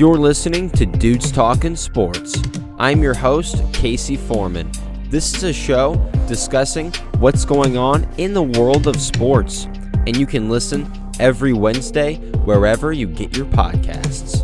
You're 0.00 0.16
listening 0.16 0.70
to 0.70 0.86
Dudes 0.86 1.30
Talking 1.30 1.76
Sports. 1.76 2.40
I'm 2.78 3.02
your 3.02 3.12
host, 3.12 3.62
Casey 3.74 4.16
Foreman. 4.16 4.72
This 5.10 5.34
is 5.34 5.42
a 5.42 5.52
show 5.52 5.96
discussing 6.26 6.90
what's 7.18 7.44
going 7.44 7.76
on 7.76 8.08
in 8.16 8.32
the 8.32 8.42
world 8.42 8.86
of 8.86 8.98
sports, 8.98 9.66
and 10.06 10.16
you 10.16 10.24
can 10.24 10.48
listen 10.48 10.90
every 11.18 11.52
Wednesday 11.52 12.14
wherever 12.46 12.94
you 12.94 13.08
get 13.08 13.36
your 13.36 13.44
podcasts. 13.44 14.39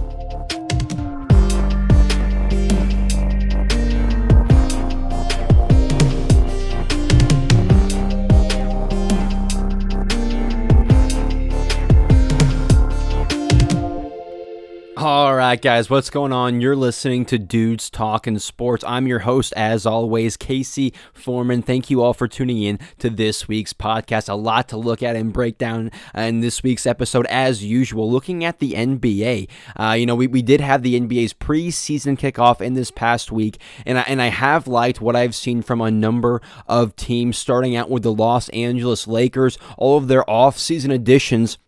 Right, 15.50 15.62
guys, 15.62 15.88
what's 15.88 16.10
going 16.10 16.32
on? 16.32 16.60
You're 16.60 16.74
listening 16.74 17.24
to 17.26 17.38
Dudes 17.38 17.88
Talking 17.88 18.38
Sports. 18.40 18.82
I'm 18.84 19.06
your 19.06 19.20
host, 19.20 19.52
as 19.56 19.86
always, 19.86 20.36
Casey 20.36 20.92
Foreman. 21.14 21.62
Thank 21.62 21.88
you 21.88 22.02
all 22.02 22.14
for 22.14 22.26
tuning 22.26 22.62
in 22.62 22.80
to 22.98 23.10
this 23.10 23.46
week's 23.46 23.72
podcast. 23.72 24.28
A 24.28 24.34
lot 24.34 24.68
to 24.70 24.76
look 24.76 25.04
at 25.04 25.14
and 25.14 25.32
break 25.32 25.56
down 25.56 25.92
in 26.16 26.40
this 26.40 26.64
week's 26.64 26.84
episode, 26.84 27.26
as 27.26 27.64
usual. 27.64 28.10
Looking 28.10 28.44
at 28.44 28.58
the 28.58 28.72
NBA, 28.72 29.48
uh, 29.78 29.92
you 29.92 30.04
know, 30.04 30.16
we, 30.16 30.26
we 30.26 30.42
did 30.42 30.60
have 30.60 30.82
the 30.82 30.98
NBA's 30.98 31.32
preseason 31.32 32.18
kickoff 32.18 32.60
in 32.60 32.74
this 32.74 32.90
past 32.90 33.30
week, 33.30 33.58
and 33.84 33.98
I, 33.98 34.04
and 34.08 34.20
I 34.20 34.28
have 34.28 34.66
liked 34.66 35.00
what 35.00 35.14
I've 35.14 35.34
seen 35.34 35.62
from 35.62 35.80
a 35.80 35.92
number 35.92 36.42
of 36.66 36.96
teams, 36.96 37.38
starting 37.38 37.76
out 37.76 37.88
with 37.88 38.02
the 38.02 38.12
Los 38.12 38.48
Angeles 38.48 39.06
Lakers, 39.06 39.58
all 39.78 39.98
of 39.98 40.08
their 40.08 40.24
offseason 40.24 40.92
additions 40.92 41.58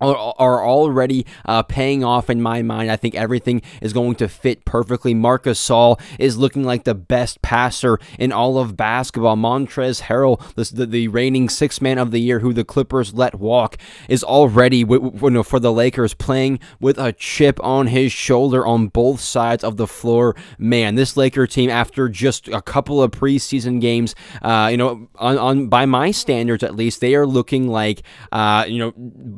are 0.00 0.64
already 0.64 1.26
uh, 1.44 1.62
paying 1.62 2.02
off 2.02 2.28
in 2.28 2.42
my 2.42 2.62
mind. 2.62 2.90
I 2.90 2.96
think 2.96 3.14
everything 3.14 3.62
is 3.80 3.92
going 3.92 4.16
to 4.16 4.28
fit 4.28 4.64
perfectly. 4.64 5.14
Marcus 5.14 5.60
Gasol 5.60 6.00
is 6.18 6.38
looking 6.38 6.64
like 6.64 6.84
the 6.84 6.94
best 6.94 7.42
passer 7.42 7.98
in 8.18 8.32
all 8.32 8.58
of 8.58 8.76
basketball. 8.76 9.36
Montrezl 9.36 10.02
Harrell, 10.02 10.40
the, 10.54 10.86
the 10.86 11.08
reigning 11.08 11.48
six 11.48 11.80
man 11.80 11.98
of 11.98 12.10
the 12.10 12.20
year, 12.20 12.40
who 12.40 12.52
the 12.52 12.64
Clippers 12.64 13.14
let 13.14 13.34
walk, 13.36 13.76
is 14.08 14.24
already 14.24 14.78
you 14.78 15.30
know, 15.30 15.42
for 15.42 15.60
the 15.60 15.72
Lakers 15.72 16.14
playing 16.14 16.60
with 16.80 16.98
a 16.98 17.12
chip 17.12 17.62
on 17.62 17.88
his 17.88 18.12
shoulder 18.12 18.66
on 18.66 18.88
both 18.88 19.20
sides 19.20 19.64
of 19.64 19.76
the 19.76 19.86
floor. 19.86 20.34
Man, 20.58 20.94
this 20.94 21.16
Laker 21.16 21.46
team, 21.46 21.70
after 21.70 22.08
just 22.08 22.48
a 22.48 22.62
couple 22.62 23.02
of 23.02 23.10
preseason 23.10 23.80
games, 23.80 24.14
uh, 24.42 24.68
you 24.70 24.76
know, 24.76 25.08
on, 25.16 25.38
on 25.38 25.66
by 25.68 25.86
my 25.86 26.10
standards 26.10 26.62
at 26.62 26.74
least, 26.74 27.00
they 27.00 27.14
are 27.14 27.26
looking 27.26 27.68
like 27.68 28.02
uh, 28.32 28.64
you 28.66 28.78
know, 28.78 28.92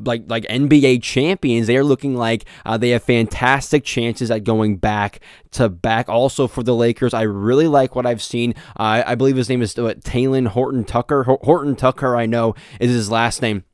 like 0.04 0.24
like 0.28 0.46
NBA 0.52 1.02
champions. 1.02 1.66
They 1.66 1.76
are 1.76 1.84
looking 1.84 2.16
like 2.16 2.44
uh, 2.64 2.76
they 2.76 2.90
have 2.90 3.02
fantastic 3.02 3.84
chances 3.84 4.30
at 4.30 4.44
going 4.44 4.76
back 4.76 5.20
to 5.52 5.68
back. 5.68 6.08
Also 6.08 6.46
for 6.46 6.62
the 6.62 6.74
Lakers, 6.74 7.14
I 7.14 7.22
really 7.22 7.68
like 7.68 7.94
what 7.94 8.06
I've 8.06 8.22
seen. 8.22 8.54
Uh, 8.76 9.02
I 9.06 9.14
believe 9.14 9.36
his 9.36 9.48
name 9.48 9.62
is 9.62 9.78
uh, 9.78 9.94
Horton 10.04 10.84
Tucker. 10.84 11.24
Horton 11.24 11.76
Tucker, 11.76 12.16
I 12.16 12.26
know, 12.26 12.54
is 12.80 12.90
his 12.90 13.10
last 13.10 13.42
name. 13.42 13.64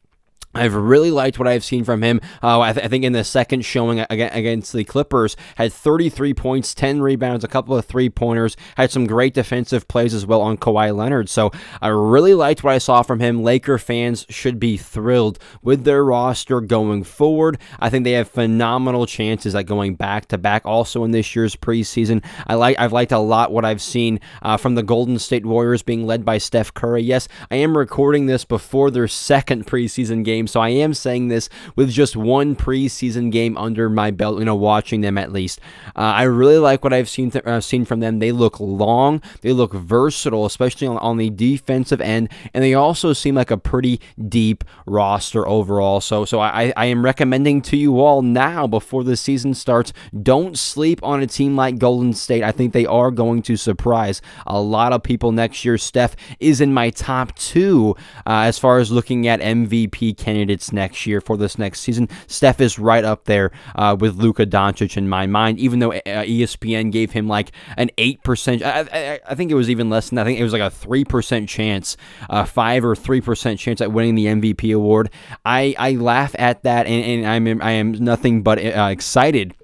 I've 0.54 0.74
really 0.74 1.10
liked 1.10 1.38
what 1.38 1.46
I've 1.46 1.62
seen 1.62 1.84
from 1.84 2.02
him. 2.02 2.20
Uh, 2.42 2.60
I, 2.60 2.72
th- 2.72 2.84
I, 2.84 2.88
think 2.88 3.04
in 3.04 3.12
the 3.12 3.22
second 3.22 3.66
showing 3.66 4.00
against 4.08 4.72
the 4.72 4.82
Clippers, 4.82 5.36
had 5.56 5.72
33 5.74 6.32
points, 6.32 6.74
10 6.74 7.02
rebounds, 7.02 7.44
a 7.44 7.48
couple 7.48 7.76
of 7.76 7.84
three 7.84 8.08
pointers, 8.08 8.56
had 8.76 8.90
some 8.90 9.06
great 9.06 9.34
defensive 9.34 9.86
plays 9.88 10.14
as 10.14 10.24
well 10.24 10.40
on 10.40 10.56
Kawhi 10.56 10.96
Leonard. 10.96 11.28
So 11.28 11.52
I 11.82 11.88
really 11.88 12.32
liked 12.32 12.64
what 12.64 12.72
I 12.72 12.78
saw 12.78 13.02
from 13.02 13.20
him. 13.20 13.42
Laker 13.42 13.76
fans 13.76 14.24
should 14.30 14.58
be 14.58 14.78
thrilled 14.78 15.38
with 15.62 15.84
their 15.84 16.02
roster 16.02 16.62
going 16.62 17.04
forward. 17.04 17.58
I 17.78 17.90
think 17.90 18.04
they 18.04 18.12
have 18.12 18.28
phenomenal 18.28 19.04
chances 19.04 19.54
at 19.54 19.66
going 19.66 19.96
back 19.96 20.28
to 20.28 20.38
back. 20.38 20.64
Also 20.64 21.04
in 21.04 21.10
this 21.10 21.36
year's 21.36 21.56
preseason, 21.56 22.24
I 22.46 22.54
like 22.54 22.78
I've 22.78 22.92
liked 22.92 23.12
a 23.12 23.18
lot 23.18 23.52
what 23.52 23.66
I've 23.66 23.82
seen 23.82 24.18
uh, 24.40 24.56
from 24.56 24.76
the 24.76 24.82
Golden 24.82 25.18
State 25.18 25.44
Warriors 25.44 25.82
being 25.82 26.06
led 26.06 26.24
by 26.24 26.38
Steph 26.38 26.72
Curry. 26.72 27.02
Yes, 27.02 27.28
I 27.50 27.56
am 27.56 27.76
recording 27.76 28.26
this 28.26 28.46
before 28.46 28.90
their 28.90 29.08
second 29.08 29.66
preseason 29.66 30.24
game 30.24 30.37
so 30.46 30.60
I 30.60 30.70
am 30.70 30.94
saying 30.94 31.28
this 31.28 31.48
with 31.76 31.90
just 31.90 32.16
one 32.16 32.56
preseason 32.56 33.32
game 33.32 33.56
under 33.56 33.88
my 33.88 34.10
belt, 34.10 34.38
you 34.38 34.44
know, 34.44 34.54
watching 34.54 35.00
them 35.00 35.18
at 35.18 35.32
least. 35.32 35.60
Uh, 35.96 36.00
I 36.00 36.22
really 36.24 36.58
like 36.58 36.84
what 36.84 36.92
I've 36.92 37.08
seen 37.08 37.30
th- 37.30 37.44
uh, 37.44 37.60
seen 37.60 37.84
from 37.84 38.00
them. 38.00 38.18
They 38.18 38.32
look 38.32 38.60
long, 38.60 39.22
they 39.40 39.52
look 39.52 39.72
versatile, 39.72 40.46
especially 40.46 40.86
on, 40.86 40.98
on 40.98 41.16
the 41.16 41.30
defensive 41.30 42.00
end, 42.00 42.28
and 42.54 42.62
they 42.62 42.74
also 42.74 43.12
seem 43.12 43.34
like 43.34 43.50
a 43.50 43.56
pretty 43.56 44.00
deep 44.28 44.64
roster 44.86 45.46
overall. 45.46 46.00
So, 46.00 46.24
so 46.24 46.40
I, 46.40 46.72
I 46.76 46.86
am 46.86 47.04
recommending 47.04 47.62
to 47.62 47.76
you 47.76 48.00
all 48.00 48.22
now 48.22 48.66
before 48.66 49.04
the 49.04 49.16
season 49.16 49.54
starts, 49.54 49.92
don't 50.22 50.58
sleep 50.58 51.02
on 51.02 51.22
a 51.22 51.26
team 51.26 51.56
like 51.56 51.78
Golden 51.78 52.12
State. 52.12 52.42
I 52.42 52.52
think 52.52 52.72
they 52.72 52.86
are 52.86 53.10
going 53.10 53.42
to 53.42 53.56
surprise 53.56 54.20
a 54.46 54.60
lot 54.60 54.92
of 54.92 55.02
people 55.02 55.32
next 55.32 55.64
year. 55.64 55.78
Steph 55.78 56.16
is 56.40 56.60
in 56.60 56.72
my 56.72 56.90
top 56.90 57.34
two 57.36 57.96
uh, 58.26 58.42
as 58.46 58.58
far 58.58 58.78
as 58.78 58.90
looking 58.90 59.26
at 59.26 59.40
MVP 59.40 60.16
candidates 60.28 60.72
next 60.72 61.06
year 61.06 61.20
for 61.22 61.38
this 61.38 61.58
next 61.58 61.80
season. 61.80 62.08
Steph 62.26 62.60
is 62.60 62.78
right 62.78 63.04
up 63.04 63.24
there 63.24 63.50
uh, 63.74 63.96
with 63.98 64.16
Luka 64.16 64.44
Doncic 64.44 64.96
in 64.96 65.08
my 65.08 65.26
mind, 65.26 65.58
even 65.58 65.78
though 65.78 65.92
uh, 65.92 66.00
ESPN 66.04 66.92
gave 66.92 67.12
him 67.12 67.26
like 67.26 67.50
an 67.78 67.90
8%. 67.96 68.62
I, 68.62 68.80
I, 68.92 69.20
I, 69.26 69.34
think 69.34 69.50
it 69.50 69.54
was 69.54 69.70
even 69.70 69.88
less 69.88 70.10
than 70.10 70.16
that. 70.16 70.22
I 70.22 70.24
think 70.26 70.38
it 70.38 70.42
was 70.42 70.52
like 70.52 70.60
a 70.60 70.74
3% 70.74 71.48
chance, 71.48 71.96
uh, 72.28 72.44
5 72.44 72.84
or 72.84 72.94
3% 72.94 73.58
chance 73.58 73.80
at 73.80 73.90
winning 73.90 74.16
the 74.16 74.26
MVP 74.26 74.74
award. 74.74 75.10
I, 75.46 75.74
I 75.78 75.92
laugh 75.92 76.34
at 76.38 76.62
that, 76.64 76.86
and, 76.86 77.24
and 77.24 77.26
I'm, 77.26 77.62
I 77.62 77.72
am 77.72 77.92
nothing 77.92 78.42
but 78.42 78.58
uh, 78.58 78.88
excited 78.90 79.54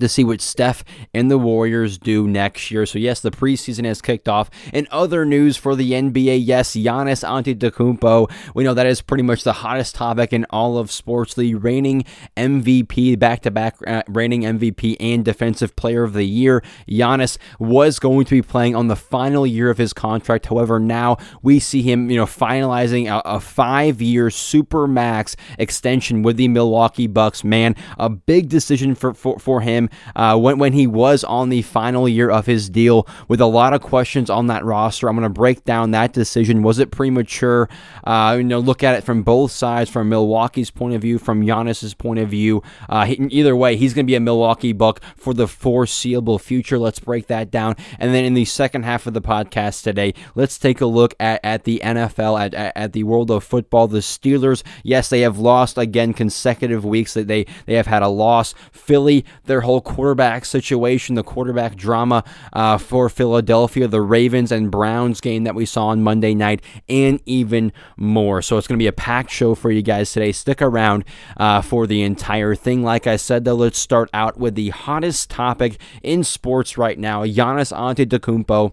to 0.00 0.08
see 0.08 0.24
what 0.24 0.40
Steph 0.40 0.84
and 1.12 1.30
the 1.30 1.38
Warriors 1.38 1.98
do 1.98 2.26
next 2.26 2.70
year. 2.70 2.86
So 2.86 2.98
yes, 2.98 3.20
the 3.20 3.30
preseason 3.30 3.84
has 3.84 4.02
kicked 4.02 4.28
off. 4.28 4.50
In 4.72 4.86
other 4.90 5.24
news 5.24 5.56
for 5.56 5.74
the 5.76 5.92
NBA, 5.92 6.40
yes, 6.44 6.74
Giannis 6.74 7.24
Antetokounmpo. 7.24 8.30
We 8.54 8.64
know 8.64 8.74
that 8.74 8.86
is 8.86 9.00
pretty 9.00 9.22
much 9.22 9.44
the 9.44 9.52
hottest 9.52 9.94
topic 9.94 10.32
in 10.32 10.46
all 10.50 10.78
of 10.78 10.90
sports. 10.90 11.34
The 11.34 11.54
reigning 11.54 12.04
MVP, 12.36 13.18
back-to-back 13.18 13.76
uh, 13.86 14.02
reigning 14.08 14.42
MVP 14.42 14.96
and 15.00 15.24
Defensive 15.24 15.76
Player 15.76 16.02
of 16.02 16.12
the 16.12 16.24
Year. 16.24 16.62
Giannis 16.88 17.38
was 17.58 17.98
going 17.98 18.24
to 18.26 18.30
be 18.30 18.42
playing 18.42 18.74
on 18.74 18.88
the 18.88 18.96
final 18.96 19.46
year 19.46 19.70
of 19.70 19.78
his 19.78 19.92
contract. 19.92 20.46
However, 20.46 20.78
now 20.78 21.16
we 21.42 21.60
see 21.60 21.82
him, 21.82 22.10
you 22.10 22.16
know, 22.16 22.26
finalizing 22.26 23.06
a, 23.06 23.22
a 23.24 23.40
five-year 23.40 24.30
super 24.30 24.86
max 24.86 25.36
extension 25.58 26.22
with 26.22 26.36
the 26.36 26.48
Milwaukee 26.48 27.06
Bucks. 27.06 27.44
Man, 27.44 27.76
a 27.98 28.08
big 28.08 28.48
decision 28.48 28.94
for 28.94 29.14
for, 29.14 29.38
for 29.38 29.60
him 29.60 29.83
uh, 30.16 30.36
when, 30.38 30.58
when 30.58 30.72
he 30.72 30.86
was 30.86 31.24
on 31.24 31.48
the 31.48 31.62
final 31.62 32.08
year 32.08 32.30
of 32.30 32.46
his 32.46 32.68
deal 32.68 33.06
with 33.28 33.40
a 33.40 33.46
lot 33.46 33.72
of 33.74 33.82
questions 33.82 34.30
on 34.30 34.46
that 34.48 34.64
roster. 34.64 35.08
I'm 35.08 35.16
going 35.16 35.24
to 35.24 35.28
break 35.28 35.64
down 35.64 35.92
that 35.92 36.12
decision. 36.12 36.62
Was 36.62 36.78
it 36.78 36.90
premature? 36.90 37.68
Uh, 38.04 38.36
you 38.38 38.44
know, 38.44 38.58
look 38.58 38.82
at 38.82 38.94
it 38.94 39.04
from 39.04 39.22
both 39.22 39.50
sides, 39.50 39.90
from 39.90 40.08
Milwaukee's 40.08 40.70
point 40.70 40.94
of 40.94 41.02
view, 41.02 41.18
from 41.18 41.42
Giannis's 41.42 41.94
point 41.94 42.18
of 42.18 42.28
view. 42.28 42.62
Uh, 42.88 43.04
he, 43.04 43.14
either 43.30 43.56
way, 43.56 43.76
he's 43.76 43.94
going 43.94 44.06
to 44.06 44.10
be 44.10 44.16
a 44.16 44.20
Milwaukee 44.20 44.72
Buck 44.72 45.00
for 45.16 45.34
the 45.34 45.48
foreseeable 45.48 46.38
future. 46.38 46.78
Let's 46.78 46.98
break 46.98 47.26
that 47.28 47.50
down. 47.50 47.76
And 47.98 48.14
then 48.14 48.24
in 48.24 48.34
the 48.34 48.44
second 48.44 48.84
half 48.84 49.06
of 49.06 49.14
the 49.14 49.22
podcast 49.22 49.82
today, 49.82 50.14
let's 50.34 50.58
take 50.58 50.80
a 50.80 50.86
look 50.86 51.14
at, 51.20 51.40
at 51.44 51.64
the 51.64 51.80
NFL, 51.84 52.40
at, 52.40 52.54
at, 52.54 52.72
at 52.76 52.92
the 52.92 53.04
world 53.04 53.30
of 53.30 53.44
football. 53.44 53.88
The 53.88 53.98
Steelers, 53.98 54.62
yes, 54.82 55.08
they 55.08 55.20
have 55.20 55.38
lost 55.38 55.78
again 55.78 56.12
consecutive 56.12 56.84
weeks. 56.84 57.14
That 57.14 57.28
they 57.28 57.46
they 57.66 57.74
have 57.74 57.86
had 57.86 58.02
a 58.02 58.08
loss. 58.08 58.54
Philly, 58.72 59.24
their 59.44 59.62
whole 59.62 59.73
quarterback 59.80 60.44
situation, 60.44 61.14
the 61.14 61.22
quarterback 61.22 61.76
drama 61.76 62.24
uh, 62.52 62.78
for 62.78 63.08
Philadelphia, 63.08 63.88
the 63.88 64.00
Ravens 64.00 64.52
and 64.52 64.70
Browns 64.70 65.20
game 65.20 65.44
that 65.44 65.54
we 65.54 65.66
saw 65.66 65.88
on 65.88 66.02
Monday 66.02 66.34
night, 66.34 66.62
and 66.88 67.20
even 67.26 67.72
more. 67.96 68.42
So 68.42 68.58
it's 68.58 68.66
going 68.66 68.78
to 68.78 68.82
be 68.82 68.86
a 68.88 68.92
packed 68.92 69.30
show 69.30 69.54
for 69.54 69.70
you 69.70 69.82
guys 69.82 70.12
today. 70.12 70.32
Stick 70.32 70.62
around 70.62 71.04
uh, 71.36 71.62
for 71.62 71.86
the 71.86 72.02
entire 72.02 72.54
thing. 72.54 72.82
Like 72.82 73.06
I 73.06 73.16
said, 73.16 73.44
though, 73.44 73.54
let's 73.54 73.78
start 73.78 74.10
out 74.12 74.38
with 74.38 74.54
the 74.54 74.70
hottest 74.70 75.30
topic 75.30 75.78
in 76.02 76.24
sports 76.24 76.76
right 76.78 76.98
now 76.98 77.24
Giannis 77.24 77.72
Antetokounmpo 77.72 78.72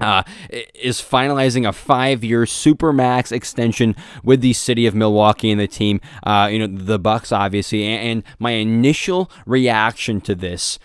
uh, 0.00 0.22
is 0.74 1.00
finalizing 1.00 1.68
a 1.68 1.72
five-year 1.72 2.44
supermax 2.44 3.32
extension 3.32 3.94
with 4.22 4.40
the 4.40 4.52
city 4.52 4.86
of 4.86 4.94
Milwaukee 4.94 5.50
and 5.50 5.60
the 5.60 5.68
team. 5.68 6.00
Uh, 6.22 6.48
you 6.50 6.58
know 6.58 6.66
the 6.66 6.98
Bucks, 6.98 7.32
obviously, 7.32 7.84
and, 7.84 8.22
my 8.38 8.52
initial 8.52 9.30
reaction 9.46 10.20
to 10.22 10.34
this 10.34 10.78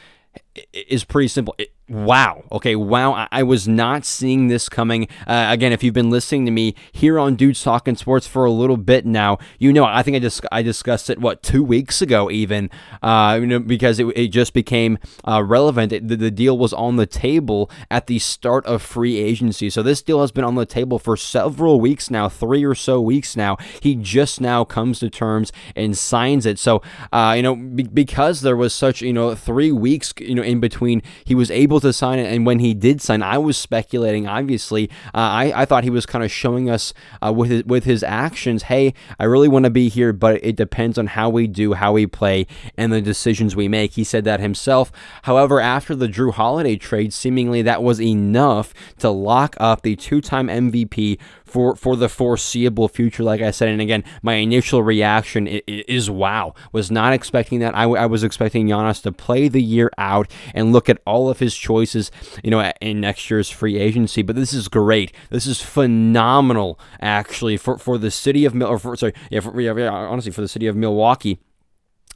is 0.73 1.03
pretty 1.03 1.27
simple. 1.27 1.55
It, 1.57 1.73
Wow. 1.89 2.43
Okay. 2.51 2.75
Wow. 2.75 3.27
I, 3.31 3.41
was 3.41 3.67
not 3.67 4.05
seeing 4.05 4.47
this 4.47 4.69
coming. 4.69 5.07
Uh, 5.25 5.47
again, 5.49 5.71
if 5.71 5.83
you've 5.83 5.93
been 5.93 6.11
listening 6.11 6.45
to 6.45 6.51
me 6.51 6.75
here 6.91 7.17
on 7.17 7.35
Dudes 7.35 7.63
Talking 7.63 7.95
Sports 7.95 8.27
for 8.27 8.45
a 8.45 8.51
little 8.51 8.77
bit 8.77 9.07
now, 9.07 9.39
you 9.57 9.73
know 9.73 9.85
I 9.85 10.03
think 10.03 10.15
I 10.15 10.19
just 10.19 10.45
I 10.51 10.61
discussed 10.61 11.09
it 11.09 11.19
what 11.19 11.41
two 11.41 11.63
weeks 11.63 11.99
ago 11.99 12.29
even, 12.29 12.69
uh, 13.01 13.39
you 13.41 13.47
know, 13.47 13.57
because 13.57 13.97
it, 13.97 14.05
it 14.15 14.27
just 14.27 14.53
became 14.53 14.99
uh, 15.27 15.43
relevant. 15.43 15.91
It, 15.91 16.07
the, 16.07 16.15
the 16.15 16.29
deal 16.29 16.59
was 16.59 16.73
on 16.73 16.97
the 16.97 17.07
table 17.07 17.71
at 17.89 18.05
the 18.05 18.19
start 18.19 18.67
of 18.67 18.83
free 18.83 19.17
agency. 19.17 19.71
So 19.71 19.81
this 19.81 20.03
deal 20.03 20.21
has 20.21 20.31
been 20.31 20.43
on 20.43 20.53
the 20.53 20.67
table 20.67 20.99
for 20.99 21.17
several 21.17 21.81
weeks 21.81 22.11
now, 22.11 22.29
three 22.29 22.63
or 22.63 22.75
so 22.75 23.01
weeks 23.01 23.35
now. 23.35 23.57
He 23.81 23.95
just 23.95 24.39
now 24.39 24.63
comes 24.63 24.99
to 24.99 25.09
terms 25.09 25.51
and 25.75 25.97
signs 25.97 26.45
it. 26.45 26.59
So 26.59 26.83
uh, 27.11 27.33
you 27.35 27.41
know 27.41 27.55
be, 27.55 27.81
because 27.81 28.41
there 28.41 28.57
was 28.57 28.75
such 28.75 29.01
you 29.01 29.13
know 29.13 29.33
three 29.33 29.71
weeks 29.71 30.13
you 30.19 30.35
know 30.35 30.43
in 30.43 30.59
between, 30.59 31.01
he 31.25 31.33
was 31.33 31.49
able 31.49 31.78
able 31.79 31.89
to 31.89 31.93
sign 31.93 32.19
it, 32.19 32.31
and 32.33 32.45
when 32.45 32.59
he 32.59 32.73
did 32.73 33.01
sign, 33.01 33.23
I 33.23 33.37
was 33.37 33.57
speculating. 33.57 34.27
Obviously, 34.27 34.89
uh, 35.13 35.17
I 35.17 35.53
I 35.55 35.65
thought 35.65 35.83
he 35.83 35.89
was 35.89 36.05
kind 36.05 36.23
of 36.23 36.31
showing 36.31 36.69
us 36.69 36.93
uh, 37.25 37.31
with 37.33 37.49
his, 37.49 37.63
with 37.63 37.83
his 37.85 38.03
actions, 38.03 38.63
hey, 38.63 38.93
I 39.17 39.25
really 39.25 39.47
want 39.47 39.65
to 39.65 39.69
be 39.69 39.89
here, 39.89 40.13
but 40.13 40.43
it 40.43 40.55
depends 40.55 40.97
on 40.97 41.07
how 41.07 41.29
we 41.29 41.47
do, 41.47 41.73
how 41.73 41.93
we 41.93 42.05
play, 42.05 42.47
and 42.77 42.91
the 42.91 43.01
decisions 43.01 43.55
we 43.55 43.67
make. 43.67 43.93
He 43.93 44.03
said 44.03 44.25
that 44.25 44.39
himself. 44.39 44.91
However, 45.23 45.59
after 45.59 45.95
the 45.95 46.07
Jrue 46.07 46.33
Holiday 46.33 46.75
trade, 46.75 47.13
seemingly 47.13 47.61
that 47.61 47.81
was 47.81 48.01
enough 48.01 48.73
to 48.99 49.09
lock 49.09 49.55
up 49.59 49.81
the 49.81 49.95
two-time 49.95 50.47
MVP 50.47 51.19
for 51.49 51.75
for 51.75 51.95
the 51.95 52.09
foreseeable 52.09 52.87
future. 52.87 53.23
Like 53.23 53.41
I 53.41 53.51
said, 53.51 53.69
and 53.69 53.81
again, 53.81 54.03
my 54.21 54.35
initial 54.35 54.83
reaction 54.83 55.47
is, 55.47 56.09
wow. 56.09 56.53
Was 56.71 56.91
not 56.91 57.13
expecting 57.13 57.59
that. 57.59 57.75
I, 57.75 57.83
I 57.83 58.05
was 58.05 58.23
expecting 58.23 58.67
Giannis 58.67 59.01
to 59.03 59.11
play 59.11 59.47
the 59.47 59.61
year 59.61 59.91
out 59.97 60.31
and 60.53 60.71
look 60.71 60.89
at 60.89 61.01
all 61.05 61.29
of 61.29 61.39
his 61.39 61.55
choices, 61.55 62.11
you 62.43 62.51
know, 62.51 62.71
in 62.81 63.01
next 63.01 63.29
year's 63.29 63.49
free 63.49 63.77
agency. 63.77 64.21
But 64.21 64.35
this 64.35 64.53
is 64.53 64.67
great. 64.67 65.13
This 65.29 65.45
is 65.45 65.61
phenomenal, 65.61 66.79
actually, 67.01 67.57
for 67.57 67.77
for 67.77 67.97
the 67.97 68.11
city 68.11 68.45
of 68.45 68.53
Mil- 68.53 68.67
or 68.67 68.79
for, 68.79 68.95
sorry, 68.95 69.13
yeah, 69.29 69.39
for, 69.39 69.59
yeah, 69.59 69.89
honestly, 69.89 70.31
for 70.31 70.41
the 70.41 70.47
city 70.47 70.67
of 70.67 70.75
Milwaukee 70.75 71.39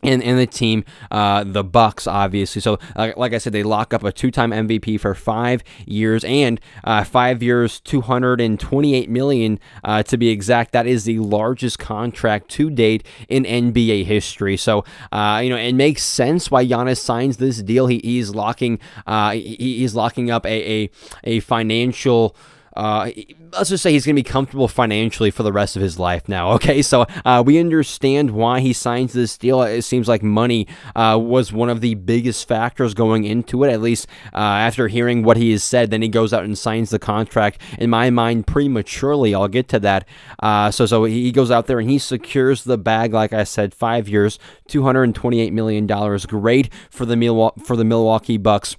and, 0.03 0.23
and 0.23 0.39
the 0.39 0.47
team, 0.47 0.83
uh, 1.11 1.43
the 1.43 1.63
Bucks, 1.63 2.07
obviously. 2.07 2.61
So, 2.61 2.79
uh, 2.95 3.11
like 3.17 3.33
I 3.33 3.37
said, 3.37 3.53
they 3.53 3.63
lock 3.63 3.93
up 3.93 4.03
a 4.03 4.11
two-time 4.11 4.51
MVP 4.51 4.99
for 4.99 5.15
five 5.15 5.63
years 5.85 6.23
and 6.23 6.59
uh, 6.83 7.03
five 7.03 7.41
years, 7.41 7.79
two 7.79 8.01
hundred 8.01 8.41
and 8.41 8.59
twenty-eight 8.59 9.09
million 9.09 9.59
uh, 9.83 10.03
to 10.03 10.17
be 10.17 10.29
exact. 10.29 10.71
That 10.71 10.87
is 10.87 11.05
the 11.05 11.19
largest 11.19 11.79
contract 11.79 12.49
to 12.51 12.69
date 12.69 13.05
in 13.29 13.43
NBA 13.43 14.05
history. 14.05 14.57
So, 14.57 14.83
uh, 15.11 15.41
you 15.43 15.49
know, 15.49 15.57
it 15.57 15.73
makes 15.73 16.03
sense 16.03 16.49
why 16.51 16.65
Giannis 16.65 16.99
signs 16.99 17.37
this 17.37 17.61
deal. 17.61 17.87
He, 17.87 17.99
he's 18.03 18.31
locking, 18.31 18.79
uh, 19.07 19.31
he, 19.31 19.55
he's 19.79 19.95
locking 19.95 20.29
up 20.31 20.45
a 20.45 20.63
a, 20.63 20.89
a 21.23 21.39
financial. 21.41 22.35
Uh, 22.75 23.11
let's 23.51 23.69
just 23.69 23.83
say 23.83 23.91
he's 23.91 24.05
going 24.05 24.15
to 24.15 24.19
be 24.19 24.27
comfortable 24.27 24.67
financially 24.67 25.31
for 25.31 25.43
the 25.43 25.51
rest 25.51 25.75
of 25.75 25.81
his 25.81 25.99
life 25.99 26.27
now. 26.27 26.53
Okay, 26.63 26.81
so 26.81 27.05
uh, 27.25 27.43
we 27.45 27.59
understand 27.59 28.31
why 28.31 28.61
he 28.61 28.71
signs 28.71 29.11
this 29.11 29.37
deal. 29.37 29.61
It 29.63 29.81
seems 29.81 30.07
like 30.07 30.23
money 30.23 30.65
uh, 30.95 31.19
was 31.21 31.51
one 31.51 31.69
of 31.69 31.81
the 31.81 31.95
biggest 31.95 32.47
factors 32.47 32.93
going 32.93 33.25
into 33.25 33.63
it. 33.63 33.71
At 33.71 33.81
least 33.81 34.07
uh, 34.33 34.37
after 34.37 34.87
hearing 34.87 35.23
what 35.23 35.35
he 35.35 35.51
has 35.51 35.63
said, 35.63 35.89
then 35.91 36.01
he 36.01 36.07
goes 36.07 36.31
out 36.31 36.45
and 36.45 36.57
signs 36.57 36.91
the 36.91 36.99
contract. 36.99 37.59
In 37.79 37.89
my 37.89 38.09
mind, 38.11 38.47
prematurely. 38.47 39.35
I'll 39.35 39.49
get 39.49 39.67
to 39.69 39.79
that. 39.79 40.07
Uh, 40.41 40.71
so 40.71 40.85
so 40.85 41.03
he 41.03 41.31
goes 41.31 41.51
out 41.51 41.67
there 41.67 41.79
and 41.79 41.89
he 41.89 41.99
secures 41.99 42.63
the 42.63 42.77
bag. 42.77 43.13
Like 43.13 43.33
I 43.33 43.43
said, 43.43 43.73
five 43.73 44.07
years, 44.07 44.39
two 44.67 44.83
hundred 44.83 45.03
and 45.03 45.15
twenty-eight 45.15 45.53
million 45.53 45.85
dollars. 45.85 46.25
Great 46.25 46.73
for 46.89 47.05
the 47.05 47.17
Milwaukee 47.17 47.61
for 47.61 47.75
the 47.75 47.85
Milwaukee 47.85 48.37
Bucks. 48.37 48.77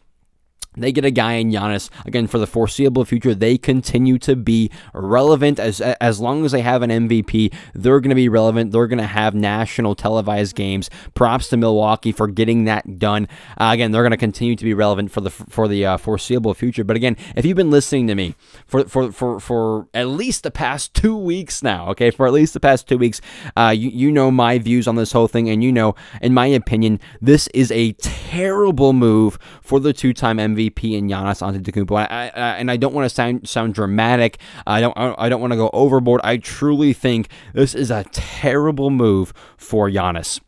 They 0.76 0.92
get 0.92 1.04
a 1.04 1.10
guy 1.10 1.34
in 1.34 1.50
Giannis 1.50 1.88
again 2.04 2.26
for 2.26 2.38
the 2.38 2.46
foreseeable 2.46 3.04
future. 3.04 3.34
They 3.34 3.56
continue 3.56 4.18
to 4.18 4.34
be 4.34 4.70
relevant 4.92 5.60
as 5.60 5.80
as 5.80 6.20
long 6.20 6.44
as 6.44 6.52
they 6.52 6.62
have 6.62 6.82
an 6.82 6.90
MVP. 6.90 7.54
They're 7.74 8.00
going 8.00 8.10
to 8.10 8.16
be 8.16 8.28
relevant. 8.28 8.72
They're 8.72 8.88
going 8.88 8.98
to 8.98 9.06
have 9.06 9.34
national 9.34 9.94
televised 9.94 10.56
games. 10.56 10.90
Props 11.14 11.48
to 11.48 11.56
Milwaukee 11.56 12.10
for 12.10 12.26
getting 12.26 12.64
that 12.64 12.98
done. 12.98 13.28
Uh, 13.56 13.70
again, 13.72 13.92
they're 13.92 14.02
going 14.02 14.10
to 14.10 14.16
continue 14.16 14.56
to 14.56 14.64
be 14.64 14.74
relevant 14.74 15.12
for 15.12 15.20
the 15.20 15.30
for 15.30 15.68
the 15.68 15.86
uh, 15.86 15.96
foreseeable 15.96 16.54
future. 16.54 16.82
But 16.82 16.96
again, 16.96 17.16
if 17.36 17.44
you've 17.44 17.56
been 17.56 17.70
listening 17.70 18.08
to 18.08 18.14
me 18.16 18.34
for 18.66 18.84
for 18.88 19.12
for 19.12 19.38
for 19.38 19.88
at 19.94 20.08
least 20.08 20.42
the 20.42 20.50
past 20.50 20.92
two 20.94 21.16
weeks 21.16 21.62
now, 21.62 21.88
okay, 21.90 22.10
for 22.10 22.26
at 22.26 22.32
least 22.32 22.52
the 22.52 22.60
past 22.60 22.88
two 22.88 22.98
weeks, 22.98 23.20
uh, 23.56 23.72
you 23.76 23.90
you 23.90 24.10
know 24.10 24.30
my 24.30 24.58
views 24.58 24.88
on 24.88 24.96
this 24.96 25.12
whole 25.12 25.28
thing, 25.28 25.48
and 25.48 25.62
you 25.62 25.70
know, 25.70 25.94
in 26.20 26.34
my 26.34 26.46
opinion, 26.46 26.98
this 27.20 27.46
is 27.48 27.70
a 27.70 27.92
terrible 27.92 28.92
move 28.92 29.38
for 29.62 29.78
the 29.78 29.92
two-time 29.92 30.38
MVP. 30.38 30.43
MVP 30.44 30.98
and 30.98 31.10
Giannis 31.10 31.42
Antetokounmpo. 31.42 31.96
I, 31.96 32.30
I, 32.34 32.56
and 32.56 32.70
I 32.70 32.76
don't 32.76 32.94
want 32.94 33.08
to 33.08 33.14
sound 33.14 33.48
sound 33.48 33.74
dramatic. 33.74 34.38
I 34.66 34.80
don't 34.80 34.96
I 34.96 35.28
don't 35.28 35.40
want 35.40 35.52
to 35.52 35.56
go 35.56 35.70
overboard. 35.72 36.20
I 36.24 36.36
truly 36.36 36.92
think 36.92 37.28
this 37.52 37.74
is 37.74 37.90
a 37.90 38.04
terrible 38.12 38.90
move 38.90 39.32
for 39.56 39.88
Giannis 39.88 40.40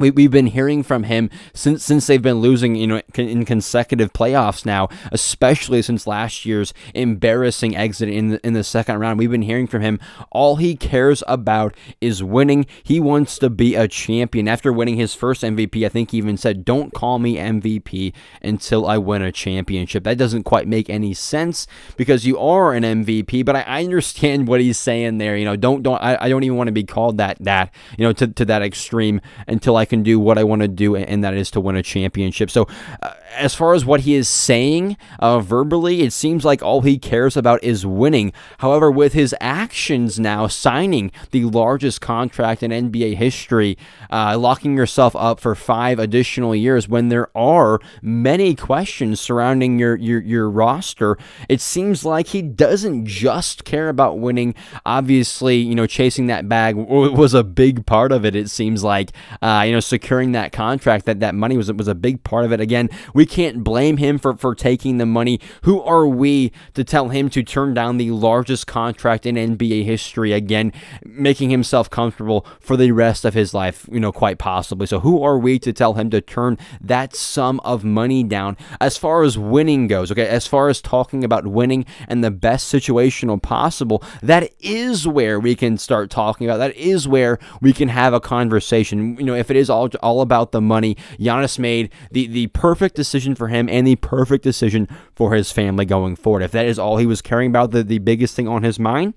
we, 0.00 0.10
we've 0.10 0.30
been 0.30 0.48
hearing 0.48 0.82
from 0.82 1.04
him 1.04 1.30
since 1.54 1.84
since 1.84 2.06
they've 2.06 2.22
been 2.22 2.40
losing 2.40 2.74
you 2.74 2.86
know 2.86 3.02
in 3.14 3.44
consecutive 3.44 4.12
playoffs 4.12 4.64
now 4.64 4.88
especially 5.12 5.82
since 5.82 6.06
last 6.06 6.44
year's 6.44 6.72
embarrassing 6.94 7.76
exit 7.76 8.08
in 8.08 8.30
the, 8.30 8.46
in 8.46 8.54
the 8.54 8.64
second 8.64 8.98
round. 8.98 9.18
We've 9.18 9.30
been 9.30 9.42
hearing 9.42 9.66
from 9.66 9.82
him. 9.82 10.00
All 10.30 10.56
he 10.56 10.74
cares 10.74 11.22
about 11.28 11.74
is 12.00 12.22
winning. 12.22 12.66
He 12.82 12.98
wants 12.98 13.38
to 13.38 13.50
be 13.50 13.74
a 13.74 13.86
champion. 13.86 14.48
After 14.48 14.72
winning 14.72 14.96
his 14.96 15.14
first 15.14 15.42
MVP 15.42 15.84
I 15.84 15.88
think 15.88 16.10
he 16.10 16.18
even 16.18 16.36
said 16.36 16.64
don't 16.64 16.92
call 16.92 17.18
me 17.18 17.36
MVP 17.36 18.12
until 18.42 18.86
I 18.86 18.98
win 18.98 19.22
a 19.22 19.30
championship. 19.30 20.04
That 20.04 20.18
doesn't 20.18 20.44
quite 20.44 20.66
make 20.66 20.88
any 20.88 21.14
sense 21.14 21.66
because 21.96 22.24
you 22.24 22.38
are 22.38 22.72
an 22.72 22.82
MVP 22.82 23.44
but 23.44 23.56
I, 23.56 23.62
I 23.62 23.84
understand 23.84 24.48
what 24.48 24.60
he's 24.60 24.78
saying 24.78 25.18
there. 25.18 25.36
You 25.36 25.44
know 25.44 25.56
don't 25.56 25.82
don't 25.82 26.00
I, 26.00 26.16
I 26.18 26.28
don't 26.28 26.42
even 26.42 26.56
want 26.56 26.68
to 26.68 26.72
be 26.72 26.84
called 26.84 27.18
that 27.18 27.36
that 27.40 27.74
you 27.98 28.04
know 28.04 28.12
to, 28.14 28.26
to 28.28 28.44
that 28.46 28.62
extreme 28.62 29.20
until 29.46 29.76
I 29.76 29.84
can 29.90 30.02
do 30.02 30.18
what 30.18 30.38
I 30.38 30.44
want 30.44 30.62
to 30.62 30.68
do, 30.68 30.96
and 30.96 31.22
that 31.22 31.34
is 31.34 31.50
to 31.50 31.60
win 31.60 31.76
a 31.76 31.82
championship. 31.82 32.50
So, 32.50 32.66
uh, 33.02 33.12
as 33.36 33.54
far 33.54 33.74
as 33.74 33.84
what 33.84 34.00
he 34.00 34.14
is 34.14 34.28
saying 34.28 34.96
uh, 35.18 35.40
verbally, 35.40 36.02
it 36.02 36.12
seems 36.12 36.44
like 36.44 36.62
all 36.62 36.80
he 36.80 36.98
cares 36.98 37.36
about 37.36 37.62
is 37.62 37.86
winning. 37.86 38.32
However, 38.58 38.90
with 38.90 39.12
his 39.12 39.34
actions 39.40 40.18
now, 40.18 40.46
signing 40.46 41.12
the 41.30 41.44
largest 41.44 42.00
contract 42.00 42.62
in 42.62 42.70
NBA 42.70 43.16
history, 43.16 43.78
uh, 44.10 44.36
locking 44.38 44.76
yourself 44.76 45.14
up 45.16 45.40
for 45.40 45.54
five 45.54 45.98
additional 45.98 46.54
years 46.54 46.88
when 46.88 47.08
there 47.08 47.28
are 47.36 47.80
many 48.02 48.54
questions 48.54 49.20
surrounding 49.20 49.78
your, 49.78 49.96
your, 49.96 50.20
your 50.20 50.50
roster, 50.50 51.16
it 51.48 51.60
seems 51.60 52.04
like 52.04 52.28
he 52.28 52.42
doesn't 52.42 53.06
just 53.06 53.64
care 53.64 53.88
about 53.88 54.18
winning. 54.18 54.54
Obviously, 54.84 55.56
you 55.56 55.74
know, 55.74 55.86
chasing 55.86 56.26
that 56.26 56.48
bag 56.48 56.76
was 56.76 57.34
a 57.34 57.44
big 57.44 57.86
part 57.86 58.12
of 58.12 58.24
it, 58.24 58.34
it 58.34 58.50
seems 58.50 58.82
like. 58.82 59.12
Uh, 59.42 59.64
you 59.70 59.76
know, 59.76 59.80
securing 59.80 60.32
that 60.32 60.50
contract, 60.50 61.06
that 61.06 61.20
that 61.20 61.32
money 61.32 61.56
was 61.56 61.72
was 61.72 61.86
a 61.86 61.94
big 61.94 62.24
part 62.24 62.44
of 62.44 62.50
it. 62.50 62.60
Again, 62.60 62.90
we 63.14 63.24
can't 63.24 63.62
blame 63.62 63.98
him 63.98 64.18
for 64.18 64.36
for 64.36 64.52
taking 64.52 64.98
the 64.98 65.06
money. 65.06 65.38
Who 65.62 65.80
are 65.80 66.08
we 66.08 66.50
to 66.74 66.82
tell 66.82 67.10
him 67.10 67.30
to 67.30 67.44
turn 67.44 67.72
down 67.72 67.96
the 67.96 68.10
largest 68.10 68.66
contract 68.66 69.26
in 69.26 69.36
NBA 69.36 69.84
history? 69.84 70.32
Again, 70.32 70.72
making 71.04 71.50
himself 71.50 71.88
comfortable 71.88 72.44
for 72.58 72.76
the 72.76 72.90
rest 72.90 73.24
of 73.24 73.32
his 73.32 73.54
life, 73.54 73.88
you 73.92 74.00
know, 74.00 74.10
quite 74.10 74.38
possibly. 74.38 74.88
So 74.88 74.98
who 74.98 75.22
are 75.22 75.38
we 75.38 75.60
to 75.60 75.72
tell 75.72 75.94
him 75.94 76.10
to 76.10 76.20
turn 76.20 76.58
that 76.80 77.14
sum 77.14 77.60
of 77.60 77.84
money 77.84 78.24
down? 78.24 78.56
As 78.80 78.96
far 78.96 79.22
as 79.22 79.38
winning 79.38 79.86
goes, 79.86 80.10
okay, 80.10 80.26
as 80.26 80.48
far 80.48 80.68
as 80.68 80.80
talking 80.80 81.22
about 81.22 81.46
winning 81.46 81.86
and 82.08 82.24
the 82.24 82.32
best 82.32 82.74
situational 82.74 83.40
possible, 83.40 84.02
that 84.20 84.52
is 84.58 85.06
where 85.06 85.38
we 85.38 85.54
can 85.54 85.78
start 85.78 86.10
talking 86.10 86.48
about. 86.48 86.56
That 86.56 86.74
is 86.74 87.06
where 87.06 87.38
we 87.60 87.72
can 87.72 87.88
have 87.88 88.12
a 88.12 88.20
conversation. 88.20 89.16
You 89.16 89.26
know, 89.26 89.34
if 89.36 89.48
it 89.48 89.59
is 89.60 89.70
all 89.70 89.88
all 90.02 90.20
about 90.20 90.52
the 90.52 90.60
money. 90.60 90.96
Giannis 91.18 91.58
made 91.58 91.90
the 92.10 92.26
the 92.26 92.48
perfect 92.48 92.96
decision 92.96 93.34
for 93.34 93.48
him 93.48 93.68
and 93.68 93.86
the 93.86 93.96
perfect 93.96 94.42
decision 94.42 94.88
for 95.14 95.34
his 95.34 95.52
family 95.52 95.84
going 95.84 96.16
forward. 96.16 96.42
If 96.42 96.52
that 96.52 96.66
is 96.66 96.78
all 96.78 96.96
he 96.96 97.06
was 97.06 97.22
caring 97.22 97.50
about, 97.50 97.70
the, 97.70 97.84
the 97.84 97.98
biggest 97.98 98.34
thing 98.34 98.48
on 98.48 98.62
his 98.62 98.78
mind, 98.78 99.14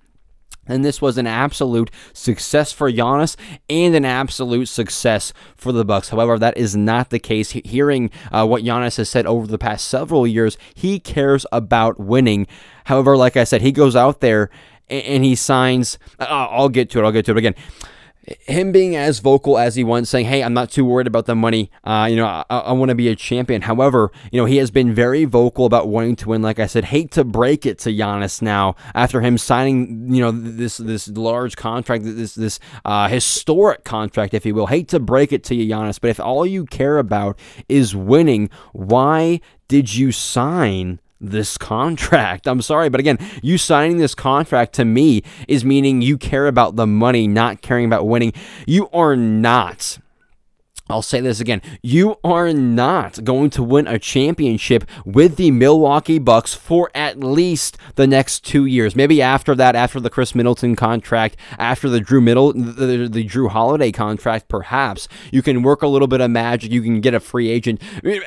and 0.66 0.86
this 0.86 1.02
was 1.02 1.18
an 1.18 1.28
absolute 1.28 1.92
success 2.14 2.72
for 2.72 2.92
Giannis 2.92 3.36
and 3.70 3.96
an 3.96 4.06
absolute 4.06 4.68
success 4.68 5.34
for 5.58 5.72
the 5.72 5.84
Bucks. 5.84 6.10
However, 6.10 6.40
that 6.40 6.58
is 6.58 6.76
not 6.76 7.10
the 7.10 7.20
case. 7.20 7.52
Hearing 7.52 8.10
uh, 8.32 8.46
what 8.46 8.64
Giannis 8.64 8.98
has 8.98 9.10
said 9.10 9.26
over 9.26 9.46
the 9.46 9.58
past 9.58 9.88
several 9.88 10.26
years, 10.26 10.58
he 10.74 11.00
cares 11.00 11.46
about 11.52 12.00
winning. 12.00 12.48
However, 12.86 13.18
like 13.18 13.36
I 13.36 13.44
said, 13.44 13.62
he 13.62 13.72
goes 13.72 13.96
out 13.96 14.22
there 14.22 14.50
and, 14.88 15.04
and 15.04 15.26
he 15.26 15.36
signs. 15.36 15.98
Uh, 16.18 16.26
I'll 16.30 16.70
get 16.70 16.90
to 16.92 17.00
it. 17.00 17.04
I'll 17.04 17.12
get 17.12 17.26
to 17.26 17.32
it 17.32 17.38
again 17.38 17.56
him 18.24 18.72
being 18.72 18.96
as 18.96 19.20
vocal 19.20 19.58
as 19.58 19.76
he 19.76 19.84
was, 19.84 20.10
saying, 20.10 20.26
"Hey, 20.28 20.44
I'm 20.44 20.54
not 20.54 20.72
too 20.72 20.86
worried 20.86 21.08
about 21.08 21.26
the 21.26 21.36
money. 21.36 21.72
Uh, 21.84 22.08
you 22.10 22.16
know, 22.16 22.26
I, 22.26 22.46
I 22.50 22.72
want 22.72 22.90
to 22.90 22.96
be 22.96 23.10
a 23.10 23.16
champion." 23.16 23.64
However, 23.64 24.12
you 24.32 24.40
know, 24.40 24.46
he 24.46 24.58
has 24.58 24.72
been 24.72 24.94
very 24.94 25.26
vocal 25.26 25.66
about 25.66 25.88
wanting 25.88 26.16
to 26.18 26.30
win. 26.30 26.42
Like 26.42 26.60
I 26.60 26.68
said, 26.68 26.86
hate 26.86 27.12
to 27.12 27.24
break 27.24 27.66
it 27.66 27.80
to 27.80 27.90
Giannis 27.90 28.42
now 28.42 28.76
after 28.96 29.22
him 29.22 29.38
signing, 29.38 30.14
you 30.14 30.22
know, 30.22 30.32
this 30.32 30.78
this 30.78 31.08
large 31.10 31.56
contract, 31.56 32.04
this 32.06 32.36
this 32.36 32.60
uh, 32.86 33.08
historic 33.08 33.84
contract, 33.84 34.34
if 34.34 34.46
you 34.46 34.56
will. 34.56 34.68
Hate 34.68 34.88
to 34.90 35.00
break 35.00 35.34
it 35.34 35.44
to 35.46 35.56
you, 35.56 35.74
Giannis, 35.74 36.00
but 36.00 36.10
if 36.10 36.20
all 36.20 36.46
you 36.46 36.66
care 36.66 36.98
about 36.98 37.38
is 37.68 37.96
winning, 37.96 38.50
why 38.72 39.42
did 39.68 39.94
you 39.94 40.12
sign 40.12 41.00
this 41.24 41.58
contract. 41.58 42.48
I'm 42.48 42.62
sorry, 42.62 42.90
but 42.90 43.00
again, 43.00 43.18
you 43.42 43.58
signing 43.58 43.98
this 43.98 44.14
contract 44.14 44.74
to 44.74 44.86
me 44.86 45.24
is 45.48 45.66
meaning 45.66 46.02
you 46.02 46.18
care 46.18 46.48
about 46.48 46.76
the 46.76 46.86
money, 46.86 47.28
not 47.28 47.62
caring 47.62 47.86
about 47.86 48.08
winning. 48.08 48.34
You 48.68 48.90
are 48.90 49.16
not. 49.16 50.00
I'll 50.90 51.02
say 51.02 51.22
this 51.22 51.40
again. 51.40 51.62
You 51.82 52.18
are 52.26 52.52
not 52.52 53.24
going 53.24 53.50
to 53.52 53.64
win 53.64 53.88
a 53.88 53.98
championship 53.98 54.84
with 55.06 55.38
the 55.38 55.50
Milwaukee 55.50 56.20
Bucks 56.20 56.54
for 56.54 56.92
at 56.94 57.20
least 57.20 57.78
the 57.96 58.06
next 58.06 58.44
two 58.46 58.66
years. 58.66 58.94
Maybe 58.94 59.22
after 59.22 59.56
that, 59.56 59.78
after 59.78 60.02
the 60.02 60.10
Khris 60.10 60.36
Middleton 60.36 60.76
contract, 60.76 61.38
after 61.58 61.88
the 61.88 62.02
Drew 62.02 62.20
Middle, 62.20 62.52
the, 62.52 63.08
the 63.10 63.26
Jrue 63.26 63.50
Holiday 63.50 63.94
contract, 63.94 64.50
perhaps 64.50 65.08
you 65.32 65.42
can 65.42 65.64
work 65.64 65.84
a 65.84 65.88
little 65.88 66.08
bit 66.08 66.20
of 66.20 66.30
magic. 66.30 66.72
You 66.72 66.82
can 66.82 67.00
get 67.00 67.14
a 67.14 67.22
free 67.22 67.50
agent. 67.50 67.82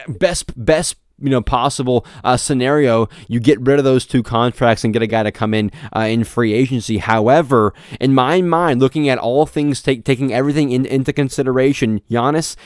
Best 0.08 0.52
best 0.56 0.96
you 1.18 1.30
know 1.30 1.40
possible 1.40 2.06
uh, 2.24 2.36
scenario 2.36 3.08
you 3.28 3.40
get 3.40 3.60
rid 3.60 3.78
of 3.78 3.84
those 3.84 4.06
two 4.06 4.22
contracts 4.22 4.84
and 4.84 4.92
get 4.92 5.02
a 5.02 5.06
guy 5.06 5.22
to 5.22 5.32
come 5.32 5.54
in 5.54 5.70
uh, 5.94 6.00
in 6.00 6.24
free 6.24 6.52
agency. 6.52 6.98
However 6.98 7.72
in 8.00 8.14
my 8.14 8.42
mind 8.42 8.80
looking 8.80 9.08
at 9.08 9.18
all 9.18 9.46
things 9.46 9.82
take, 9.82 10.04
taking 10.04 10.32
everything 10.32 10.72
in, 10.72 10.84
into 10.86 11.12
consideration 11.12 12.00
Giannis 12.10 12.56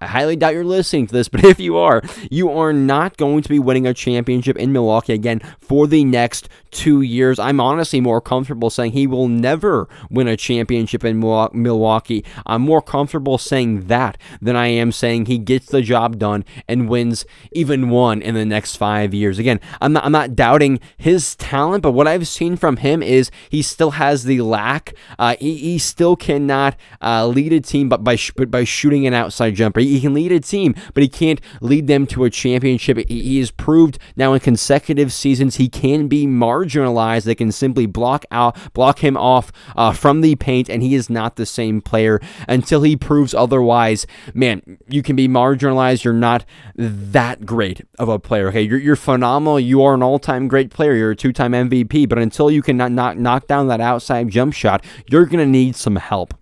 I 0.00 0.06
highly 0.06 0.36
doubt 0.36 0.54
you're 0.54 0.64
listening 0.64 1.06
to 1.06 1.12
this, 1.12 1.28
but 1.30 1.44
if 1.44 1.58
you 1.58 1.76
are, 1.78 2.02
you 2.30 2.50
are 2.50 2.72
not 2.72 3.16
going 3.16 3.42
to 3.42 3.48
be 3.48 3.58
winning 3.58 3.86
a 3.86 3.94
championship 3.94 4.56
in 4.56 4.72
Milwaukee 4.72 5.12
again 5.12 5.40
for 5.60 5.86
the 5.86 6.04
next 6.04 6.48
two 6.70 7.02
years. 7.02 7.38
I'm 7.38 7.60
honestly 7.60 8.00
more 8.00 8.20
comfortable 8.20 8.70
saying 8.70 8.92
he 8.92 9.06
will 9.06 9.28
never 9.28 9.88
win 10.10 10.28
a 10.28 10.36
championship 10.36 11.04
in 11.04 11.18
Milwaukee. 11.18 12.24
I'm 12.46 12.62
more 12.62 12.82
comfortable 12.82 13.38
saying 13.38 13.86
that 13.86 14.18
than 14.40 14.56
I 14.56 14.68
am 14.68 14.92
saying 14.92 15.26
he 15.26 15.38
gets 15.38 15.66
the 15.66 15.82
job 15.82 16.18
done 16.18 16.44
and 16.68 16.88
wins 16.88 17.24
even 17.52 17.90
one 17.90 18.22
in 18.22 18.34
the 18.34 18.44
next 18.44 18.76
five 18.76 19.14
years. 19.14 19.38
Again, 19.38 19.60
I'm 19.80 19.92
not, 19.92 20.04
I'm 20.04 20.12
not 20.12 20.36
doubting 20.36 20.80
his 20.96 21.36
talent, 21.36 21.82
but 21.82 21.92
what 21.92 22.06
I've 22.06 22.28
seen 22.28 22.56
from 22.56 22.78
him 22.78 23.02
is 23.02 23.30
he 23.48 23.62
still 23.62 23.92
has 23.92 24.24
the 24.24 24.40
lack. 24.40 24.94
Uh, 25.18 25.36
he, 25.40 25.56
he 25.56 25.78
still 25.78 26.16
cannot 26.16 26.76
uh, 27.02 27.26
lead 27.26 27.52
a 27.52 27.60
team 27.60 27.88
but 27.88 28.04
by, 28.04 28.16
but 28.36 28.50
by 28.50 28.64
shooting 28.64 29.06
an 29.06 29.14
outside 29.14 29.54
He 29.76 30.00
can 30.00 30.14
lead 30.14 30.32
a 30.32 30.40
team, 30.40 30.74
but 30.94 31.02
he 31.02 31.08
can't 31.08 31.40
lead 31.60 31.86
them 31.86 32.06
to 32.08 32.24
a 32.24 32.30
championship. 32.30 32.98
He, 33.08 33.38
has 33.38 33.50
proved 33.50 33.98
now 34.16 34.32
in 34.32 34.40
consecutive 34.40 35.12
seasons 35.12 35.56
he 35.56 35.68
can 35.68 36.08
be 36.08 36.26
marginalized. 36.26 37.24
They 37.24 37.34
can 37.34 37.52
simply 37.52 37.86
block 37.86 38.24
out, 38.30 38.56
block 38.72 39.00
him 39.00 39.16
off 39.16 39.52
uh, 39.76 39.92
from 39.92 40.20
the 40.20 40.36
paint, 40.36 40.68
and 40.68 40.82
he 40.82 40.94
is 40.94 41.10
not 41.10 41.36
the 41.36 41.46
same 41.46 41.80
player 41.80 42.20
until 42.48 42.82
he 42.82 42.96
proves 42.96 43.34
otherwise. 43.34 44.06
Man, 44.34 44.78
you 44.88 45.02
can 45.02 45.16
be 45.16 45.28
marginalized. 45.28 46.04
You're 46.04 46.14
not 46.14 46.44
that 46.76 47.46
great 47.46 47.82
of 47.98 48.08
a 48.08 48.18
player. 48.18 48.48
Okay, 48.48 48.62
you're, 48.62 48.78
you're 48.78 48.96
phenomenal. 48.96 49.60
You 49.60 49.82
are 49.82 49.94
an 49.94 50.02
all-time 50.02 50.48
great 50.48 50.70
player. 50.70 50.94
You're 50.94 51.12
a 51.12 51.16
two-time 51.16 51.52
MVP. 51.52 52.08
But 52.08 52.18
until 52.18 52.50
you 52.50 52.62
can 52.62 52.76
knock, 52.76 53.16
knock 53.16 53.46
down 53.46 53.68
that 53.68 53.80
outside 53.80 54.30
jump 54.30 54.54
shot, 54.54 54.84
you're 55.08 55.26
gonna 55.26 55.46
need 55.46 55.76
some 55.76 55.96
help. 55.96 56.39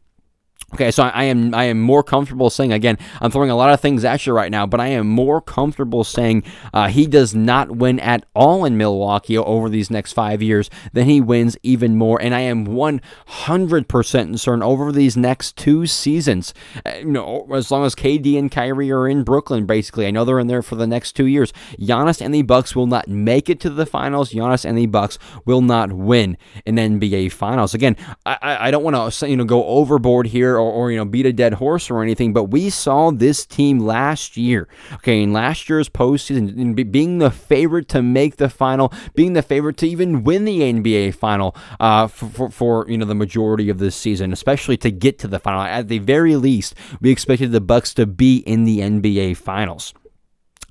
Okay, 0.75 0.91
so 0.91 1.05
I 1.05 1.25
am 1.25 1.55
I 1.55 1.65
am 1.65 1.81
more 1.81 2.03
comfortable 2.03 2.51
saying 2.51 2.75
again. 2.75 2.99
I'm 3.23 3.31
throwing 3.31 3.49
a 3.49 3.57
lot 3.57 3.73
of 3.73 3.81
things 3.81 4.05
at 4.05 4.27
you 4.27 4.35
right 4.35 4.51
now, 4.51 4.67
but 4.67 4.81
I 4.81 4.89
am 4.89 5.09
more 5.09 5.41
comfortable 5.41 6.05
saying 6.05 6.43
uh, 6.75 6.89
he 6.89 7.07
does 7.07 7.35
not 7.35 7.71
win 7.71 7.99
at 8.01 8.27
all 8.35 8.67
in 8.67 8.77
Milwaukee 8.77 9.39
over 9.39 9.71
these 9.71 9.91
next 9.91 10.13
five 10.13 10.43
years. 10.43 10.69
Then 10.93 11.07
he 11.07 11.23
wins 11.23 11.57
even 11.63 11.97
more, 11.97 12.21
and 12.21 12.35
I 12.35 12.41
am 12.41 12.67
100 12.67 13.89
percent 13.89 14.39
certain 14.39 14.63
over 14.63 14.93
these 14.93 15.17
next 15.17 15.57
two 15.57 15.87
seasons. 15.87 16.53
Uh, 16.85 16.97
you 16.99 17.13
know, 17.13 17.49
as 17.55 17.71
long 17.71 17.87
as 17.87 17.95
KD 17.95 18.39
and 18.39 18.51
Kyrie 18.51 18.93
are 18.93 19.09
in 19.09 19.23
Brooklyn, 19.23 19.65
basically, 19.65 20.07
I 20.07 20.11
know 20.11 20.27
they're 20.27 20.39
in 20.39 20.49
there 20.49 20.63
for 20.63 20.75
the 20.75 20.87
next 20.87 21.13
two 21.13 21.27
years. 21.27 21.51
Giannis 21.81 22.21
and 22.21 22.35
the 22.35 22.43
Bucks 22.43 22.77
will 22.77 22.87
not 22.87 23.09
make 23.09 23.49
it 23.49 23.59
to 23.61 23.71
the 23.71 23.87
finals. 23.87 24.33
Giannis 24.33 24.67
and 24.67 24.77
the 24.77 24.87
Bucks 24.87 25.19
will 25.47 25.63
not 25.63 25.95
win 25.95 26.37
an 26.67 26.77
NBA 26.77 27.33
Finals. 27.33 27.73
Again, 27.73 27.97
I 28.27 28.69
I 28.69 28.71
don't 28.71 28.85
want 28.85 29.15
to 29.15 29.29
you 29.31 29.37
know 29.39 29.45
go 29.45 29.65
overboard 29.65 30.27
here 30.27 30.58
or, 30.59 30.71
or, 30.73 30.91
you 30.91 30.97
know 30.97 31.05
beat 31.05 31.27
a 31.27 31.33
dead 31.33 31.55
horse 31.55 31.91
or 31.91 32.03
anything, 32.03 32.33
but 32.33 32.45
we 32.45 32.71
saw 32.71 33.11
this 33.11 33.47
team 33.47 33.79
last 33.79 34.37
year. 34.37 34.69
Okay, 34.95 35.23
in 35.23 35.33
last 35.33 35.69
year's 35.69 35.89
postseason, 35.89 36.91
being 36.91 37.19
the 37.19 37.31
favorite 37.31 37.89
to 37.89 38.03
make 38.03 38.37
the 38.37 38.49
final, 38.49 38.93
being 39.15 39.33
the 39.33 39.43
favorite 39.43 39.77
to 39.79 39.89
even 39.89 40.25
win 40.25 40.45
the 40.45 40.61
NBA 40.61 41.15
final 41.15 41.55
uh, 41.81 42.07
for, 42.07 42.29
for, 42.29 42.51
for 42.51 42.87
you 42.89 42.99
know 42.99 43.07
the 43.07 43.15
majority 43.15 43.69
of 43.69 43.79
this 43.79 43.97
season, 43.97 44.33
especially 44.33 44.77
to 44.79 44.91
get 44.91 45.19
to 45.21 45.29
the 45.29 45.39
final. 45.39 45.63
At 45.63 45.89
the 45.89 45.99
very 45.99 46.37
least, 46.37 46.75
we 47.01 47.11
expected 47.11 47.53
the 47.53 47.61
Bucks 47.61 47.95
to 47.95 48.07
be 48.07 48.39
in 48.39 48.65
the 48.65 48.81
NBA 48.81 49.37
finals. 49.37 49.95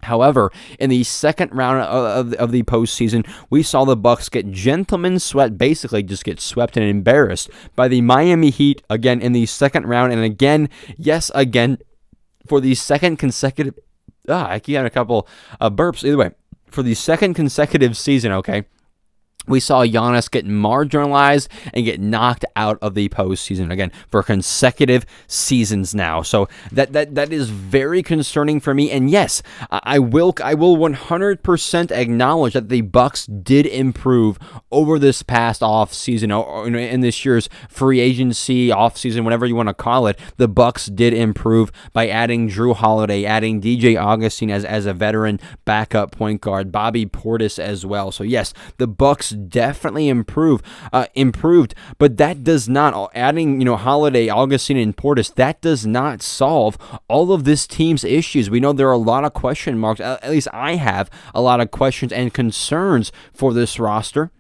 However, 0.03 0.51
in 0.79 0.89
the 0.89 1.03
second 1.03 1.51
round 1.53 1.81
of, 1.81 2.33
of, 2.33 2.51
the 2.51 2.63
postseason, 2.63 3.27
we 3.49 3.63
saw 3.63 3.83
the 3.83 3.97
Bucks 3.97 4.29
get 4.29 4.51
gentlemen 4.51 5.19
swept, 5.19 5.57
basically 5.57 6.03
just 6.03 6.23
get 6.23 6.39
swept 6.39 6.77
and 6.77 6.85
embarrassed 6.85 7.49
by 7.75 7.87
the 7.87 8.01
Miami 8.01 8.49
Heat 8.51 8.83
again 8.89 9.19
in 9.21 9.33
the 9.33 9.45
second 9.45 9.87
round, 9.87 10.13
and 10.13 10.23
again, 10.23 10.69
yes, 10.97 11.31
again, 11.33 11.79
for 12.47 12.61
the 12.61 12.75
second 12.75 13.17
consecutive. 13.17 13.77
Ah, 14.29 14.49
I 14.49 14.59
keep 14.59 14.75
having 14.75 14.87
a 14.87 14.91
couple 14.91 15.27
of 15.59 15.73
burps. 15.73 16.03
Either 16.03 16.17
way, 16.17 16.31
for 16.67 16.83
the 16.83 16.93
second 16.93 17.33
consecutive 17.33 17.97
season, 17.97 18.31
okay 18.33 18.65
we 19.47 19.59
saw 19.59 19.83
Giannis 19.83 20.29
get 20.29 20.45
marginalized 20.45 21.47
and 21.73 21.85
get 21.85 21.99
knocked 21.99 22.45
out 22.55 22.77
of 22.81 22.95
the 22.95 23.09
postseason 23.09 23.71
again 23.71 23.91
for 24.09 24.23
consecutive 24.23 25.05
seasons 25.27 25.95
now. 25.95 26.21
So 26.21 26.47
that 26.71 26.93
that 26.93 27.15
that 27.15 27.31
is 27.31 27.49
very 27.49 28.03
concerning 28.03 28.59
for 28.59 28.73
me. 28.73 28.91
And 28.91 29.09
yes, 29.09 29.41
I 29.69 29.99
will 29.99 30.33
I 30.43 30.53
will 30.53 30.77
100% 30.77 31.91
acknowledge 31.91 32.53
that 32.53 32.69
the 32.69 32.81
Bucks 32.81 33.25
did 33.25 33.65
improve 33.65 34.37
over 34.71 34.99
this 34.99 35.23
past 35.23 35.63
off 35.63 35.93
season 35.93 36.31
or 36.31 36.67
in 36.67 37.01
this 37.01 37.25
year's 37.25 37.49
free 37.69 37.99
agency 37.99 38.71
off 38.71 38.97
season, 38.97 39.23
whatever 39.23 39.45
you 39.45 39.55
want 39.55 39.69
to 39.69 39.73
call 39.73 40.07
it. 40.07 40.19
The 40.37 40.47
Bucks 40.47 40.87
did 40.87 41.13
improve 41.13 41.71
by 41.93 42.07
adding 42.07 42.49
Jrue 42.49 42.75
Holiday, 42.75 43.25
adding 43.25 43.61
DJ 43.61 43.99
Augustin 44.01 44.51
as 44.51 44.65
as 44.65 44.85
a 44.85 44.93
veteran 44.93 45.39
backup 45.65 46.11
point 46.11 46.41
guard, 46.41 46.71
Bobby 46.71 47.05
Portis 47.05 47.59
as 47.59 47.85
well. 47.85 48.11
So 48.11 48.23
yes, 48.23 48.53
the 48.77 48.87
Bucks 48.87 49.29
definitely 49.49 50.09
improve, 50.09 50.61
uh, 50.91 51.07
improved, 51.15 51.73
but 51.97 52.17
that 52.17 52.43
does 52.43 52.67
not 52.67 53.11
adding 53.13 53.59
you 53.59 53.65
know 53.65 53.75
Holiday, 53.75 54.29
Augustin, 54.29 54.77
and 54.77 54.95
Portis. 54.95 55.33
That 55.35 55.61
does 55.61 55.85
not 55.85 56.21
solve 56.21 56.77
all 57.07 57.31
of 57.31 57.43
this 57.43 57.67
team's 57.67 58.03
issues. 58.03 58.49
We 58.49 58.59
know 58.59 58.73
there 58.73 58.89
are 58.89 58.91
a 58.91 58.97
lot 58.97 59.23
of 59.23 59.33
question 59.33 59.77
marks. 59.77 59.99
At 59.99 60.29
least 60.29 60.47
I 60.53 60.75
have 60.75 61.09
a 61.33 61.41
lot 61.41 61.61
of 61.61 61.71
questions 61.71 62.11
and 62.11 62.33
concerns 62.33 63.11
for 63.33 63.53
this 63.53 63.79
roster. 63.79 64.31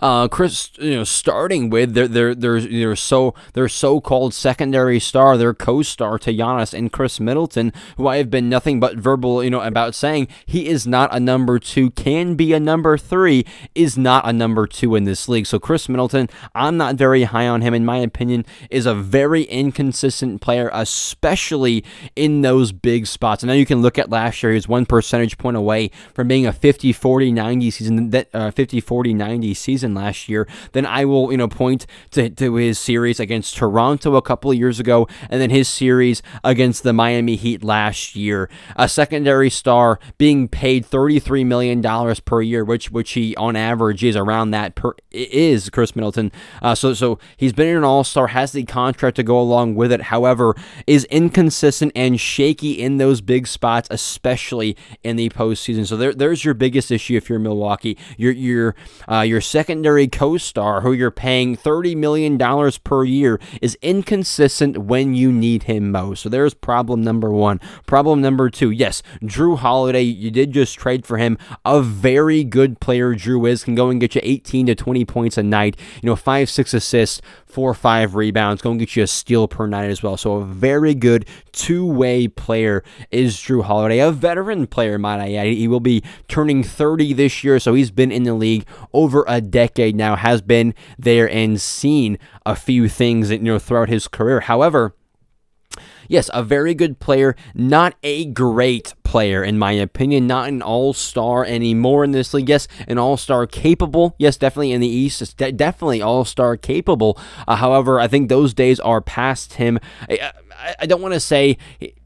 Uh, 0.00 0.28
Khris, 0.28 0.70
you 0.78 0.96
know, 0.96 1.04
starting 1.04 1.70
with 1.70 1.94
their 1.94 2.08
their 2.08 2.34
their 2.34 2.60
their 2.60 2.96
so 2.96 3.34
their 3.54 3.68
so-called 3.68 4.34
secondary 4.34 5.00
star, 5.00 5.36
their 5.36 5.54
co-star 5.54 6.18
to 6.18 6.32
Giannis 6.32 6.74
and 6.74 6.92
Khris 6.92 7.20
Middleton, 7.20 7.72
who 7.96 8.06
I 8.06 8.18
have 8.18 8.30
been 8.30 8.48
nothing 8.48 8.80
but 8.80 8.96
verbal, 8.96 9.42
you 9.42 9.50
know, 9.50 9.60
about 9.60 9.94
saying 9.94 10.28
he 10.46 10.68
is 10.68 10.86
not 10.86 11.14
a 11.14 11.20
number 11.20 11.58
two, 11.58 11.90
can 11.90 12.34
be 12.34 12.52
a 12.52 12.60
number 12.60 12.96
three, 12.96 13.44
is 13.74 13.96
not 13.96 14.26
a 14.28 14.32
number 14.32 14.66
two 14.66 14.94
in 14.96 15.04
this 15.04 15.28
league. 15.28 15.46
So 15.46 15.58
Khris 15.58 15.88
Middleton, 15.88 16.28
I'm 16.54 16.76
not 16.76 16.96
very 16.96 17.24
high 17.24 17.48
on 17.48 17.62
him. 17.62 17.74
In 17.74 17.84
my 17.84 17.98
opinion, 17.98 18.44
is 18.70 18.86
a 18.86 18.94
very 18.94 19.42
inconsistent 19.44 20.40
player, 20.40 20.70
especially 20.72 21.84
in 22.16 22.42
those 22.42 22.72
big 22.72 23.06
spots. 23.06 23.44
I 23.44 23.46
know 23.46 23.52
you 23.52 23.66
can 23.66 23.82
look 23.82 23.98
at 23.98 24.10
last 24.10 24.42
year; 24.42 24.52
he 24.52 24.56
was 24.56 24.68
one 24.68 24.86
percentage 24.86 25.38
point 25.38 25.56
away 25.56 25.90
from 26.14 26.28
being 26.28 26.46
a 26.46 26.52
50, 26.52 26.92
40, 26.92 27.32
90 27.32 27.70
season, 27.70 28.10
that 28.10 28.28
uh, 28.32 28.50
50, 28.50 28.80
40, 28.80 29.14
90 29.14 29.54
season 29.60 29.94
last 29.94 30.28
year, 30.28 30.48
then 30.72 30.86
I 30.86 31.04
will, 31.04 31.30
you 31.30 31.38
know, 31.38 31.48
point 31.48 31.86
to, 32.12 32.30
to 32.30 32.54
his 32.54 32.78
series 32.78 33.20
against 33.20 33.56
Toronto 33.56 34.16
a 34.16 34.22
couple 34.22 34.50
of 34.50 34.56
years 34.56 34.80
ago, 34.80 35.06
and 35.28 35.40
then 35.40 35.50
his 35.50 35.68
series 35.68 36.22
against 36.42 36.82
the 36.82 36.92
Miami 36.92 37.36
Heat 37.36 37.62
last 37.62 38.16
year. 38.16 38.48
A 38.76 38.88
secondary 38.88 39.50
star 39.50 39.98
being 40.18 40.48
paid 40.48 40.84
$33 40.86 41.46
million 41.46 41.82
per 42.24 42.42
year, 42.42 42.64
which 42.64 42.90
which 42.90 43.12
he 43.12 43.36
on 43.36 43.56
average 43.56 44.02
is 44.04 44.16
around 44.16 44.50
that 44.50 44.74
per 44.74 44.94
is 45.10 45.70
Khris 45.70 45.94
Middleton. 45.94 46.32
Uh, 46.62 46.74
so 46.74 46.94
so 46.94 47.18
he's 47.36 47.52
been 47.52 47.76
an 47.76 47.84
all-star, 47.84 48.28
has 48.28 48.52
the 48.52 48.64
contract 48.64 49.16
to 49.16 49.22
go 49.22 49.40
along 49.40 49.74
with 49.74 49.92
it. 49.92 50.02
However, 50.02 50.54
is 50.86 51.04
inconsistent 51.06 51.92
and 51.94 52.20
shaky 52.20 52.72
in 52.72 52.98
those 52.98 53.20
big 53.20 53.46
spots, 53.46 53.88
especially 53.90 54.76
in 55.02 55.16
the 55.16 55.28
postseason. 55.30 55.86
So 55.86 55.96
there, 55.96 56.14
there's 56.14 56.44
your 56.44 56.54
biggest 56.54 56.90
issue 56.90 57.16
if 57.16 57.28
you're 57.28 57.38
Milwaukee. 57.38 57.98
Your 58.16 58.32
your 58.32 58.74
uh, 59.10 59.20
your 59.20 59.40
secondary 59.50 60.06
co-star 60.06 60.82
who 60.82 60.92
you're 60.92 61.10
paying 61.10 61.56
$30 61.56 61.96
million 61.96 62.38
per 62.84 63.04
year 63.04 63.40
is 63.60 63.76
inconsistent 63.82 64.78
when 64.78 65.14
you 65.14 65.32
need 65.32 65.64
him 65.64 65.90
most. 65.90 66.22
So 66.22 66.28
there's 66.28 66.54
problem 66.54 67.02
number 67.02 67.30
one. 67.32 67.60
Problem 67.84 68.20
number 68.20 68.48
two, 68.48 68.70
yes, 68.70 69.02
Jrue 69.22 69.58
Holiday, 69.58 70.02
you 70.02 70.30
did 70.30 70.52
just 70.52 70.78
trade 70.78 71.04
for 71.04 71.18
him. 71.18 71.36
A 71.64 71.82
very 71.82 72.44
good 72.44 72.78
player, 72.78 73.14
Jrue 73.14 73.50
is, 73.50 73.64
can 73.64 73.74
go 73.74 73.90
and 73.90 74.00
get 74.00 74.14
you 74.14 74.20
18 74.22 74.66
to 74.66 74.74
20 74.76 75.04
points 75.04 75.36
a 75.36 75.42
night, 75.42 75.76
you 76.00 76.06
know, 76.08 76.16
five, 76.16 76.48
six 76.48 76.72
assists, 76.72 77.20
four 77.50 77.74
five 77.74 78.14
rebounds, 78.14 78.62
go 78.62 78.70
and 78.70 78.78
get 78.78 78.94
you 78.94 79.02
a 79.02 79.06
steal 79.06 79.48
per 79.48 79.66
night 79.66 79.90
as 79.90 80.02
well. 80.02 80.16
So 80.16 80.34
a 80.34 80.44
very 80.44 80.94
good 80.94 81.26
two-way 81.52 82.28
player 82.28 82.84
is 83.10 83.36
Jrue 83.36 83.64
Holiday, 83.64 83.98
a 83.98 84.12
veteran 84.12 84.66
player, 84.66 84.98
might 84.98 85.20
I 85.20 85.34
add. 85.34 85.46
He 85.48 85.66
will 85.66 85.80
be 85.80 86.02
turning 86.28 86.62
30 86.62 87.12
this 87.14 87.42
year, 87.42 87.58
so 87.58 87.74
he's 87.74 87.90
been 87.90 88.12
in 88.12 88.22
the 88.22 88.34
league 88.34 88.66
over 88.92 89.24
a 89.26 89.39
decade 89.40 89.96
now, 89.96 90.16
has 90.16 90.42
been 90.42 90.74
there 90.98 91.28
and 91.30 91.60
seen 91.60 92.18
a 92.44 92.56
few 92.56 92.88
things 92.88 93.30
you 93.30 93.38
know 93.38 93.58
throughout 93.58 93.88
his 93.88 94.08
career. 94.08 94.40
However, 94.40 94.94
yes, 96.08 96.28
a 96.34 96.42
very 96.42 96.74
good 96.74 96.98
player, 96.98 97.36
not 97.54 97.94
a 98.02 98.26
great 98.26 98.94
player, 99.04 99.42
in 99.42 99.58
my 99.58 99.72
opinion. 99.72 100.26
Not 100.26 100.48
an 100.48 100.62
all 100.62 100.92
star 100.92 101.44
anymore 101.44 102.04
in 102.04 102.12
this 102.12 102.34
league. 102.34 102.48
Yes, 102.48 102.68
an 102.86 102.98
all 102.98 103.16
star 103.16 103.46
capable. 103.46 104.14
Yes, 104.18 104.36
definitely 104.36 104.72
in 104.72 104.80
the 104.80 104.88
East. 104.88 105.36
De- 105.36 105.52
definitely 105.52 106.02
all 106.02 106.24
star 106.24 106.56
capable. 106.56 107.18
Uh, 107.48 107.56
however, 107.56 108.00
I 108.00 108.08
think 108.08 108.28
those 108.28 108.52
days 108.52 108.80
are 108.80 109.00
past 109.00 109.54
him. 109.54 109.78
I, 110.08 110.32
I 110.80 110.86
don't 110.86 111.00
want 111.00 111.14
to 111.14 111.20
say 111.20 111.56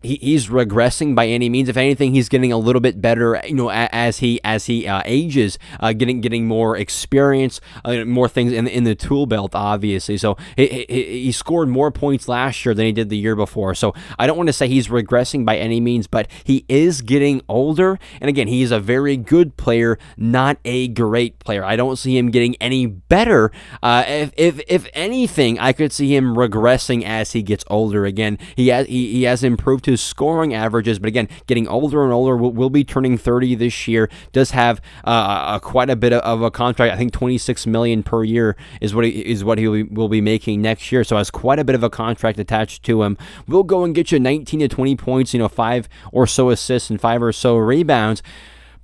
he's 0.05 0.49
regressing 0.49 1.15
by 1.15 1.27
any 1.27 1.49
means. 1.49 1.69
If 1.69 1.77
anything, 1.77 2.15
he's 2.15 2.29
getting 2.29 2.53
a 2.53 2.59
little 2.59 2.81
bit 2.81 3.01
better. 3.01 3.41
You 3.47 3.55
know, 3.55 3.71
as 3.71 4.19
he 4.19 4.41
as 4.45 4.67
he 4.67 4.87
uh, 4.87 5.03
ages, 5.05 5.59
uh, 5.81 5.93
getting 5.93 6.21
getting 6.21 6.47
more 6.47 6.77
experience, 6.77 7.61
uh, 7.85 8.05
more 8.05 8.29
things 8.29 8.53
in 8.53 8.67
in 8.67 8.85
the 8.85 8.95
tool 8.95 9.27
belt, 9.27 9.55
obviously. 9.55 10.17
So 10.17 10.37
he, 10.57 10.87
he, 10.89 11.05
he 11.25 11.33
scored 11.33 11.69
more 11.69 11.91
points 11.91 12.29
last 12.29 12.65
year 12.65 12.75
than 12.75 12.87
he 12.87 12.93
did 12.93 13.09
the 13.09 13.17
year 13.17 13.37
before. 13.37 13.75
So 13.75 13.95
I 14.19 14.27
don't 14.27 14.37
want 14.37 14.49
to 14.49 14.53
say 14.53 14.69
he's 14.69 14.89
regressing 14.89 15.45
by 15.45 15.57
any 15.57 15.81
means, 15.81 16.07
but 16.07 16.29
he 16.45 16.65
is 16.69 17.01
getting 17.01 17.43
older. 17.49 17.99
And 18.21 18.29
again, 18.29 18.49
he's 18.49 18.71
a 18.71 18.81
very 18.81 19.17
good 19.17 19.57
player, 19.57 19.99
not 20.17 20.59
a 20.65 20.89
great 20.89 21.39
player. 21.39 21.65
I 21.65 21.77
don't 21.77 21.97
see 21.97 22.17
him 22.17 22.31
getting 22.31 22.57
any 22.57 22.87
better. 22.87 23.51
Uh, 23.83 24.05
if 24.07 24.33
if 24.37 24.61
if 24.69 24.87
anything, 24.93 25.59
I 25.59 25.73
could 25.73 25.93
see 25.93 26.15
him 26.15 26.35
regressing 26.35 27.05
as 27.05 27.33
he 27.33 27.43
gets 27.43 27.65
older. 27.69 28.05
Again, 28.05 28.39
he 28.57 28.69
has 28.69 28.87
he, 28.87 29.13
he 29.13 29.23
has 29.23 29.43
improved 29.43 29.87
his 29.87 29.94
scoring 29.97 30.55
averages, 30.55 30.99
but 30.99 31.09
again, 31.09 31.29
getting 31.47 31.69
older 31.69 32.05
and 32.05 32.13
older. 32.13 32.37
Will, 32.37 32.53
will 32.53 32.71
be 32.71 32.85
turning 32.85 33.19
30 33.19 33.55
this 33.55 33.89
year. 33.89 34.09
Does 34.33 34.53
have 34.53 34.81
uh, 35.05 35.55
a, 35.57 35.61
quite 35.61 35.91
a 35.91 35.97
bit 35.97 36.13
of 36.13 36.43
a 36.43 36.51
contract. 36.51 36.93
I 36.93 36.97
think 36.97 37.13
26 37.13 37.67
million 37.67 38.03
per 38.03 38.25
year 38.25 38.57
is 38.81 38.95
what 38.95 39.05
he, 39.05 39.11
is 39.11 39.45
what 39.45 39.59
he 39.59 39.69
will 39.69 39.83
be, 39.83 39.83
will 39.83 40.09
be 40.09 40.21
making 40.21 40.63
next 40.63 40.91
year. 40.93 41.05
So 41.05 41.17
has 41.17 41.31
quite 41.31 41.59
a 41.59 41.65
bit 41.65 41.75
of 41.75 41.83
a 41.83 41.91
contract 41.91 42.39
attached 42.39 42.83
to 42.85 43.03
him. 43.03 43.17
Will 43.47 43.63
go 43.63 43.85
and 43.85 43.95
get 43.95 44.13
you 44.13 44.21
19 44.21 44.61
to 44.61 44.69
20 44.69 44.97
points. 44.97 45.35
You 45.35 45.39
know, 45.41 45.49
five 45.49 45.89
or 46.13 46.27
so 46.27 46.51
assists 46.51 46.91
and 46.91 47.01
five 47.01 47.23
or 47.23 47.33
so 47.33 47.57
rebounds 47.57 48.23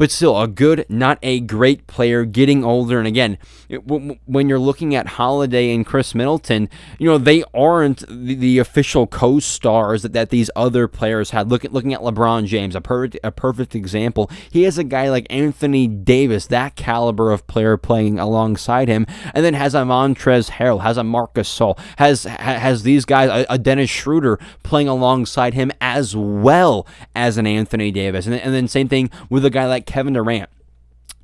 but 0.01 0.11
still 0.11 0.41
a 0.41 0.49
good, 0.49 0.87
not 0.89 1.19
a 1.23 1.41
great 1.41 1.87
player, 1.87 2.25
getting 2.25 2.65
older. 2.65 2.99
And 2.99 3.07
again, 3.07 3.37
when 3.69 4.49
you're 4.49 4.59
looking 4.59 4.95
at 4.95 5.07
Holiday 5.07 5.75
and 5.75 5.85
Khris 5.85 6.15
Middleton, 6.15 6.71
you 6.99 7.07
know 7.07 7.19
they 7.19 7.45
aren't 7.53 7.99
the, 8.09 8.35
the 8.35 8.59
official 8.59 9.07
co-stars 9.07 10.01
that, 10.01 10.15
that 10.15 10.31
these 10.31 10.51
other 10.57 10.89
players 10.89 11.33
had. 11.33 11.51
Look 11.51 11.67
at 11.67 11.75
looking 11.75 11.93
at 11.93 12.01
LeBron 12.01 12.47
James, 12.47 12.75
a 12.75 12.81
perfect 12.81 13.19
a 13.23 13.31
perfect 13.31 13.75
example. 13.75 14.31
He 14.51 14.63
has 14.63 14.79
a 14.79 14.85
guy 14.85 15.11
like 15.11 15.27
Anthony 15.29 15.87
Davis, 15.87 16.47
that 16.47 16.77
caliber 16.77 17.31
of 17.31 17.47
player 17.47 17.77
playing 17.77 18.19
alongside 18.19 18.89
him, 18.89 19.07
and 19.35 19.45
then 19.45 19.53
has 19.53 19.75
a 19.75 19.83
Montrezl 19.83 20.53
Harrell, 20.53 20.81
has 20.81 20.97
a 20.97 21.05
Marcus 21.05 21.47
Gasol, 21.51 21.79
has 21.99 22.25
has 22.25 22.85
these 22.85 23.05
guys, 23.05 23.29
a, 23.29 23.45
a 23.53 23.59
Dennis 23.59 23.91
Schroeder 23.91 24.39
playing 24.63 24.89
alongside 24.89 25.53
him 25.53 25.71
as 25.79 26.17
well 26.17 26.87
as 27.15 27.37
an 27.37 27.47
Anthony 27.47 27.91
Davis, 27.91 28.25
and, 28.25 28.35
and 28.35 28.55
then 28.55 28.67
same 28.67 28.89
thing 28.89 29.11
with 29.29 29.45
a 29.45 29.51
guy 29.51 29.67
like 29.67 29.90
Kevin 29.91 30.13
Durant. 30.13 30.49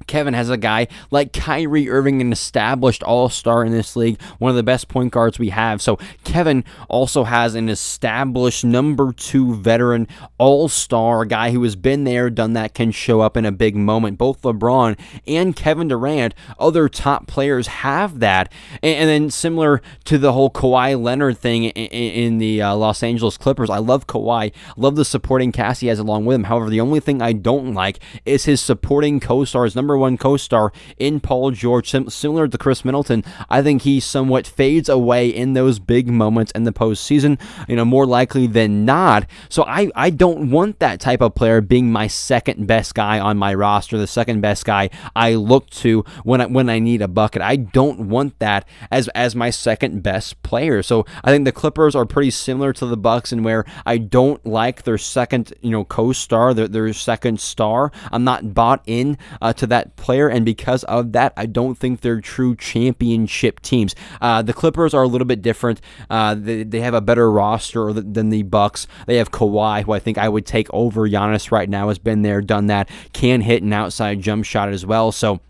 Kevin 0.06 0.34
has 0.34 0.50
a 0.50 0.56
guy 0.56 0.88
like 1.10 1.32
Kyrie 1.32 1.88
Irving, 1.88 2.20
an 2.20 2.32
established 2.32 3.02
all 3.02 3.28
star 3.28 3.64
in 3.64 3.72
this 3.72 3.96
league, 3.96 4.20
one 4.38 4.50
of 4.50 4.56
the 4.56 4.62
best 4.62 4.88
point 4.88 5.12
guards 5.12 5.38
we 5.38 5.50
have. 5.50 5.82
So, 5.82 5.98
Kevin 6.24 6.64
also 6.88 7.24
has 7.24 7.54
an 7.54 7.68
established 7.68 8.64
number 8.64 9.12
two 9.12 9.54
veteran 9.54 10.08
all 10.38 10.68
star, 10.68 11.24
guy 11.24 11.50
who 11.50 11.62
has 11.62 11.76
been 11.76 12.04
there, 12.04 12.30
done 12.30 12.52
that, 12.54 12.74
can 12.74 12.90
show 12.90 13.20
up 13.20 13.36
in 13.36 13.44
a 13.44 13.52
big 13.52 13.76
moment. 13.76 14.18
Both 14.18 14.42
LeBron 14.42 14.98
and 15.26 15.54
Kevin 15.56 15.88
Durant, 15.88 16.34
other 16.58 16.88
top 16.88 17.26
players, 17.26 17.66
have 17.66 18.20
that. 18.20 18.52
And, 18.82 19.08
then, 19.08 19.30
similar 19.30 19.82
to 20.04 20.18
the 20.18 20.32
whole 20.32 20.50
Kawhi 20.50 21.00
Leonard 21.00 21.38
thing 21.38 21.64
in, 21.64 22.38
the 22.38 22.62
uh, 22.62 22.74
Los 22.74 23.02
Angeles 23.02 23.36
Clippers, 23.36 23.70
I 23.70 23.78
love 23.78 24.06
Kawhi, 24.06 24.52
love 24.76 24.96
the 24.96 25.04
supporting 25.04 25.52
cast 25.52 25.80
he 25.80 25.86
has 25.88 25.98
along 25.98 26.24
with 26.24 26.34
him. 26.34 26.44
However, 26.44 26.70
the 26.70 26.80
only 26.80 27.00
thing 27.00 27.22
I 27.22 27.32
don't 27.32 27.74
like 27.74 28.00
is 28.24 28.44
his 28.44 28.60
supporting 28.60 29.20
co 29.20 29.44
stars. 29.44 29.74
Number 29.74 29.95
one 29.96 30.16
co 30.16 30.36
star 30.36 30.72
in 30.98 31.20
Paul 31.20 31.50
George, 31.50 31.90
sim- 31.90 32.10
similar 32.10 32.48
to 32.48 32.58
Khris 32.58 32.84
Middleton. 32.84 33.24
I 33.48 33.62
think 33.62 33.82
he 33.82 34.00
somewhat 34.00 34.46
fades 34.46 34.88
away 34.88 35.28
in 35.28 35.52
those 35.52 35.78
big 35.78 36.08
moments 36.08 36.52
in 36.52 36.64
the 36.64 36.72
postseason, 36.72 37.40
you 37.68 37.76
know, 37.76 37.84
more 37.84 38.06
likely 38.06 38.46
than 38.46 38.84
not. 38.84 39.26
So 39.48 39.64
I, 39.64 39.90
I 39.94 40.10
don't 40.10 40.50
want 40.50 40.78
that 40.80 41.00
type 41.00 41.20
of 41.20 41.34
player 41.34 41.60
being 41.60 41.90
my 41.90 42.06
second 42.06 42.66
best 42.66 42.94
guy 42.94 43.18
on 43.18 43.38
my 43.38 43.54
roster, 43.54 43.98
the 43.98 44.06
second 44.06 44.40
best 44.40 44.64
guy 44.64 44.90
I 45.14 45.34
look 45.34 45.70
to 45.70 46.04
when 46.24 46.40
I, 46.40 46.46
when 46.46 46.68
I 46.68 46.78
need 46.78 47.02
a 47.02 47.08
bucket. 47.08 47.42
I 47.42 47.56
don't 47.56 48.08
want 48.08 48.38
that 48.38 48.66
as, 48.90 49.08
as 49.08 49.34
my 49.34 49.50
second 49.50 50.02
best 50.02 50.42
player. 50.42 50.82
So 50.82 51.06
I 51.22 51.30
think 51.30 51.44
the 51.44 51.52
Clippers 51.52 51.94
are 51.94 52.06
pretty 52.06 52.30
similar 52.30 52.72
to 52.74 52.86
the 52.86 52.96
Bucks 52.96 53.32
in 53.32 53.42
where 53.42 53.64
I 53.84 53.98
don't 53.98 54.44
like 54.44 54.82
their 54.82 54.98
second, 54.98 55.52
you 55.60 55.70
know, 55.70 55.84
co-star, 55.84 56.54
their, 56.54 56.68
their 56.68 56.92
second 56.92 57.40
star. 57.40 57.92
I'm 58.10 58.24
not 58.24 58.54
bought 58.54 58.82
in 58.86 59.18
uh, 59.40 59.52
to 59.54 59.66
that 59.68 59.85
player, 59.94 60.28
and 60.28 60.44
because 60.44 60.82
of 60.84 61.12
that, 61.12 61.32
I 61.36 61.46
don't 61.46 61.76
think 61.76 62.00
they're 62.00 62.20
true 62.20 62.56
championship 62.56 63.60
teams. 63.60 63.94
Uh, 64.20 64.42
the 64.42 64.52
Clippers 64.52 64.94
are 64.94 65.04
a 65.04 65.08
little 65.08 65.26
bit 65.26 65.42
different. 65.42 65.80
Uh, 66.10 66.34
they, 66.34 66.64
they 66.64 66.80
have 66.80 66.94
a 66.94 67.00
better 67.00 67.30
roster 67.30 67.92
than 67.92 68.30
the 68.30 68.42
Bucks. 68.42 68.86
They 69.06 69.16
have 69.16 69.30
Kawhi, 69.30 69.84
who 69.84 69.92
I 69.92 69.98
think 69.98 70.18
I 70.18 70.28
would 70.28 70.46
take 70.46 70.68
over 70.72 71.08
Giannis 71.08 71.50
right 71.50 71.68
now. 71.68 71.88
Has 71.88 71.98
been 71.98 72.22
there, 72.22 72.40
done 72.40 72.66
that, 72.66 72.90
can 73.12 73.42
hit 73.42 73.62
an 73.62 73.72
outside 73.72 74.20
jump 74.20 74.44
shot 74.44 74.68
as 74.70 74.84
well. 74.84 75.12
So. 75.12 75.40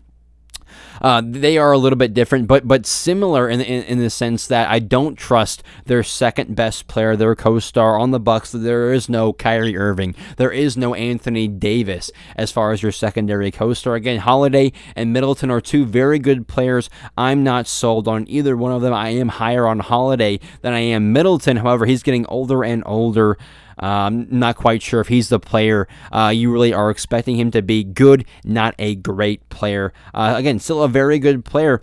Uh, 1.01 1.21
they 1.23 1.57
are 1.57 1.71
a 1.71 1.77
little 1.77 1.97
bit 1.97 2.13
different, 2.13 2.47
but 2.47 2.67
but 2.67 2.85
similar 2.85 3.49
in, 3.49 3.61
in, 3.61 3.83
in 3.83 3.99
the 3.99 4.09
sense 4.09 4.47
that 4.47 4.69
I 4.69 4.79
don't 4.79 5.15
trust 5.15 5.63
their 5.85 6.03
second 6.03 6.55
best 6.55 6.87
player, 6.87 7.15
their 7.15 7.35
co-star 7.35 7.97
on 7.97 8.11
the 8.11 8.19
Bucks. 8.19 8.51
There 8.51 8.93
is 8.93 9.09
no 9.09 9.33
Kyrie 9.33 9.77
Irving, 9.77 10.15
there 10.37 10.51
is 10.51 10.77
no 10.77 10.93
Anthony 10.93 11.47
Davis 11.47 12.11
as 12.35 12.51
far 12.51 12.71
as 12.71 12.81
your 12.81 12.91
secondary 12.91 13.51
co-star. 13.51 13.95
Again, 13.95 14.19
Holiday 14.19 14.71
and 14.95 15.13
Middleton 15.13 15.51
are 15.51 15.61
two 15.61 15.85
very 15.85 16.19
good 16.19 16.47
players. 16.47 16.89
I'm 17.17 17.43
not 17.43 17.67
sold 17.67 18.07
on 18.07 18.27
either 18.27 18.57
one 18.57 18.71
of 18.71 18.81
them. 18.81 18.93
I 18.93 19.09
am 19.09 19.29
higher 19.29 19.67
on 19.67 19.79
Holiday 19.79 20.39
than 20.61 20.73
I 20.73 20.79
am 20.79 21.13
Middleton. 21.13 21.57
However, 21.57 21.85
he's 21.85 22.03
getting 22.03 22.25
older 22.27 22.63
and 22.63 22.83
older. 22.85 23.37
Um, 23.79 24.27
not 24.29 24.55
quite 24.55 24.81
sure 24.81 25.01
if 25.01 25.07
he's 25.07 25.29
the 25.29 25.39
player 25.39 25.87
uh, 26.11 26.31
you 26.33 26.51
really 26.51 26.73
are 26.73 26.89
expecting 26.89 27.37
him 27.37 27.51
to 27.51 27.61
be. 27.61 27.83
Good, 27.83 28.25
not 28.43 28.75
a 28.79 28.95
great 28.95 29.47
player. 29.49 29.93
Uh, 30.13 30.33
again, 30.37 30.59
still 30.59 30.83
a 30.83 30.87
very 30.87 31.19
good 31.19 31.45
player. 31.45 31.81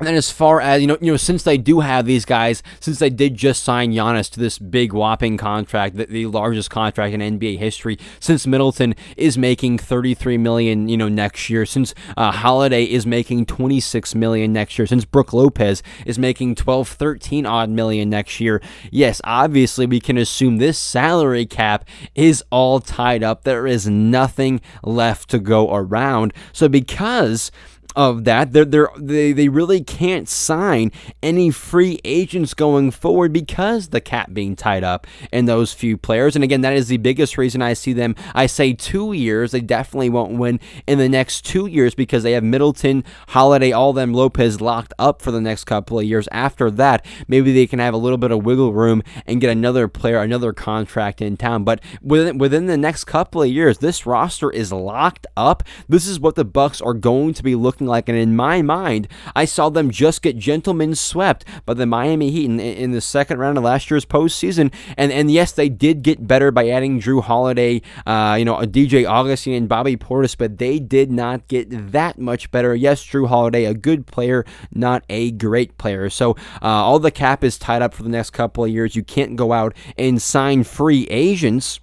And 0.00 0.06
then 0.06 0.14
as 0.14 0.30
far 0.30 0.60
as 0.60 0.80
you 0.80 0.86
know, 0.86 0.96
you 1.00 1.10
know, 1.10 1.16
since 1.16 1.42
they 1.42 1.58
do 1.58 1.80
have 1.80 2.06
these 2.06 2.24
guys, 2.24 2.62
since 2.78 3.00
they 3.00 3.10
did 3.10 3.34
just 3.34 3.64
sign 3.64 3.92
Giannis 3.92 4.30
to 4.30 4.40
this 4.40 4.58
big 4.58 4.92
whopping 4.92 5.36
contract, 5.36 5.96
the, 5.96 6.06
the, 6.06 6.26
largest 6.26 6.70
contract 6.70 7.14
in 7.14 7.20
NBA 7.20 7.58
history, 7.58 7.98
since 8.20 8.46
Middleton 8.46 8.94
is 9.16 9.36
making 9.36 9.78
33 9.78 10.38
million, 10.38 10.88
you 10.88 10.96
know, 10.96 11.08
next 11.08 11.50
year, 11.50 11.66
since 11.66 11.94
uh, 12.16 12.30
Holiday 12.30 12.84
is 12.84 13.06
making 13.06 13.46
26 13.46 14.14
million 14.14 14.52
next 14.52 14.78
year, 14.78 14.86
since 14.86 15.04
Brook 15.04 15.32
Lopez 15.32 15.82
is 16.06 16.18
making 16.18 16.54
12, 16.54 16.88
13 16.88 17.44
odd 17.44 17.70
million 17.70 18.08
next 18.08 18.38
year, 18.38 18.62
yes, 18.92 19.20
obviously 19.24 19.84
we 19.84 19.98
can 19.98 20.16
assume 20.16 20.58
this 20.58 20.78
salary 20.78 21.44
cap 21.44 21.88
is 22.14 22.44
all 22.50 22.78
tied 22.78 23.24
up. 23.24 23.42
There 23.42 23.66
is 23.66 23.88
nothing 23.88 24.60
left 24.84 25.28
to 25.30 25.40
go 25.40 25.74
around. 25.74 26.32
So 26.52 26.68
because 26.68 27.50
of 27.98 28.22
that. 28.22 28.52
They're, 28.52 28.64
they're, 28.64 28.90
they 28.96 29.32
they 29.32 29.48
really 29.48 29.82
can't 29.82 30.28
sign 30.28 30.92
any 31.20 31.50
free 31.50 31.98
agents 32.04 32.54
going 32.54 32.92
forward 32.92 33.32
because 33.32 33.88
the 33.88 34.00
cap 34.00 34.32
being 34.32 34.54
tied 34.54 34.84
up 34.84 35.04
in 35.32 35.46
those 35.46 35.72
few 35.72 35.96
players. 35.96 36.36
And 36.36 36.44
again, 36.44 36.60
that 36.60 36.74
is 36.74 36.86
the 36.86 36.98
biggest 36.98 37.36
reason 37.36 37.60
I 37.60 37.72
see 37.72 37.92
them. 37.92 38.14
I 38.36 38.46
say 38.46 38.72
two 38.72 39.12
years. 39.12 39.50
They 39.50 39.60
definitely 39.60 40.10
won't 40.10 40.38
win 40.38 40.60
in 40.86 40.98
the 40.98 41.08
next 41.08 41.44
two 41.44 41.66
years 41.66 41.96
because 41.96 42.22
they 42.22 42.32
have 42.32 42.44
Middleton, 42.44 43.02
Holiday, 43.30 43.72
all 43.72 43.92
them 43.92 44.14
Lopez 44.14 44.60
locked 44.60 44.94
up 45.00 45.20
for 45.20 45.32
the 45.32 45.40
next 45.40 45.64
couple 45.64 45.98
of 45.98 46.04
years. 46.04 46.28
After 46.30 46.70
that, 46.70 47.04
maybe 47.26 47.52
they 47.52 47.66
can 47.66 47.80
have 47.80 47.94
a 47.94 47.98
little 47.98 48.16
bit 48.16 48.30
of 48.30 48.44
wiggle 48.44 48.72
room 48.72 49.02
and 49.26 49.40
get 49.40 49.50
another 49.50 49.88
player, 49.88 50.22
another 50.22 50.52
contract 50.52 51.20
in 51.20 51.36
town. 51.36 51.64
But 51.64 51.80
within 52.00 52.38
within 52.38 52.66
the 52.66 52.76
next 52.76 53.06
couple 53.06 53.42
of 53.42 53.48
years, 53.48 53.78
this 53.78 54.06
roster 54.06 54.52
is 54.52 54.72
locked 54.72 55.26
up. 55.36 55.64
This 55.88 56.06
is 56.06 56.20
what 56.20 56.36
the 56.36 56.44
Bucks 56.44 56.80
are 56.80 56.94
going 56.94 57.34
to 57.34 57.42
be 57.42 57.56
looking 57.56 57.87
like. 57.88 58.08
And 58.08 58.18
in 58.18 58.36
my 58.36 58.62
mind, 58.62 59.08
I 59.34 59.44
saw 59.44 59.68
them 59.68 59.90
just 59.90 60.22
get 60.22 60.36
gentlemen 60.36 60.94
swept 60.94 61.44
by 61.66 61.74
the 61.74 61.86
Miami 61.86 62.30
Heat 62.30 62.46
in, 62.46 62.60
in 62.60 62.92
the 62.92 63.00
second 63.00 63.38
round 63.38 63.58
of 63.58 63.64
last 63.64 63.90
year's 63.90 64.04
postseason. 64.04 64.72
And 64.96 65.10
and 65.12 65.30
yes, 65.30 65.52
they 65.52 65.68
did 65.68 66.02
get 66.02 66.26
better 66.26 66.50
by 66.50 66.68
adding 66.68 67.00
Jrue 67.00 67.22
Holiday, 67.22 67.82
uh, 68.06 68.36
you 68.38 68.44
know, 68.44 68.56
DJ 68.58 69.08
Augustin 69.08 69.54
and 69.54 69.68
Bobby 69.68 69.96
Portis, 69.96 70.36
but 70.36 70.58
they 70.58 70.78
did 70.78 71.10
not 71.10 71.48
get 71.48 71.92
that 71.92 72.18
much 72.18 72.50
better. 72.50 72.74
Yes, 72.74 73.04
Jrue 73.04 73.28
Holiday, 73.28 73.64
a 73.64 73.74
good 73.74 74.06
player, 74.06 74.44
not 74.72 75.04
a 75.08 75.30
great 75.32 75.78
player. 75.78 76.10
So 76.10 76.32
uh, 76.62 76.66
all 76.66 76.98
the 76.98 77.10
cap 77.10 77.42
is 77.42 77.58
tied 77.58 77.82
up 77.82 77.94
for 77.94 78.02
the 78.02 78.08
next 78.08 78.30
couple 78.30 78.64
of 78.64 78.70
years. 78.70 78.94
You 78.94 79.02
can't 79.02 79.36
go 79.36 79.52
out 79.52 79.74
and 79.96 80.20
sign 80.20 80.64
free 80.64 81.06
agents. 81.10 81.80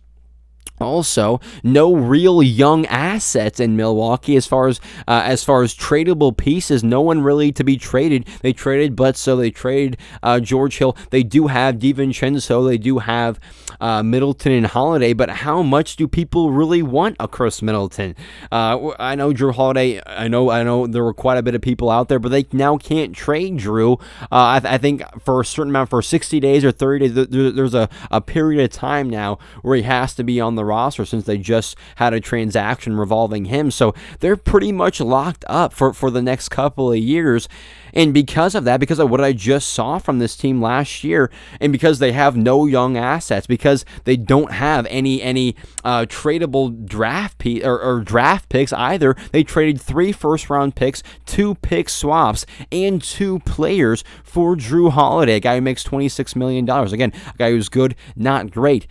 Also, 0.79 1.39
no 1.63 1.95
real 1.95 2.43
young 2.43 2.85
assets 2.87 3.61
in 3.61 3.77
Milwaukee 3.77 4.35
as 4.35 4.45
far 4.45 4.67
as 4.67 4.81
uh, 5.07 5.21
as 5.23 5.41
far 5.41 5.63
as 5.63 5.73
tradable 5.73 6.35
pieces. 6.35 6.83
No 6.83 6.99
one 6.99 7.21
really 7.21 7.53
to 7.53 7.63
be 7.63 7.77
traded. 7.77 8.27
They 8.41 8.51
traded 8.51 8.93
Bledsoe. 8.93 9.37
They 9.37 9.51
traded 9.51 9.97
uh, 10.21 10.41
George 10.41 10.77
Hill. 10.77 10.97
They 11.11 11.23
do 11.23 11.47
have 11.47 11.75
DiVincenzo. 11.75 12.67
They 12.67 12.77
do 12.77 12.99
have 12.99 13.39
uh, 13.79 14.03
Middleton 14.03 14.51
and 14.51 14.67
Holiday. 14.67 15.13
But 15.13 15.29
how 15.29 15.61
much 15.61 15.95
do 15.95 16.09
people 16.09 16.51
really 16.51 16.81
want 16.81 17.15
a 17.21 17.27
Khris 17.29 17.61
Middleton? 17.61 18.13
Uh, 18.51 18.91
I 18.99 19.15
know 19.15 19.31
Jrue 19.31 19.53
Holiday. 19.53 20.01
I 20.05 20.27
know 20.27 20.49
I 20.49 20.63
know 20.63 20.87
there 20.87 21.05
were 21.05 21.13
quite 21.13 21.37
a 21.37 21.43
bit 21.43 21.55
of 21.55 21.61
people 21.61 21.89
out 21.89 22.09
there, 22.09 22.19
but 22.19 22.29
they 22.29 22.47
now 22.51 22.77
can't 22.77 23.15
trade 23.15 23.59
Jrue 23.59 24.01
Uh, 24.23 24.25
I, 24.31 24.59
th- 24.59 24.73
I, 24.73 24.77
think 24.77 25.03
for 25.21 25.39
a 25.39 25.45
certain 25.45 25.69
amount, 25.69 25.89
for 25.89 26.01
60 26.01 26.39
days 26.39 26.65
or 26.65 26.71
30 26.71 27.07
days, 27.07 27.27
there, 27.27 27.51
there's 27.51 27.73
a, 27.73 27.89
a 28.11 28.19
period 28.19 28.63
of 28.63 28.71
time 28.71 29.09
now 29.09 29.39
where 29.61 29.77
he 29.77 29.83
has 29.83 30.13
to 30.15 30.23
be 30.23 30.41
on 30.41 30.54
the 30.55 30.65
roster 30.65 31.05
since 31.05 31.25
they 31.25 31.37
just 31.37 31.77
had 31.95 32.13
a 32.13 32.19
transaction 32.19 32.97
revolving 32.97 33.45
him. 33.45 33.71
So 33.71 33.93
they're 34.19 34.37
pretty 34.37 34.71
much 34.71 34.99
locked 34.99 35.45
up 35.47 35.73
for, 35.73 35.93
for 35.93 36.09
the 36.09 36.21
next 36.21 36.49
couple 36.49 36.91
of 36.91 36.97
years. 36.97 37.47
And 37.93 38.13
because 38.13 38.55
of 38.55 38.65
that, 38.65 38.81
because 38.81 38.99
of 38.99 39.09
what 39.09 39.21
I 39.21 39.31
just 39.31 39.69
saw 39.69 39.99
from 39.99 40.19
this 40.19 40.35
team 40.35 40.61
last 40.61 41.05
year, 41.05 41.31
and 41.61 41.71
because 41.71 41.99
they 41.99 42.11
have 42.11 42.35
no 42.35 42.65
young 42.65 42.97
assets, 42.97 43.47
because 43.47 43.85
they 44.03 44.17
don't 44.17 44.51
have 44.51 44.85
any 44.89 45.21
any 45.21 45.55
uh, 45.85 46.01
tradable 46.01 46.85
draft 46.85 47.37
pe- 47.37 47.61
or, 47.61 47.79
or 47.81 48.01
draft 48.01 48.49
picks 48.49 48.73
either, 48.73 49.15
they 49.31 49.45
traded 49.45 49.79
three 49.79 50.11
first 50.11 50.49
round 50.49 50.75
picks, 50.75 51.03
two 51.25 51.55
pick 51.55 51.87
swaps, 51.87 52.45
and 52.69 53.01
two 53.01 53.39
players 53.39 54.03
for 54.25 54.57
Jrue 54.57 54.91
Holiday, 54.91 55.35
a 55.35 55.39
guy 55.39 55.55
who 55.55 55.61
makes 55.61 55.81
twenty 55.81 56.09
six 56.09 56.35
million 56.35 56.65
dollars. 56.65 56.91
Again, 56.91 57.13
a 57.33 57.37
guy 57.37 57.51
who's 57.51 57.69
good, 57.69 57.95
not 58.17 58.51
great. 58.51 58.87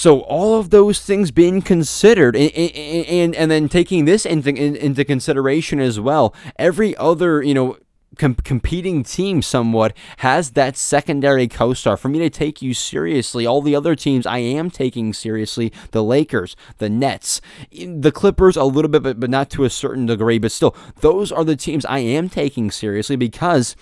So 0.00 0.20
all 0.20 0.58
of 0.58 0.70
those 0.70 0.98
things 1.02 1.30
being 1.30 1.60
considered, 1.60 2.34
and 2.34 2.50
and, 2.50 3.34
and 3.34 3.50
then 3.50 3.68
taking 3.68 4.06
this 4.06 4.24
into 4.24 4.48
into 4.48 5.04
consideration 5.04 5.78
as 5.78 6.00
well, 6.00 6.34
every 6.58 6.96
other 6.96 7.42
you 7.42 7.52
know 7.52 7.76
com- 8.16 8.36
competing 8.36 9.02
team 9.02 9.42
somewhat 9.42 9.94
has 10.18 10.52
that 10.52 10.78
secondary 10.78 11.46
co-star. 11.46 11.98
For 11.98 12.08
me 12.08 12.18
to 12.20 12.30
take 12.30 12.62
you 12.62 12.72
seriously 12.72 13.44
all 13.44 13.60
the 13.60 13.76
other 13.76 13.94
teams 13.94 14.24
i 14.24 14.38
am 14.38 14.70
taking 14.70 15.12
seriously 15.12 15.70
the 15.90 16.02
lakers 16.02 16.56
the 16.78 16.88
nets 16.88 17.42
the 17.70 18.10
clippers 18.10 18.56
a 18.56 18.64
little 18.64 18.90
bit 18.90 19.02
but, 19.02 19.20
but 19.20 19.28
not 19.28 19.50
to 19.50 19.64
a 19.64 19.70
certain 19.70 20.06
degree 20.06 20.38
but 20.38 20.50
still 20.50 20.74
those 21.00 21.30
are 21.30 21.44
the 21.44 21.56
teams 21.56 21.84
i 21.84 21.98
am 21.98 22.30
taking 22.30 22.70
seriously 22.70 23.16
because 23.16 23.76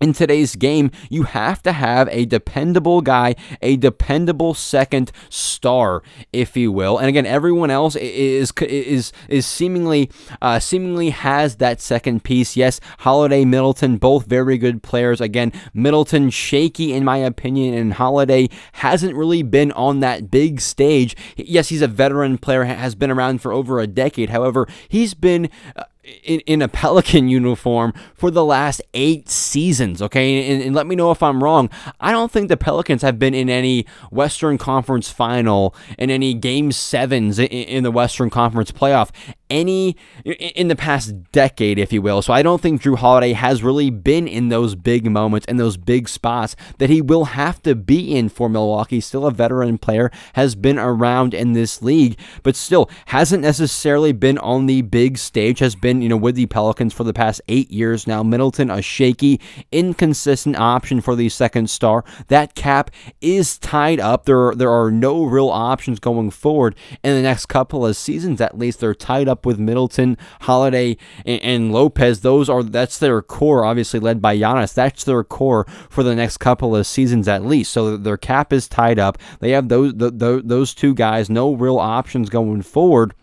in 0.00 0.14
today's 0.14 0.56
game, 0.56 0.90
you 1.10 1.24
have 1.24 1.62
to 1.62 1.72
have 1.72 2.08
a 2.10 2.24
dependable 2.24 3.02
guy, 3.02 3.34
a 3.60 3.76
dependable 3.76 4.54
second 4.54 5.12
star, 5.28 6.02
if 6.32 6.56
you 6.56 6.72
will. 6.72 6.96
And 6.96 7.08
again, 7.08 7.26
everyone 7.26 7.70
else 7.70 7.96
is 7.96 8.50
is 8.62 9.12
is 9.28 9.46
seemingly 9.46 10.10
uh, 10.40 10.58
seemingly 10.58 11.10
has 11.10 11.56
that 11.56 11.82
second 11.82 12.24
piece. 12.24 12.56
Yes, 12.56 12.80
Holiday, 13.00 13.44
Middleton, 13.44 13.98
both 13.98 14.24
very 14.24 14.56
good 14.56 14.82
players. 14.82 15.20
Again, 15.20 15.52
Middleton 15.74 16.30
shaky 16.30 16.94
in 16.94 17.04
my 17.04 17.18
opinion, 17.18 17.74
and 17.74 17.92
Holiday 17.92 18.48
hasn't 18.72 19.14
really 19.14 19.42
been 19.42 19.70
on 19.72 20.00
that 20.00 20.30
big 20.30 20.62
stage. 20.62 21.14
Yes, 21.36 21.68
he's 21.68 21.82
a 21.82 21.88
veteran 21.88 22.38
player, 22.38 22.64
has 22.64 22.94
been 22.94 23.10
around 23.10 23.42
for 23.42 23.52
over 23.52 23.80
a 23.80 23.86
decade. 23.86 24.30
However, 24.30 24.66
he's 24.88 25.12
been 25.12 25.50
uh, 25.76 25.84
in, 26.22 26.40
in 26.40 26.62
a 26.62 26.68
Pelican 26.68 27.28
uniform 27.40 27.92
for 28.14 28.30
the 28.30 28.44
last 28.44 28.82
eight 28.94 29.28
seasons, 29.28 30.02
okay? 30.02 30.52
And, 30.52 30.62
and, 30.62 30.74
let 30.74 30.86
me 30.86 30.96
know 30.96 31.10
if 31.10 31.22
I'm 31.22 31.42
wrong. 31.42 31.70
I 32.00 32.12
don't 32.12 32.30
think 32.30 32.48
the 32.48 32.56
Pelicans 32.56 33.02
have 33.02 33.18
been 33.18 33.34
in 33.34 33.48
any 33.48 33.86
Western 34.10 34.58
Conference 34.58 35.10
final, 35.10 35.74
in 35.98 36.10
any 36.10 36.34
game 36.34 36.72
sevens 36.72 37.38
in, 37.38 37.46
in 37.46 37.82
the 37.82 37.90
Western 37.90 38.30
Conference 38.30 38.70
playoff, 38.70 39.10
any 39.50 39.96
in 40.24 40.68
the 40.68 40.76
past 40.76 41.14
decade, 41.32 41.78
if 41.78 41.92
you 41.92 42.00
will. 42.00 42.22
So 42.22 42.32
I 42.32 42.42
don't 42.42 42.60
think 42.60 42.82
Jrue 42.82 42.96
Holiday 42.96 43.32
has 43.32 43.62
really 43.62 43.90
been 43.90 44.28
in 44.28 44.48
those 44.48 44.74
big 44.74 45.10
moments 45.10 45.46
and 45.46 45.58
those 45.58 45.76
big 45.76 46.08
spots 46.08 46.56
that 46.78 46.90
he 46.90 47.02
will 47.02 47.24
have 47.26 47.62
to 47.62 47.74
be 47.74 48.14
in 48.16 48.28
for 48.28 48.48
Milwaukee. 48.48 49.00
Still 49.00 49.26
a 49.26 49.30
veteran 49.30 49.78
player, 49.78 50.10
has 50.34 50.54
been 50.54 50.78
around 50.78 51.34
in 51.34 51.52
this 51.52 51.82
league, 51.82 52.18
but 52.42 52.56
still 52.56 52.88
hasn't 53.06 53.42
necessarily 53.42 54.12
been 54.12 54.38
on 54.38 54.66
the 54.66 54.82
big 54.82 55.18
stage, 55.18 55.58
has 55.58 55.74
been 55.74 56.02
you 56.02 56.08
know, 56.08 56.16
with 56.16 56.36
the 56.36 56.46
Pelicans 56.46 56.94
for 56.94 57.04
the 57.04 57.12
past 57.12 57.40
eight 57.48 57.70
years 57.70 58.06
now. 58.06 58.22
Middleton, 58.22 58.70
a 58.70 58.80
shaky, 58.80 59.40
inconsistent 59.72 60.56
option 60.56 61.00
for 61.00 61.16
the 61.16 61.28
second 61.28 61.68
star. 61.70 62.04
That 62.28 62.54
cap 62.54 62.90
is 63.20 63.58
tied 63.58 64.00
up. 64.00 64.24
There, 64.24 64.54
there 64.54 64.70
are 64.70 64.90
no 64.90 65.24
real 65.24 65.48
options 65.48 65.98
going 65.98 66.30
forward 66.30 66.74
in 67.02 67.14
the 67.14 67.22
next 67.22 67.46
couple 67.46 67.86
of 67.86 67.96
seasons. 67.96 68.40
At 68.40 68.58
least 68.58 68.80
they're 68.80 68.94
tied 68.94 69.28
up 69.28 69.39
with 69.46 69.58
Middleton, 69.58 70.16
Holiday, 70.42 70.96
and, 71.24 71.42
and 71.42 71.72
Lopez. 71.72 72.20
Those 72.20 72.48
are 72.48 72.62
that's 72.62 72.98
their 72.98 73.22
core, 73.22 73.64
obviously 73.64 74.00
led 74.00 74.20
by 74.20 74.36
Giannis. 74.36 74.74
That's 74.74 75.04
their 75.04 75.24
core 75.24 75.66
for 75.88 76.02
the 76.02 76.14
next 76.14 76.38
couple 76.38 76.74
of 76.76 76.86
seasons 76.86 77.28
at 77.28 77.44
least. 77.44 77.72
So 77.72 77.96
their 77.96 78.16
cap 78.16 78.52
is 78.52 78.68
tied 78.68 78.98
up. 78.98 79.18
They 79.40 79.50
have 79.52 79.68
those 79.68 79.94
the, 79.94 80.10
the, 80.10 80.42
those 80.44 80.74
two 80.74 80.94
guys, 80.94 81.30
no 81.30 81.54
real 81.54 81.78
options 81.78 82.30
going 82.30 82.62
forward. 82.62 83.14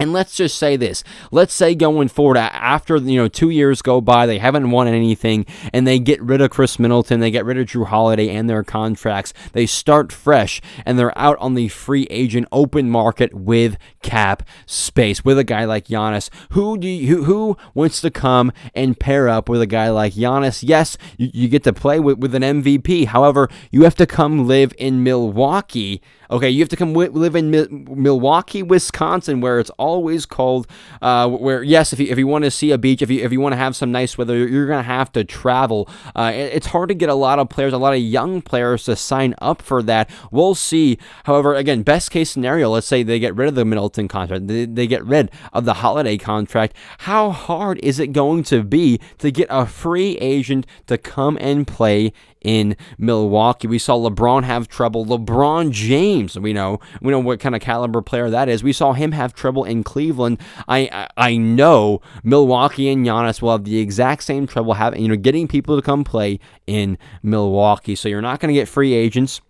And 0.00 0.14
let's 0.14 0.34
just 0.34 0.56
say 0.56 0.76
this. 0.76 1.04
Let's 1.30 1.52
say 1.52 1.74
going 1.74 2.08
forward, 2.08 2.38
after 2.38 2.96
you 2.96 3.16
know 3.20 3.28
two 3.28 3.50
years 3.50 3.82
go 3.82 4.00
by, 4.00 4.24
they 4.24 4.38
haven't 4.38 4.70
won 4.70 4.88
anything, 4.88 5.44
and 5.74 5.86
they 5.86 5.98
get 5.98 6.22
rid 6.22 6.40
of 6.40 6.50
Khris 6.50 6.78
Middleton, 6.78 7.20
they 7.20 7.30
get 7.30 7.44
rid 7.44 7.58
of 7.58 7.66
Jrue 7.66 7.86
Holiday 7.86 8.34
and 8.34 8.48
their 8.48 8.64
contracts. 8.64 9.34
They 9.52 9.66
start 9.66 10.10
fresh, 10.10 10.62
and 10.86 10.98
they're 10.98 11.16
out 11.18 11.36
on 11.38 11.54
the 11.54 11.68
free 11.68 12.06
agent 12.08 12.48
open 12.50 12.88
market 12.88 13.34
with 13.34 13.76
cap 14.00 14.42
space 14.64 15.22
with 15.22 15.38
a 15.38 15.44
guy 15.44 15.66
like 15.66 15.88
Giannis. 15.88 16.30
Who 16.52 16.78
do 16.78 16.88
you, 16.88 17.16
who, 17.16 17.24
who 17.24 17.56
wants 17.74 18.00
to 18.00 18.10
come 18.10 18.52
and 18.74 18.98
pair 18.98 19.28
up 19.28 19.50
with 19.50 19.60
a 19.60 19.66
guy 19.66 19.90
like 19.90 20.14
Giannis? 20.14 20.64
Yes, 20.66 20.96
you, 21.18 21.28
you 21.34 21.48
get 21.48 21.62
to 21.64 21.74
play 21.74 22.00
with, 22.00 22.18
with 22.18 22.34
an 22.34 22.42
MVP. 22.42 23.04
However, 23.04 23.50
you 23.70 23.84
have 23.84 23.96
to 23.96 24.06
come 24.06 24.46
live 24.46 24.72
in 24.78 25.04
Milwaukee 25.04 26.00
Okay, 26.30 26.48
you 26.48 26.60
have 26.60 26.68
to 26.68 26.76
come 26.76 26.92
w- 26.92 27.10
live 27.10 27.34
in 27.34 27.50
Mi- 27.50 27.66
Milwaukee, 27.68 28.62
Wisconsin, 28.62 29.40
where 29.40 29.58
it's 29.58 29.70
always 29.90 30.26
cold. 30.26 30.66
Uh, 31.02 31.28
where 31.28 31.62
yes, 31.62 31.92
if 31.92 32.00
you 32.00 32.06
if 32.06 32.18
you 32.18 32.26
want 32.26 32.44
to 32.44 32.50
see 32.50 32.70
a 32.70 32.78
beach, 32.78 33.02
if 33.02 33.10
you 33.10 33.24
if 33.24 33.32
you 33.32 33.40
want 33.40 33.52
to 33.52 33.56
have 33.56 33.74
some 33.74 33.90
nice 33.90 34.16
weather, 34.16 34.36
you're 34.36 34.66
gonna 34.66 34.82
have 34.82 35.10
to 35.12 35.24
travel. 35.24 35.88
Uh, 36.14 36.32
it, 36.34 36.54
it's 36.54 36.68
hard 36.68 36.88
to 36.88 36.94
get 36.94 37.08
a 37.08 37.14
lot 37.14 37.38
of 37.38 37.48
players, 37.48 37.72
a 37.72 37.78
lot 37.78 37.94
of 37.94 38.00
young 38.00 38.40
players 38.42 38.84
to 38.84 38.96
sign 38.96 39.34
up 39.40 39.62
for 39.62 39.82
that. 39.82 40.08
We'll 40.30 40.54
see. 40.54 40.98
However, 41.24 41.54
again, 41.54 41.82
best 41.82 42.10
case 42.10 42.30
scenario, 42.30 42.70
let's 42.70 42.86
say 42.86 43.02
they 43.02 43.18
get 43.18 43.34
rid 43.34 43.48
of 43.48 43.54
the 43.54 43.64
Middleton 43.64 44.08
contract, 44.08 44.46
they, 44.46 44.66
they 44.66 44.86
get 44.86 45.04
rid 45.04 45.30
of 45.52 45.64
the 45.64 45.74
Holiday 45.74 46.16
contract. 46.16 46.76
How 46.98 47.30
hard 47.30 47.78
is 47.82 47.98
it 47.98 48.12
going 48.12 48.42
to 48.44 48.62
be 48.62 49.00
to 49.18 49.30
get 49.30 49.48
a 49.50 49.66
free 49.66 50.16
agent 50.18 50.66
to 50.86 50.96
come 50.98 51.36
and 51.40 51.66
play 51.66 52.12
in 52.40 52.76
Milwaukee. 52.98 53.68
We 53.68 53.78
saw 53.78 53.96
LeBron 53.96 54.44
have 54.44 54.68
trouble. 54.68 55.04
LeBron 55.04 55.70
James, 55.70 56.38
we 56.38 56.52
know, 56.52 56.80
we 57.00 57.10
know 57.10 57.18
what 57.18 57.40
kind 57.40 57.54
of 57.54 57.60
caliber 57.60 58.02
player 58.02 58.30
that 58.30 58.48
is. 58.48 58.62
We 58.62 58.72
saw 58.72 58.92
him 58.92 59.12
have 59.12 59.34
trouble 59.34 59.64
in 59.64 59.82
Cleveland. 59.82 60.40
I 60.68 61.08
I 61.16 61.36
know 61.36 62.00
Milwaukee 62.22 62.88
and 62.88 63.06
Giannis 63.06 63.42
will 63.42 63.52
have 63.52 63.64
the 63.64 63.78
exact 63.78 64.22
same 64.22 64.46
trouble 64.46 64.74
having 64.74 65.02
you 65.02 65.08
know 65.08 65.16
getting 65.16 65.48
people 65.48 65.76
to 65.76 65.82
come 65.82 66.04
play 66.04 66.38
in 66.66 66.98
Milwaukee. 67.22 67.94
So 67.94 68.08
you're 68.08 68.22
not 68.22 68.40
going 68.40 68.52
to 68.52 68.58
get 68.58 68.68
free 68.68 68.94
agents. 68.94 69.40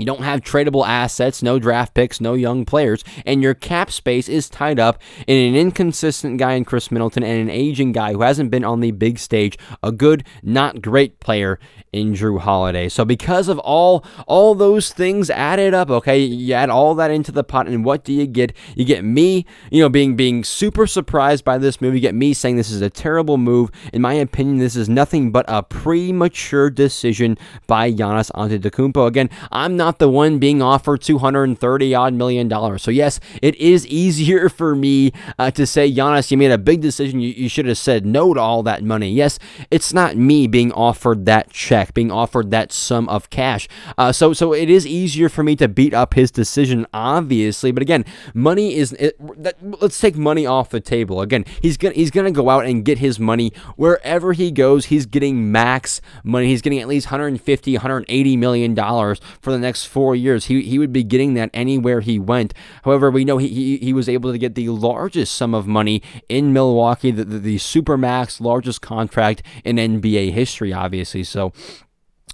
You 0.00 0.06
don't 0.06 0.22
have 0.22 0.40
tradable 0.40 0.86
assets, 0.86 1.42
no 1.42 1.58
draft 1.58 1.94
picks, 1.94 2.20
no 2.20 2.34
young 2.34 2.64
players, 2.64 3.04
and 3.26 3.42
your 3.42 3.54
cap 3.54 3.90
space 3.90 4.28
is 4.28 4.48
tied 4.48 4.80
up 4.80 5.00
in 5.26 5.36
an 5.36 5.54
inconsistent 5.54 6.38
guy 6.38 6.54
in 6.54 6.64
Khris 6.64 6.90
Middleton 6.90 7.22
and 7.22 7.40
an 7.40 7.50
aging 7.50 7.92
guy 7.92 8.12
who 8.12 8.22
hasn't 8.22 8.50
been 8.50 8.64
on 8.64 8.80
the 8.80 8.92
big 8.92 9.18
stage, 9.18 9.58
a 9.82 9.92
good, 9.92 10.24
not 10.42 10.80
great 10.80 11.20
player 11.20 11.58
in 11.92 12.14
Jrue 12.14 12.40
Holiday. 12.40 12.88
So 12.88 13.04
because 13.04 13.48
of 13.48 13.58
all 13.58 14.04
all 14.26 14.54
those 14.54 14.92
things 14.92 15.28
added 15.28 15.74
up, 15.74 15.90
okay, 15.90 16.18
you 16.18 16.54
add 16.54 16.70
all 16.70 16.94
that 16.94 17.10
into 17.10 17.32
the 17.32 17.44
pot, 17.44 17.66
and 17.66 17.84
what 17.84 18.04
do 18.04 18.12
you 18.12 18.26
get? 18.26 18.56
You 18.76 18.84
get 18.84 19.04
me, 19.04 19.44
you 19.70 19.80
know, 19.80 19.88
being 19.88 20.16
being 20.16 20.44
super 20.44 20.86
surprised 20.86 21.44
by 21.44 21.58
this 21.58 21.80
move. 21.80 21.94
You 21.94 22.00
get 22.00 22.14
me 22.14 22.32
saying 22.32 22.56
this 22.56 22.70
is 22.70 22.80
a 22.80 22.90
terrible 22.90 23.38
move. 23.38 23.70
In 23.92 24.02
my 24.02 24.14
opinion, 24.14 24.58
this 24.58 24.76
is 24.76 24.88
nothing 24.88 25.32
but 25.32 25.44
a 25.48 25.62
premature 25.62 26.70
decision 26.70 27.36
by 27.66 27.92
Giannis 27.92 28.30
Antetokounmpo. 28.32 29.06
Again, 29.06 29.28
I'm 29.50 29.76
not 29.76 29.89
the 29.98 30.08
one 30.08 30.38
being 30.38 30.62
offered 30.62 31.00
230 31.02 31.94
odd 31.94 32.14
million 32.14 32.48
dollars. 32.48 32.82
So 32.82 32.90
yes, 32.90 33.20
it 33.42 33.54
is 33.56 33.86
easier 33.86 34.48
for 34.60 34.74
me 34.74 35.12
uh, 35.38 35.50
to 35.52 35.66
say, 35.66 35.90
Giannis, 35.92 36.30
you 36.30 36.36
made 36.36 36.50
a 36.50 36.58
big 36.58 36.80
decision. 36.80 37.20
You, 37.20 37.30
you 37.30 37.48
should 37.48 37.66
have 37.66 37.78
said 37.78 38.06
no 38.06 38.34
to 38.34 38.40
all 38.40 38.62
that 38.64 38.82
money. 38.82 39.10
Yes, 39.10 39.38
it's 39.70 39.92
not 39.92 40.16
me 40.16 40.46
being 40.46 40.72
offered 40.72 41.26
that 41.26 41.50
check, 41.50 41.94
being 41.94 42.10
offered 42.10 42.50
that 42.50 42.72
sum 42.72 43.08
of 43.08 43.30
cash. 43.30 43.68
Uh, 43.98 44.12
so 44.12 44.32
so 44.32 44.52
it 44.52 44.70
is 44.70 44.86
easier 44.86 45.28
for 45.28 45.42
me 45.42 45.56
to 45.56 45.68
beat 45.68 45.94
up 45.94 46.14
his 46.14 46.30
decision, 46.30 46.86
obviously. 46.92 47.70
But 47.72 47.82
again, 47.82 48.04
money 48.34 48.74
is 48.74 48.92
it, 48.94 49.16
that, 49.42 49.56
let's 49.80 50.00
take 50.00 50.16
money 50.16 50.46
off 50.46 50.70
the 50.70 50.80
table. 50.80 51.20
Again, 51.20 51.44
he's 51.62 51.76
gonna 51.76 51.94
he's 51.94 52.10
gonna 52.10 52.30
go 52.30 52.50
out 52.50 52.66
and 52.66 52.84
get 52.84 52.98
his 52.98 53.18
money 53.18 53.52
wherever 53.76 54.32
he 54.32 54.50
goes. 54.50 54.86
He's 54.86 55.06
getting 55.06 55.50
max 55.50 56.00
money. 56.24 56.46
He's 56.46 56.62
getting 56.62 56.80
at 56.80 56.88
least 56.88 57.06
150, 57.06 57.72
180 57.74 58.36
million 58.36 58.74
dollars 58.74 59.20
for 59.40 59.52
the 59.52 59.58
next 59.58 59.79
four 59.84 60.14
years. 60.16 60.46
He 60.46 60.62
he 60.62 60.78
would 60.78 60.92
be 60.92 61.04
getting 61.04 61.34
that 61.34 61.50
anywhere 61.52 62.00
he 62.00 62.18
went. 62.18 62.54
However, 62.84 63.10
we 63.10 63.24
know 63.24 63.38
he 63.38 63.48
he, 63.48 63.76
he 63.78 63.92
was 63.92 64.08
able 64.08 64.32
to 64.32 64.38
get 64.38 64.54
the 64.54 64.68
largest 64.68 65.34
sum 65.34 65.54
of 65.54 65.66
money 65.66 66.02
in 66.28 66.52
Milwaukee, 66.52 67.10
the, 67.10 67.24
the, 67.24 67.38
the 67.38 67.56
supermax 67.56 68.40
largest 68.40 68.80
contract 68.80 69.42
in 69.64 69.76
NBA 69.76 70.32
history, 70.32 70.72
obviously. 70.72 71.24
So 71.24 71.52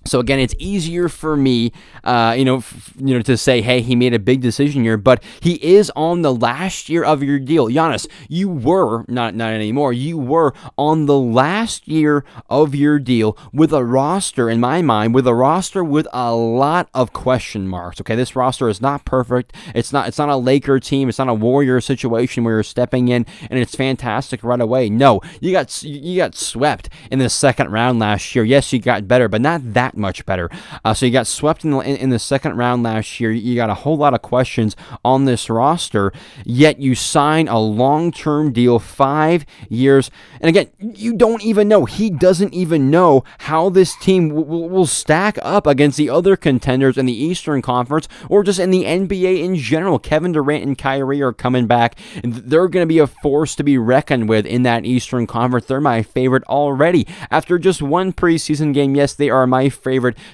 so 0.09 0.21
again, 0.21 0.39
it's 0.39 0.55
easier 0.59 1.09
for 1.09 1.37
me, 1.37 1.73
uh, 2.05 2.35
you 2.37 2.45
know, 2.45 2.59
f- 2.59 2.93
you 2.99 3.15
know, 3.15 3.23
to 3.23 3.37
say, 3.37 3.61
hey, 3.61 3.81
he 3.81 3.97
made 3.97 4.15
a 4.15 4.19
big 4.19 4.41
decision 4.41 4.83
here, 4.83 4.97
but 4.97 5.23
he 5.41 5.55
is 5.65 5.91
on 5.97 6.23
the 6.23 6.35
last 6.35 6.89
year 6.89 7.05
of 7.05 7.23
your 7.23 7.39
deal. 7.39 7.69
Giannis, 7.69 8.07
you 8.29 8.49
were 8.49 9.05
not 9.09 9.35
not 9.35 9.53
anymore. 9.53 9.93
You 9.93 10.19
were 10.19 10.53
on 10.77 11.07
the 11.07 11.19
last 11.19 11.89
year 11.89 12.25
of 12.49 12.75
your 12.75 12.99
deal 12.99 13.37
with 13.53 13.73
a 13.73 13.85
roster, 13.85 14.49
in 14.49 14.61
my 14.61 14.83
mind, 14.83 15.15
with 15.15 15.27
a 15.27 15.35
roster 15.35 15.83
with 15.83 16.07
a 16.13 16.35
lot 16.35 16.89
of 16.95 17.13
question 17.13 17.69
marks. 17.69 18.01
Okay, 18.01 18.15
this 18.15 18.37
roster 18.37 18.69
is 18.69 18.81
not 18.81 19.05
perfect. 19.05 19.55
It's 19.75 19.93
not. 19.93 20.09
It's 20.09 20.19
not 20.19 20.29
a 20.29 20.37
Laker 20.37 20.81
team. 20.81 21.09
It's 21.09 21.19
not 21.19 21.29
a 21.29 21.35
Warrior 21.35 21.81
situation 21.81 22.45
where 22.45 22.55
you're 22.55 22.63
stepping 22.63 23.09
in 23.09 23.27
and 23.51 23.59
it's 23.59 23.75
fantastic 23.75 24.43
right 24.43 24.61
away. 24.61 24.89
No, 24.91 25.21
you 25.41 25.53
got 25.53 25.83
you 25.83 26.17
got 26.17 26.35
swept 26.35 26.89
in 27.11 27.19
the 27.19 27.29
second 27.29 27.71
round 27.71 27.99
last 27.99 28.35
year. 28.35 28.45
Yes, 28.45 28.73
you 28.73 28.79
got 28.79 29.09
better, 29.09 29.29
but 29.29 29.41
not 29.41 29.75
that 29.75 29.96
much 29.97 30.25
better. 30.27 30.51
Uh, 30.85 30.95
so 30.95 31.07
you 31.07 31.13
got 31.13 31.27
swept 31.27 31.65
in 31.65 31.71
the, 31.71 31.79
in, 31.81 32.11
the 32.11 32.19
second 32.19 32.57
round 32.57 32.83
last 32.83 33.21
year. 33.21 33.31
You 33.33 33.55
got 33.55 33.71
a 33.71 33.75
whole 33.75 33.97
lot 33.97 34.15
of 34.15 34.23
questions 34.23 34.77
on 35.05 35.25
this 35.25 35.49
roster, 35.51 36.13
yet 36.45 36.79
you 36.79 36.95
sign 36.95 37.49
a 37.49 37.59
long 37.59 38.13
term 38.13 38.53
deal, 38.53 38.79
five 38.79 39.45
years. 39.69 40.11
And 40.41 40.49
again, 40.49 40.69
you 40.79 41.17
don't 41.17 41.43
even 41.43 41.69
know. 41.69 41.85
He 41.85 42.11
doesn't 42.11 42.55
even 42.55 42.91
know 42.91 43.25
how 43.39 43.69
this 43.71 43.97
team 43.97 44.29
w- 44.29 44.45
w- 44.45 44.69
will 44.69 44.87
stack 44.87 45.39
up 45.43 45.67
against 45.67 45.97
the 45.97 46.11
other 46.11 46.37
contenders 46.37 46.97
in 46.97 47.07
the 47.07 47.13
Eastern 47.13 47.63
Conference 47.63 48.09
or 48.29 48.43
just 48.43 48.59
in 48.59 48.71
the 48.71 48.85
NBA 48.85 49.43
in 49.43 49.57
general. 49.57 49.99
Kevin 49.99 50.33
Durant 50.33 50.65
and 50.65 50.79
Kyrie 50.79 51.23
are 51.23 51.33
coming 51.33 51.67
back, 51.67 51.99
they're 52.23 52.69
going 52.69 52.83
to 52.83 52.87
be 52.87 52.99
a 52.99 53.07
force 53.07 53.55
to 53.57 53.65
be 53.65 53.79
reckoned 53.79 54.29
with 54.29 54.47
in 54.47 54.63
that 54.63 54.85
Eastern 54.85 55.27
Conference. 55.27 55.67
They're 55.67 55.81
my 55.81 56.03
favorite 56.03 56.45
already. 56.45 57.07
After 57.31 57.59
just 57.59 57.83
one 57.83 58.13
preseason 58.13 58.73
game, 58.73 58.95
yes, 58.95 59.15
they 59.15 59.31
are 59.31 59.47
my 59.47 59.69
favorite 59.69 59.86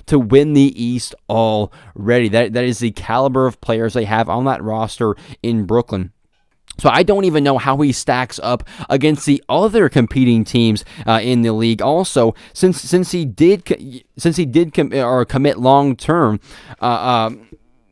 to 0.07 0.19
win 0.19 0.53
the 0.55 0.83
East 0.83 1.15
already. 1.29 2.29
That, 2.29 2.53
that 2.53 2.65
is 2.65 2.79
the 2.79 2.91
caliber 2.91 3.47
of 3.47 3.61
players 3.61 3.95
they 3.95 4.05
have 4.05 4.29
on 4.29 4.45
that 4.45 4.63
roster 4.63 5.17
in 5.43 5.67
Brooklyn. 5.67 6.13
So 6.79 6.89
I 6.89 7.03
don't 7.03 7.25
even 7.25 7.45
know 7.45 7.59
how 7.59 7.77
he 7.79 7.93
stacks 7.93 8.41
up 8.43 8.67
against 8.89 9.27
the 9.27 9.43
other 9.49 9.89
competing 9.89 10.45
teams 10.45 10.85
uh, 11.07 11.21
in 11.23 11.43
the 11.43 11.53
league. 11.53 11.83
Also, 11.83 12.35
since 12.55 12.81
since 12.81 13.13
he 13.13 13.25
did 13.25 14.05
since 14.17 14.37
he 14.37 14.47
did 14.47 14.73
com- 14.73 14.93
or 14.93 15.25
commit 15.25 15.59
long 15.59 15.97
term. 15.97 16.41
Uh, 16.81 16.85
uh, 16.85 17.31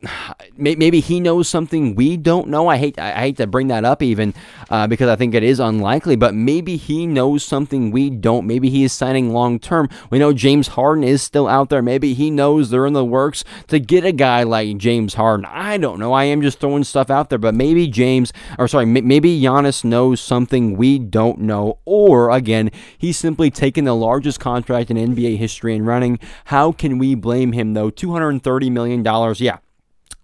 maybe 0.57 0.99
he 0.99 1.19
knows 1.19 1.47
something 1.47 1.95
we 1.95 2.17
don't 2.17 2.47
know. 2.47 2.67
I 2.67 2.77
hate 2.77 2.99
I 2.99 3.19
hate 3.19 3.37
to 3.37 3.47
bring 3.47 3.67
that 3.67 3.85
up 3.85 4.01
even 4.01 4.33
uh, 4.69 4.87
because 4.87 5.09
I 5.09 5.15
think 5.15 5.33
it 5.33 5.43
is 5.43 5.59
unlikely. 5.59 6.15
But 6.15 6.33
maybe 6.33 6.77
he 6.77 7.05
knows 7.05 7.43
something 7.43 7.91
we 7.91 8.09
don't. 8.09 8.47
Maybe 8.47 8.69
he 8.69 8.83
is 8.83 8.93
signing 8.93 9.31
long 9.31 9.59
term. 9.59 9.89
We 10.09 10.19
know 10.19 10.33
James 10.33 10.69
Harden 10.69 11.03
is 11.03 11.21
still 11.21 11.47
out 11.47 11.69
there. 11.69 11.81
Maybe 11.81 12.13
he 12.13 12.31
knows 12.31 12.69
they're 12.69 12.85
in 12.85 12.93
the 12.93 13.05
works 13.05 13.43
to 13.67 13.79
get 13.79 14.05
a 14.05 14.11
guy 14.11 14.43
like 14.43 14.77
James 14.77 15.13
Harden. 15.13 15.45
I 15.45 15.77
don't 15.77 15.99
know. 15.99 16.13
I 16.13 16.25
am 16.25 16.41
just 16.41 16.59
throwing 16.59 16.83
stuff 16.83 17.09
out 17.09 17.29
there. 17.29 17.39
But 17.39 17.55
maybe 17.55 17.87
James 17.87 18.33
or 18.57 18.67
sorry, 18.67 18.85
maybe 18.85 19.39
Giannis 19.39 19.83
knows 19.83 20.19
something 20.21 20.77
we 20.77 20.99
don't 20.99 21.39
know. 21.39 21.79
Or 21.85 22.31
again, 22.31 22.71
he's 22.97 23.17
simply 23.17 23.51
taken 23.51 23.85
the 23.85 23.95
largest 23.95 24.39
contract 24.39 24.89
in 24.89 24.97
NBA 24.97 25.37
history 25.37 25.75
and 25.75 25.85
running. 25.85 26.19
How 26.45 26.71
can 26.71 26.97
we 26.97 27.15
blame 27.15 27.51
him 27.51 27.73
though? 27.73 27.89
Two 27.89 28.11
hundred 28.11 28.29
and 28.29 28.43
thirty 28.43 28.69
million 28.69 29.03
dollars. 29.03 29.41
Yeah 29.41 29.57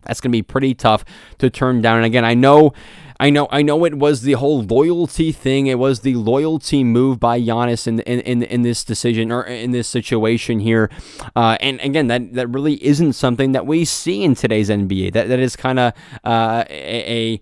that's 0.07 0.21
going 0.21 0.31
to 0.31 0.37
be 0.37 0.43
pretty 0.43 0.73
tough 0.73 1.05
to 1.37 1.49
turn 1.49 1.81
down. 1.81 1.97
And 1.97 2.05
again, 2.05 2.25
I 2.25 2.33
know. 2.33 2.73
I 3.19 3.31
know, 3.31 3.47
I 3.49 3.63
know. 3.63 3.83
It 3.83 3.95
was 3.95 4.21
the 4.21 4.33
whole 4.33 4.61
loyalty 4.61 5.31
thing. 5.31 5.65
It 5.65 5.79
was 5.79 6.01
the 6.01 6.13
loyalty 6.13 6.83
move 6.83 7.19
by 7.19 7.41
Giannis 7.41 7.87
in 7.87 7.99
in, 8.01 8.19
in, 8.19 8.43
in 8.43 8.61
this 8.61 8.83
decision 8.83 9.31
or 9.31 9.43
in 9.43 9.71
this 9.71 9.87
situation 9.87 10.59
here. 10.59 10.91
Uh, 11.35 11.57
and 11.59 11.79
again, 11.81 12.07
that 12.07 12.33
that 12.33 12.47
really 12.47 12.83
isn't 12.85 13.13
something 13.13 13.53
that 13.53 13.65
we 13.65 13.85
see 13.85 14.23
in 14.23 14.35
today's 14.35 14.69
NBA. 14.69 15.13
That 15.13 15.29
that 15.29 15.39
is 15.39 15.55
kind 15.55 15.79
of 15.79 15.93
uh, 16.23 16.63
a, 16.69 17.33
a 17.33 17.41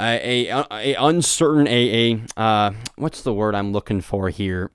a, 0.00 0.64
a, 0.70 0.94
uncertain 0.94 1.66
a, 1.66 2.12
a 2.12 2.40
uh, 2.40 2.70
what's 2.94 3.22
the 3.22 3.34
word 3.34 3.56
I'm 3.56 3.72
looking 3.72 4.00
for 4.00 4.28
here 4.28 4.70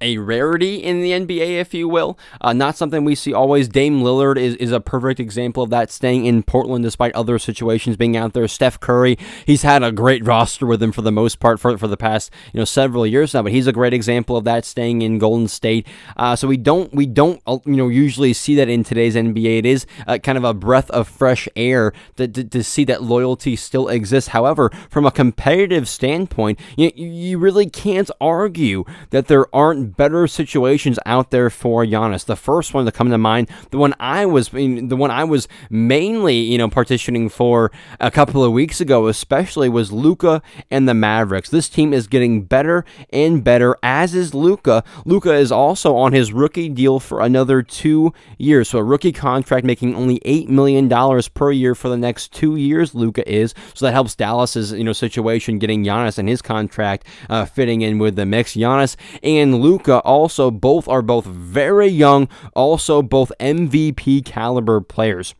a 0.00 0.18
rarity 0.18 0.76
in 0.76 1.00
the 1.00 1.12
NBA, 1.12 1.60
if 1.60 1.74
you 1.74 1.88
will. 1.88 2.18
Uh, 2.40 2.52
not 2.52 2.76
something 2.76 3.04
we 3.04 3.14
see 3.14 3.32
always. 3.32 3.68
Dame 3.68 4.00
Lillard 4.00 4.36
is, 4.36 4.54
is 4.56 4.72
a 4.72 4.80
perfect 4.80 5.20
example 5.20 5.62
of 5.62 5.70
that, 5.70 5.90
staying 5.90 6.26
in 6.26 6.42
Portland 6.42 6.84
despite 6.84 7.14
other 7.14 7.38
situations 7.38 7.96
being 7.96 8.16
out 8.16 8.32
there. 8.32 8.48
Steph 8.48 8.80
Curry, 8.80 9.18
he's 9.44 9.62
had 9.62 9.82
a 9.82 9.92
great 9.92 10.24
roster 10.24 10.66
with 10.66 10.82
him 10.82 10.92
for 10.92 11.02
the 11.02 11.12
most 11.12 11.40
part 11.40 11.60
for, 11.60 11.76
for 11.78 11.88
the 11.88 11.96
past 11.96 12.32
you 12.52 12.58
know 12.58 12.64
several 12.64 13.06
years 13.06 13.34
now, 13.34 13.42
but 13.42 13.52
he's 13.52 13.66
a 13.66 13.72
great 13.72 13.94
example 13.94 14.36
of 14.36 14.44
that, 14.44 14.64
staying 14.64 15.02
in 15.02 15.18
Golden 15.18 15.48
State. 15.48 15.86
Uh, 16.16 16.36
so 16.36 16.48
we 16.48 16.56
don't 16.56 16.92
we 16.94 17.06
don't 17.06 17.40
uh, 17.46 17.58
you 17.64 17.76
know 17.76 17.88
usually 17.88 18.32
see 18.32 18.54
that 18.56 18.68
in 18.68 18.84
today's 18.84 19.14
NBA. 19.14 19.58
It 19.58 19.66
is 19.66 19.86
uh, 20.06 20.18
kind 20.18 20.38
of 20.38 20.44
a 20.44 20.54
breath 20.54 20.90
of 20.90 21.08
fresh 21.08 21.48
air 21.56 21.92
to, 22.16 22.28
to, 22.28 22.44
to, 22.44 22.62
see 22.62 22.84
that 22.84 23.02
loyalty 23.02 23.56
still 23.56 23.88
exists. 23.88 24.30
However, 24.30 24.70
from 24.90 25.06
a 25.06 25.10
competitive 25.10 25.88
standpoint, 25.88 26.58
you, 26.76 26.90
you 26.94 27.38
really 27.38 27.68
can't 27.68 28.10
argue 28.20 28.84
that 29.10 29.28
there 29.28 29.54
aren't 29.54 29.85
better 29.86 30.26
situations 30.26 30.98
out 31.06 31.30
there 31.30 31.50
for 31.50 31.84
Giannis. 31.84 32.24
The 32.24 32.36
first 32.36 32.74
one 32.74 32.84
to 32.84 32.92
come 32.92 33.10
to 33.10 33.18
mind, 33.18 33.48
the 33.70 33.78
one 33.78 33.94
I 34.00 34.26
was, 34.26 34.48
the 34.48 34.96
one 34.96 35.10
I 35.10 35.24
was 35.24 35.48
mainly, 35.70 36.36
you 36.36 36.58
know, 36.58 36.68
partitioning 36.68 37.28
for 37.28 37.70
a 38.00 38.10
couple 38.10 38.42
of 38.44 38.52
weeks 38.52 38.80
ago, 38.80 39.06
especially 39.06 39.68
was 39.68 39.92
Luka 39.92 40.42
and 40.70 40.88
the 40.88 40.94
Mavericks. 40.94 41.50
This 41.50 41.68
team 41.68 41.92
is 41.92 42.06
getting 42.06 42.42
better 42.42 42.84
and 43.10 43.42
better, 43.42 43.76
as 43.82 44.14
is 44.14 44.34
Luka. 44.34 44.84
Luka 45.04 45.34
is 45.34 45.52
also 45.52 45.96
on 45.96 46.12
his 46.12 46.32
rookie 46.32 46.68
deal 46.68 47.00
for 47.00 47.20
another 47.20 47.62
two 47.62 48.12
years, 48.38 48.68
so 48.68 48.78
a 48.78 48.84
rookie 48.84 49.12
contract 49.12 49.64
making 49.64 49.94
only 49.94 50.20
eight 50.24 50.48
million 50.48 50.88
dollars 50.88 51.28
per 51.28 51.50
year 51.50 51.74
for 51.74 51.88
the 51.88 51.96
next 51.96 52.32
two 52.32 52.56
years. 52.56 52.94
Luka 52.94 53.28
is, 53.30 53.54
so 53.74 53.86
that 53.86 53.92
helps 53.92 54.14
Dallas's, 54.14 54.72
you 54.72 54.84
know, 54.84 54.92
situation 54.92 55.58
getting 55.58 55.84
Giannis 55.84 56.18
and 56.18 56.28
his 56.28 56.42
contract 56.42 57.06
uh, 57.28 57.44
fitting 57.44 57.82
in 57.82 57.98
with 57.98 58.16
the 58.16 58.26
mix. 58.26 58.54
Giannis 58.54 58.96
and 59.22 59.60
Luka 59.60 59.75
Luka 59.76 59.98
also 60.06 60.50
both 60.50 60.88
are 60.88 61.02
both 61.02 61.26
very 61.26 61.86
young, 61.86 62.30
also 62.54 63.02
both 63.02 63.30
MVP 63.38 64.24
caliber 64.24 64.80
players. 64.80 65.34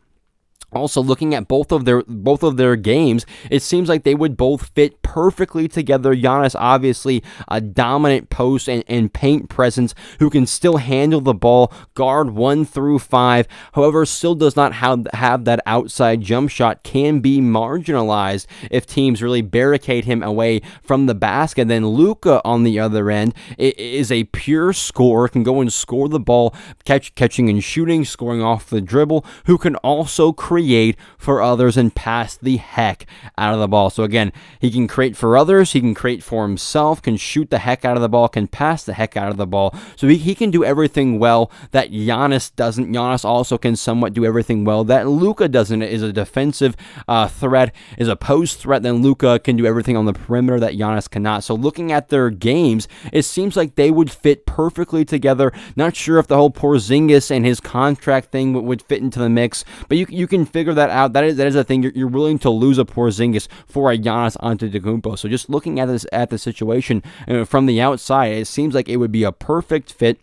Also, 0.73 1.01
looking 1.01 1.33
at 1.33 1.47
both 1.47 1.71
of 1.71 1.85
their 1.85 2.03
both 2.03 2.43
of 2.43 2.57
their 2.57 2.75
games, 2.75 3.25
it 3.49 3.61
seems 3.61 3.87
like 3.87 4.03
they 4.03 4.13
would 4.13 4.35
both 4.35 4.71
fit 4.75 5.01
perfectly 5.01 5.69
together. 5.69 6.13
Giannis, 6.13 6.57
obviously 6.59 7.23
a 7.47 7.61
dominant 7.61 8.29
post 8.29 8.67
and, 8.67 8.83
and 8.85 9.13
paint 9.13 9.47
presence 9.47 9.95
who 10.19 10.29
can 10.29 10.45
still 10.45 10.75
handle 10.75 11.21
the 11.21 11.33
ball, 11.33 11.71
guard 11.93 12.31
one 12.31 12.65
through 12.65 12.99
five. 12.99 13.47
However, 13.75 14.05
still 14.05 14.35
does 14.35 14.57
not 14.57 14.73
have 14.73 15.07
have 15.13 15.45
that 15.45 15.61
outside 15.65 16.19
jump 16.19 16.49
shot. 16.49 16.83
Can 16.83 17.21
be 17.21 17.39
marginalized 17.39 18.45
if 18.69 18.85
teams 18.85 19.23
really 19.23 19.41
barricade 19.41 20.03
him 20.03 20.21
away 20.21 20.61
from 20.83 21.05
the 21.05 21.15
basket. 21.15 21.69
Then 21.69 21.87
Luka 21.87 22.41
on 22.43 22.63
the 22.63 22.77
other 22.77 23.09
end 23.09 23.33
is 23.57 24.11
a 24.11 24.25
pure 24.25 24.73
scorer, 24.73 25.29
can 25.29 25.43
go 25.43 25.61
and 25.61 25.71
score 25.71 26.09
the 26.09 26.19
ball, 26.19 26.53
catch 26.83 27.15
catching 27.15 27.49
and 27.49 27.63
shooting, 27.63 28.03
scoring 28.03 28.41
off 28.41 28.69
the 28.69 28.81
dribble, 28.81 29.25
who 29.45 29.57
can 29.57 29.77
also 29.77 30.33
create 30.33 30.56
create 30.57 30.97
for 31.19 31.39
others 31.39 31.77
and 31.77 31.93
pass 31.93 32.35
the 32.35 32.57
heck 32.57 33.05
out 33.37 33.53
of 33.53 33.59
the 33.59 33.67
ball. 33.67 33.91
So 33.91 34.03
again, 34.03 34.31
he 34.59 34.71
can 34.71 34.87
create 34.87 35.15
for 35.15 35.37
others, 35.37 35.73
he 35.73 35.79
can 35.79 35.93
create 35.93 36.23
for 36.23 36.47
himself, 36.47 36.99
can 36.99 37.15
shoot 37.15 37.51
the 37.51 37.59
heck 37.59 37.85
out 37.85 37.95
of 37.95 38.01
the 38.01 38.09
ball, 38.09 38.27
can 38.27 38.47
pass 38.47 38.83
the 38.83 38.93
heck 38.93 39.15
out 39.15 39.29
of 39.29 39.37
the 39.37 39.45
ball. 39.45 39.75
So 39.95 40.07
he, 40.07 40.17
he 40.17 40.33
can 40.33 40.49
do 40.49 40.63
everything 40.63 41.19
well 41.19 41.51
that 41.71 41.91
Giannis 41.91 42.55
doesn't. 42.55 42.91
Giannis 42.91 43.23
also 43.23 43.59
can 43.59 43.75
somewhat 43.75 44.13
do 44.13 44.25
everything 44.25 44.65
well 44.65 44.83
that 44.85 45.07
Luka 45.07 45.47
doesn't. 45.47 45.77
Is 45.77 46.01
a 46.01 46.11
defensive 46.11 46.75
uh, 47.07 47.27
threat, 47.27 47.73
is 47.99 48.07
a 48.07 48.15
post 48.15 48.57
threat. 48.57 48.81
Then 48.81 49.03
Luka 49.03 49.37
can 49.37 49.57
do 49.57 49.67
everything 49.67 49.95
on 49.95 50.05
the 50.05 50.13
perimeter 50.13 50.59
that 50.59 50.73
Giannis 50.73 51.07
cannot. 51.07 51.43
So 51.43 51.53
looking 51.53 51.91
at 51.91 52.09
their 52.09 52.31
games, 52.31 52.87
it 53.13 53.23
seems 53.23 53.55
like 53.55 53.75
they 53.75 53.91
would 53.91 54.09
fit 54.09 54.47
perfectly 54.47 55.05
together. 55.05 55.51
Not 55.75 55.95
sure 55.95 56.17
if 56.17 56.25
the 56.25 56.35
whole 56.35 56.49
Porzingis 56.49 57.29
and 57.29 57.45
his 57.45 57.59
contract 57.59 58.31
thing 58.31 58.65
would, 58.65 58.81
fit 58.87 59.01
into 59.01 59.19
the 59.19 59.29
mix, 59.29 59.65
but 59.89 59.97
you 59.97 60.05
you 60.09 60.27
can 60.27 60.45
figure 60.47 60.73
that 60.73 60.89
out. 60.89 61.13
That 61.13 61.23
is 61.23 61.37
that 61.37 61.47
is 61.47 61.55
a 61.55 61.63
thing. 61.63 61.83
You're, 61.83 61.91
you're 61.93 62.07
willing 62.07 62.39
to 62.39 62.49
lose 62.49 62.77
a 62.77 62.85
Porzingis 62.85 63.47
for 63.65 63.91
a 63.91 63.97
Giannis 63.97 64.37
Antetokounmpo. 64.37 65.17
So 65.17 65.29
just 65.29 65.49
looking 65.49 65.79
at 65.79 65.85
this 65.85 66.05
at 66.11 66.29
the 66.29 66.37
situation 66.37 67.03
uh, 67.27 67.45
from 67.45 67.65
the 67.65 67.81
outside, 67.81 68.33
it 68.33 68.47
seems 68.47 68.73
like 68.73 68.89
it 68.89 68.97
would 68.97 69.11
be 69.11 69.23
a 69.23 69.31
perfect 69.31 69.91
fit. 69.93 70.19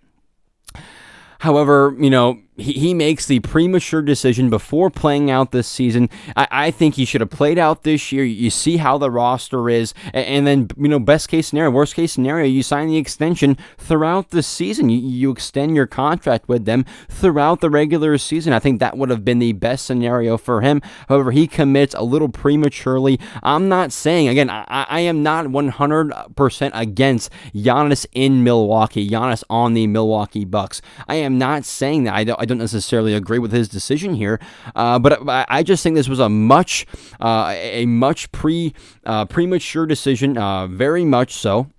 However, 1.40 1.94
you 1.98 2.10
know, 2.10 2.40
he, 2.56 2.72
he 2.72 2.94
makes 2.94 3.26
the 3.26 3.40
premature 3.40 4.02
decision 4.02 4.48
before 4.48 4.90
playing 4.90 5.30
out 5.30 5.50
this 5.50 5.66
season. 5.66 6.08
I, 6.36 6.48
I 6.50 6.70
think 6.70 6.94
he 6.94 7.04
should 7.04 7.20
have 7.20 7.30
played 7.30 7.58
out 7.58 7.82
this 7.82 8.12
year. 8.12 8.24
You 8.24 8.50
see 8.50 8.76
how 8.76 8.98
the 8.98 9.10
roster 9.10 9.68
is, 9.68 9.92
and, 10.12 10.26
and, 10.26 10.46
then 10.46 10.68
you 10.76 10.88
know 10.88 10.98
best 10.98 11.28
case 11.28 11.48
scenario, 11.48 11.70
worst 11.70 11.94
case 11.94 12.12
scenario, 12.12 12.46
you 12.46 12.62
sign 12.62 12.88
the 12.88 12.96
extension 12.96 13.56
throughout 13.78 14.30
the 14.30 14.42
season. 14.42 14.88
You, 14.88 14.98
you 14.98 15.30
extend 15.30 15.74
your 15.74 15.86
contract 15.86 16.48
with 16.48 16.64
them 16.64 16.84
throughout 17.08 17.60
the 17.60 17.70
regular 17.70 18.16
season. 18.18 18.52
I 18.52 18.58
think 18.58 18.78
that 18.80 18.96
would 18.96 19.10
have 19.10 19.24
been 19.24 19.38
the 19.38 19.52
best 19.52 19.86
scenario 19.86 20.36
for 20.36 20.60
him. 20.60 20.80
However, 21.08 21.32
he 21.32 21.46
commits 21.46 21.94
a 21.94 22.02
little 22.02 22.28
prematurely. 22.28 23.18
I'm 23.42 23.68
not 23.68 23.92
saying 23.92 24.28
again. 24.28 24.50
I, 24.50 24.86
I 24.88 25.00
am 25.00 25.22
not 25.22 25.46
100% 25.46 26.70
against 26.74 27.32
Giannis 27.54 28.06
in 28.12 28.44
Milwaukee. 28.44 29.08
Giannis 29.08 29.42
on 29.50 29.74
the 29.74 29.86
Milwaukee 29.86 30.44
Bucks. 30.44 30.80
I 31.08 31.16
am 31.16 31.38
not 31.38 31.64
saying 31.64 32.04
that. 32.04 32.14
I 32.14 32.24
don't. 32.24 32.43
I 32.44 32.46
don't 32.46 32.58
necessarily 32.58 33.14
agree 33.14 33.38
with 33.38 33.52
his 33.52 33.70
decision 33.70 34.12
here, 34.12 34.38
uh, 34.76 34.98
but 34.98 35.18
I 35.26 35.62
just 35.62 35.82
think 35.82 35.96
this 35.96 36.10
was 36.10 36.20
a 36.20 36.28
much 36.28 36.86
uh, 37.18 37.54
a 37.56 37.86
much 37.86 38.30
pre 38.32 38.74
uh, 39.06 39.24
premature 39.24 39.86
decision, 39.86 40.36
uh, 40.36 40.66
very 40.66 41.06
much 41.06 41.32
so. 41.32 41.70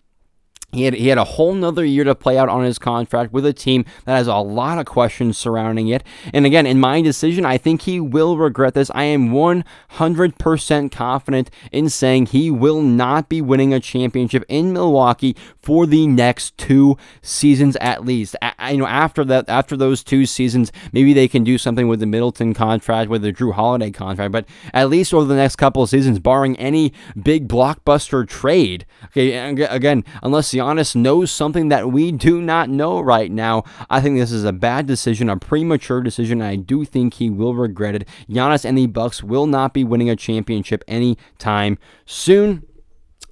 He 0.75 0.83
had, 0.83 0.93
he 0.93 1.07
had 1.07 1.17
a 1.17 1.23
whole 1.23 1.53
nother 1.53 1.85
year 1.85 2.03
to 2.03 2.13
play 2.13 2.37
out 2.37 2.49
on 2.49 2.63
his 2.63 2.77
contract 2.77 3.31
with 3.33 3.45
a 3.45 3.53
team 3.53 3.85
that 4.05 4.17
has 4.17 4.27
a 4.27 4.35
lot 4.35 4.77
of 4.77 4.85
questions 4.85 5.37
surrounding 5.37 5.87
it. 5.87 6.03
And 6.33 6.45
again, 6.45 6.65
in 6.65 6.79
my 6.79 7.01
decision, 7.01 7.45
I 7.45 7.57
think 7.57 7.83
he 7.83 7.99
will 7.99 8.37
regret 8.37 8.73
this. 8.73 8.91
I 8.93 9.05
am 9.05 9.29
100% 9.29 10.91
confident 10.91 11.49
in 11.71 11.89
saying 11.89 12.27
he 12.27 12.51
will 12.51 12.81
not 12.81 13.29
be 13.29 13.41
winning 13.41 13.73
a 13.73 13.79
championship 13.79 14.43
in 14.47 14.73
Milwaukee 14.73 15.35
for 15.61 15.85
the 15.85 16.07
next 16.07 16.57
two 16.57 16.97
seasons 17.21 17.75
at 17.77 18.05
least. 18.05 18.35
I, 18.41 18.71
you 18.71 18.77
know, 18.77 18.87
after 18.87 19.23
that, 19.25 19.49
after 19.49 19.77
those 19.77 20.03
two 20.03 20.25
seasons, 20.25 20.71
maybe 20.91 21.13
they 21.13 21.27
can 21.27 21.43
do 21.43 21.57
something 21.57 21.87
with 21.87 21.99
the 21.99 22.05
Middleton 22.05 22.53
contract, 22.53 23.09
with 23.09 23.21
the 23.21 23.31
Jrue 23.31 23.53
Holiday 23.53 23.91
contract. 23.91 24.31
But 24.31 24.45
at 24.73 24.89
least 24.89 25.13
over 25.13 25.25
the 25.25 25.35
next 25.35 25.55
couple 25.55 25.83
of 25.83 25.89
seasons, 25.89 26.19
barring 26.19 26.57
any 26.57 26.93
big 27.21 27.47
blockbuster 27.47 28.27
trade, 28.27 28.85
okay, 29.05 29.33
again, 29.65 30.03
unless 30.21 30.51
the 30.51 30.61
Giannis 30.65 30.95
knows 30.95 31.29
something 31.29 31.69
that 31.69 31.91
we 31.91 32.11
do 32.11 32.41
not 32.41 32.69
know 32.69 32.99
right 32.99 33.31
now. 33.31 33.63
I 33.87 34.01
think 34.01 34.17
this 34.17 34.31
is 34.31 34.43
a 34.43 34.51
bad 34.51 34.87
decision, 34.87 35.29
a 35.29 35.37
premature 35.37 36.01
decision. 36.01 36.41
I 36.41 36.55
do 36.55 36.85
think 36.85 37.15
he 37.15 37.29
will 37.29 37.53
regret 37.53 37.93
it. 37.93 38.07
Giannis 38.27 38.65
and 38.65 38.75
the 38.75 38.87
Bucks 38.87 39.21
will 39.21 39.45
not 39.45 39.75
be 39.75 39.83
winning 39.83 40.09
a 40.09 40.15
championship 40.15 40.83
anytime 40.87 41.77
soon. 42.07 42.65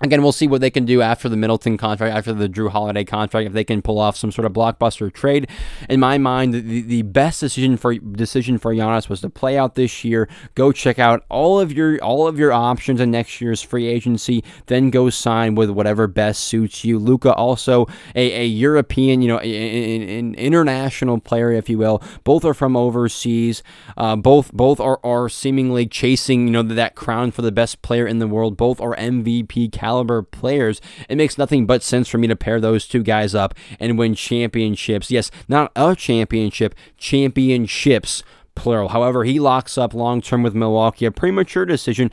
Again, 0.03 0.21
we'll 0.21 0.33
see 0.33 0.47
what 0.47 0.59
they 0.59 0.69
can 0.69 0.83
do 0.83 1.01
after 1.01 1.29
the 1.29 1.37
Middleton 1.37 1.77
contract, 1.77 2.13
after 2.13 2.33
the 2.33 2.49
Jrue 2.49 2.69
Holiday 2.69 3.05
contract, 3.05 3.47
if 3.47 3.53
they 3.53 3.63
can 3.63 3.81
pull 3.81 3.99
off 3.99 4.17
some 4.17 4.33
sort 4.33 4.45
of 4.45 4.51
blockbuster 4.51 5.11
trade. 5.11 5.49
In 5.87 6.01
my 6.01 6.17
mind, 6.17 6.53
the, 6.53 6.81
the 6.81 7.03
best 7.03 7.39
decision 7.39 7.77
for 7.77 7.95
decision 7.95 8.57
for 8.57 8.73
Giannis 8.73 9.07
was 9.07 9.21
to 9.21 9.29
play 9.29 9.57
out 9.57 9.75
this 9.75 10.03
year. 10.03 10.27
Go 10.55 10.73
check 10.73 10.99
out 10.99 11.23
all 11.29 11.57
of 11.57 11.71
your 11.71 12.03
all 12.03 12.27
of 12.27 12.37
your 12.37 12.51
options 12.51 12.99
in 12.99 13.11
next 13.11 13.39
year's 13.39 13.61
free 13.61 13.87
agency. 13.87 14.43
Then 14.65 14.89
go 14.89 15.09
sign 15.09 15.55
with 15.55 15.69
whatever 15.69 16.07
best 16.07 16.43
suits 16.43 16.83
you. 16.83 16.99
Luka 16.99 17.33
also 17.35 17.87
a, 18.13 18.41
a 18.41 18.45
European, 18.45 19.21
you 19.21 19.29
know, 19.29 19.39
an 19.39 20.35
international 20.35 21.21
player, 21.21 21.53
if 21.53 21.69
you 21.69 21.77
will. 21.77 22.03
Both 22.25 22.43
are 22.43 22.53
from 22.53 22.75
overseas. 22.75 23.63
Uh, 23.95 24.17
both 24.17 24.51
both 24.51 24.81
are, 24.81 24.99
are 25.01 25.29
seemingly 25.29 25.87
chasing, 25.87 26.47
you 26.47 26.51
know, 26.51 26.61
that 26.61 26.95
crown 26.95 27.31
for 27.31 27.41
the 27.41 27.53
best 27.53 27.81
player 27.81 28.05
in 28.05 28.19
the 28.19 28.27
world. 28.27 28.57
Both 28.57 28.81
are 28.81 28.97
MVP 28.97 29.71
caliber 29.71 29.92
caliber 29.93 30.23
players, 30.23 30.82
it 31.08 31.17
makes 31.17 31.38
nothing 31.38 31.67
but 31.67 31.84
sense 31.84 32.08
for 32.08 32.17
me 32.17 32.27
to 32.27 32.36
pair 32.36 32.60
those 32.60 32.88
two 32.88 33.03
guys 33.03 33.36
up 33.36 33.53
and 33.79 33.97
win 33.97 34.15
championships. 34.15 35.12
Yes, 35.12 35.29
not 35.47 35.71
a 35.75 35.95
championship, 35.95 36.73
championships 36.97 38.23
plural. 38.56 38.89
However, 38.89 39.23
he 39.23 39.39
locks 39.39 39.77
up 39.77 39.93
long 39.93 40.19
term 40.19 40.41
with 40.41 40.56
Milwaukee, 40.56 41.06
a 41.06 41.12
premature 41.12 41.65
decision. 41.65 42.10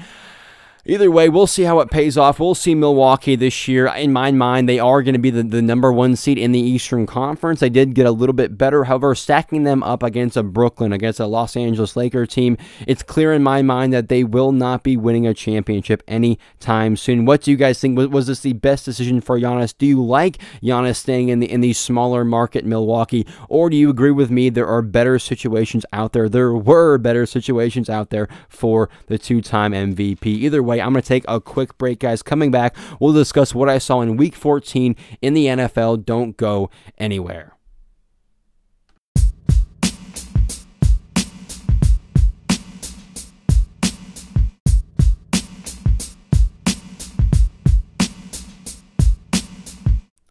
Either 0.86 1.10
way, 1.10 1.28
we'll 1.28 1.46
see 1.46 1.64
how 1.64 1.80
it 1.80 1.90
pays 1.90 2.16
off. 2.16 2.40
We'll 2.40 2.54
see 2.54 2.74
Milwaukee 2.74 3.36
this 3.36 3.68
year. 3.68 3.86
In 3.86 4.14
my 4.14 4.30
mind, 4.30 4.66
they 4.66 4.78
are 4.78 5.02
going 5.02 5.12
to 5.12 5.20
be 5.20 5.28
the, 5.28 5.42
the 5.42 5.60
number 5.60 5.92
one 5.92 6.16
seed 6.16 6.38
in 6.38 6.52
the 6.52 6.60
Eastern 6.60 7.06
Conference. 7.06 7.60
They 7.60 7.68
did 7.68 7.94
get 7.94 8.06
a 8.06 8.10
little 8.10 8.32
bit 8.32 8.56
better. 8.56 8.84
However, 8.84 9.14
stacking 9.14 9.64
them 9.64 9.82
up 9.82 10.02
against 10.02 10.38
a 10.38 10.42
Brooklyn, 10.42 10.92
against 10.92 11.20
a 11.20 11.26
Los 11.26 11.54
Angeles 11.54 11.96
Laker 11.96 12.24
team, 12.24 12.56
it's 12.86 13.02
clear 13.02 13.34
in 13.34 13.42
my 13.42 13.60
mind 13.60 13.92
that 13.92 14.08
they 14.08 14.24
will 14.24 14.52
not 14.52 14.82
be 14.82 14.96
winning 14.96 15.26
a 15.26 15.34
championship 15.34 16.02
anytime 16.08 16.96
soon. 16.96 17.26
What 17.26 17.42
do 17.42 17.50
you 17.50 17.58
guys 17.58 17.78
think? 17.78 17.98
Was, 17.98 18.26
this 18.26 18.40
the 18.40 18.54
best 18.54 18.86
decision 18.86 19.20
for 19.20 19.38
Giannis? 19.38 19.76
Do 19.76 19.86
you 19.86 20.02
like 20.02 20.38
Giannis 20.62 20.96
staying 20.96 21.28
in 21.28 21.40
the 21.40 21.50
in 21.50 21.60
the 21.60 21.74
smaller 21.74 22.24
market 22.24 22.64
Milwaukee, 22.64 23.26
or 23.48 23.68
do 23.68 23.76
you 23.76 23.90
agree 23.90 24.12
with 24.12 24.30
me? 24.30 24.48
There 24.48 24.66
are 24.66 24.82
better 24.82 25.18
situations 25.18 25.84
out 25.92 26.12
there. 26.12 26.28
There 26.28 26.54
were 26.54 26.96
better 26.96 27.26
situations 27.26 27.90
out 27.90 28.10
there 28.10 28.28
for 28.48 28.88
the 29.06 29.18
two-time 29.18 29.72
MVP. 29.72 30.24
Either 30.26 30.62
way 30.62 30.69
way, 30.70 30.80
I'm 30.80 30.92
going 30.92 31.02
to 31.02 31.08
take 31.08 31.24
a 31.28 31.40
quick 31.40 31.76
break, 31.76 31.98
guys. 31.98 32.22
Coming 32.22 32.50
back, 32.50 32.76
we'll 32.98 33.12
discuss 33.12 33.54
what 33.54 33.68
I 33.68 33.78
saw 33.78 34.00
in 34.00 34.16
week 34.16 34.34
14 34.34 34.96
in 35.20 35.34
the 35.34 35.46
NFL. 35.46 36.04
Don't 36.04 36.36
go 36.36 36.70
anywhere. 36.96 37.56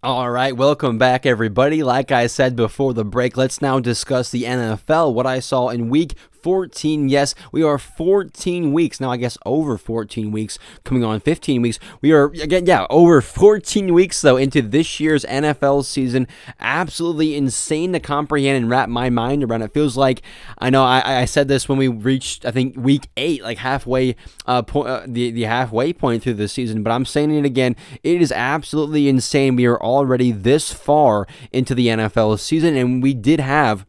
All 0.02 0.32
right, 0.32 0.56
welcome 0.56 0.97
back, 0.97 1.25
everybody. 1.25 1.84
Like 1.84 2.10
I 2.10 2.28
said 2.28 2.56
before 2.56 2.93
the 2.93 3.04
break, 3.04 3.36
let's 3.36 3.62
now 3.62 3.82
discuss 3.82 4.32
the 4.32 4.43
NFL. 4.43 5.13
What 5.13 5.28
I 5.28 5.41
saw 5.41 5.67
in 5.67 5.89
week 5.89 6.15
14. 6.41 7.10
Yes, 7.10 7.36
we 7.52 7.63
are 7.63 7.78
14 7.78 8.73
weeks. 8.73 8.99
Now, 8.99 9.12
I 9.12 9.17
guess 9.17 9.38
over 9.45 9.78
14 9.78 10.32
weeks, 10.32 10.60
coming 10.84 11.04
on 11.04 11.19
15 11.19 11.62
weeks. 11.62 11.80
We 12.02 12.12
are, 12.12 12.25
again, 12.25 12.65
yeah, 12.65 12.86
over 12.89 13.21
14 13.21 13.93
weeks, 13.93 14.21
though, 14.21 14.38
into 14.38 14.62
this 14.62 14.99
year's 14.99 15.25
NFL 15.25 15.86
season. 15.86 16.28
Absolutely 16.60 17.36
insane 17.36 17.93
to 17.93 17.99
comprehend 17.99 18.58
and 18.58 18.69
wrap 18.69 18.89
my 18.89 19.10
mind 19.10 19.43
around. 19.43 19.62
It 19.62 19.73
feels 19.73 19.97
like, 19.97 20.21
I 20.58 20.69
know 20.69 20.84
I, 20.84 21.21
I 21.21 21.25
said 21.25 21.47
this 21.47 21.67
when 21.67 21.78
we 21.78 21.88
reached, 21.88 22.45
I 22.45 22.52
think, 22.52 22.75
week 22.78 23.10
eight, 23.17 23.43
like 23.43 23.58
halfway, 23.58 24.15
uh, 24.45 24.63
uh, 24.73 25.06
the, 25.08 25.32
the 25.32 25.43
halfway 25.43 25.93
point 25.93 26.23
through 26.23 26.36
the 26.36 26.47
season, 26.47 26.84
but 26.84 26.91
I'm 26.91 27.06
saying 27.06 27.32
it 27.32 27.45
again. 27.45 27.75
It 28.04 28.21
is 28.21 28.32
absolutely 28.32 29.08
insane. 29.08 29.56
We 29.56 29.65
are 29.65 29.82
already 29.82 30.32
this 30.32 30.71
far 30.71 31.28
into 31.52 31.75
the 31.75 31.88
NFL 31.88 32.39
season, 32.39 32.75
and 32.75 33.02
we 33.04 33.13
did 33.13 33.39
have 33.39 33.86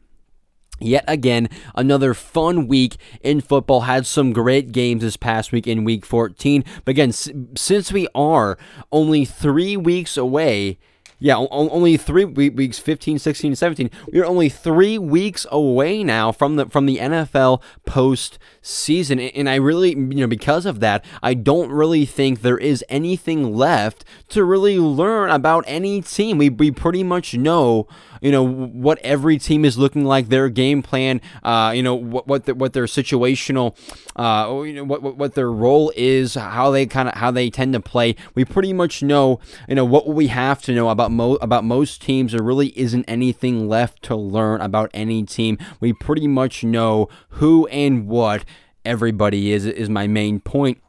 Yet 0.80 1.04
again, 1.06 1.48
another 1.74 2.14
fun 2.14 2.66
week 2.66 2.96
in 3.20 3.40
football. 3.40 3.82
Had 3.82 4.06
some 4.06 4.32
great 4.32 4.72
games 4.72 5.02
this 5.02 5.16
past 5.16 5.52
week 5.52 5.66
in 5.66 5.84
week 5.84 6.06
14. 6.06 6.64
But 6.84 6.92
again, 6.92 7.12
since 7.12 7.92
we 7.92 8.08
are 8.14 8.58
only 8.90 9.24
three 9.24 9.76
weeks 9.76 10.16
away 10.16 10.78
yeah, 11.22 11.36
only 11.36 11.98
three 11.98 12.24
weeks, 12.24 12.78
15, 12.78 13.18
16, 13.18 13.54
17. 13.54 13.90
We're 14.10 14.24
only 14.24 14.48
three 14.48 14.96
weeks 14.96 15.46
away 15.50 16.02
now 16.02 16.32
from 16.32 16.56
the 16.56 16.64
from 16.66 16.86
the 16.86 16.96
NFL 16.96 17.62
postseason, 17.86 19.30
and 19.34 19.46
I 19.46 19.56
really, 19.56 19.90
you 19.90 19.96
know, 19.96 20.26
because 20.26 20.64
of 20.64 20.80
that, 20.80 21.04
I 21.22 21.34
don't 21.34 21.70
really 21.70 22.06
think 22.06 22.40
there 22.40 22.56
is 22.56 22.82
anything 22.88 23.54
left 23.54 24.02
to 24.30 24.44
really 24.44 24.78
learn 24.78 25.28
about 25.28 25.64
any 25.66 26.00
team. 26.00 26.38
We 26.38 26.48
we 26.48 26.70
pretty 26.70 27.04
much 27.04 27.34
know 27.34 27.86
you 28.20 28.30
know 28.30 28.46
what 28.46 28.98
every 28.98 29.38
team 29.38 29.64
is 29.64 29.78
looking 29.78 30.04
like, 30.04 30.28
their 30.28 30.48
game 30.48 30.82
plan, 30.82 31.20
uh, 31.42 31.72
you 31.74 31.82
know 31.82 31.94
what 31.94 32.26
what 32.26 32.44
the, 32.44 32.54
what 32.54 32.72
their 32.72 32.84
situational, 32.84 33.76
uh, 34.16 34.62
you 34.62 34.74
know 34.74 34.84
what 34.84 35.02
what 35.02 35.34
their 35.34 35.50
role 35.50 35.92
is, 35.96 36.34
how 36.34 36.70
they 36.70 36.86
kind 36.86 37.08
of 37.08 37.14
how 37.14 37.30
they 37.30 37.50
tend 37.50 37.72
to 37.72 37.80
play. 37.80 38.16
We 38.34 38.44
pretty 38.44 38.72
much 38.72 39.02
know 39.02 39.40
you 39.68 39.74
know 39.74 39.84
what 39.84 40.06
we 40.08 40.28
have 40.28 40.62
to 40.62 40.74
know 40.74 40.88
about 40.90 41.10
mo- 41.10 41.38
about 41.40 41.64
most 41.64 42.02
teams. 42.02 42.32
There 42.32 42.42
really 42.42 42.78
isn't 42.78 43.04
anything 43.08 43.68
left 43.68 44.02
to 44.04 44.16
learn 44.16 44.60
about 44.60 44.90
any 44.92 45.24
team. 45.24 45.58
We 45.80 45.92
pretty 45.92 46.28
much 46.28 46.64
know 46.64 47.08
who 47.30 47.66
and 47.68 48.06
what 48.06 48.44
everybody 48.84 49.52
is 49.52 49.66
is 49.66 49.88
my 49.88 50.06
main 50.06 50.40
point. 50.40 50.80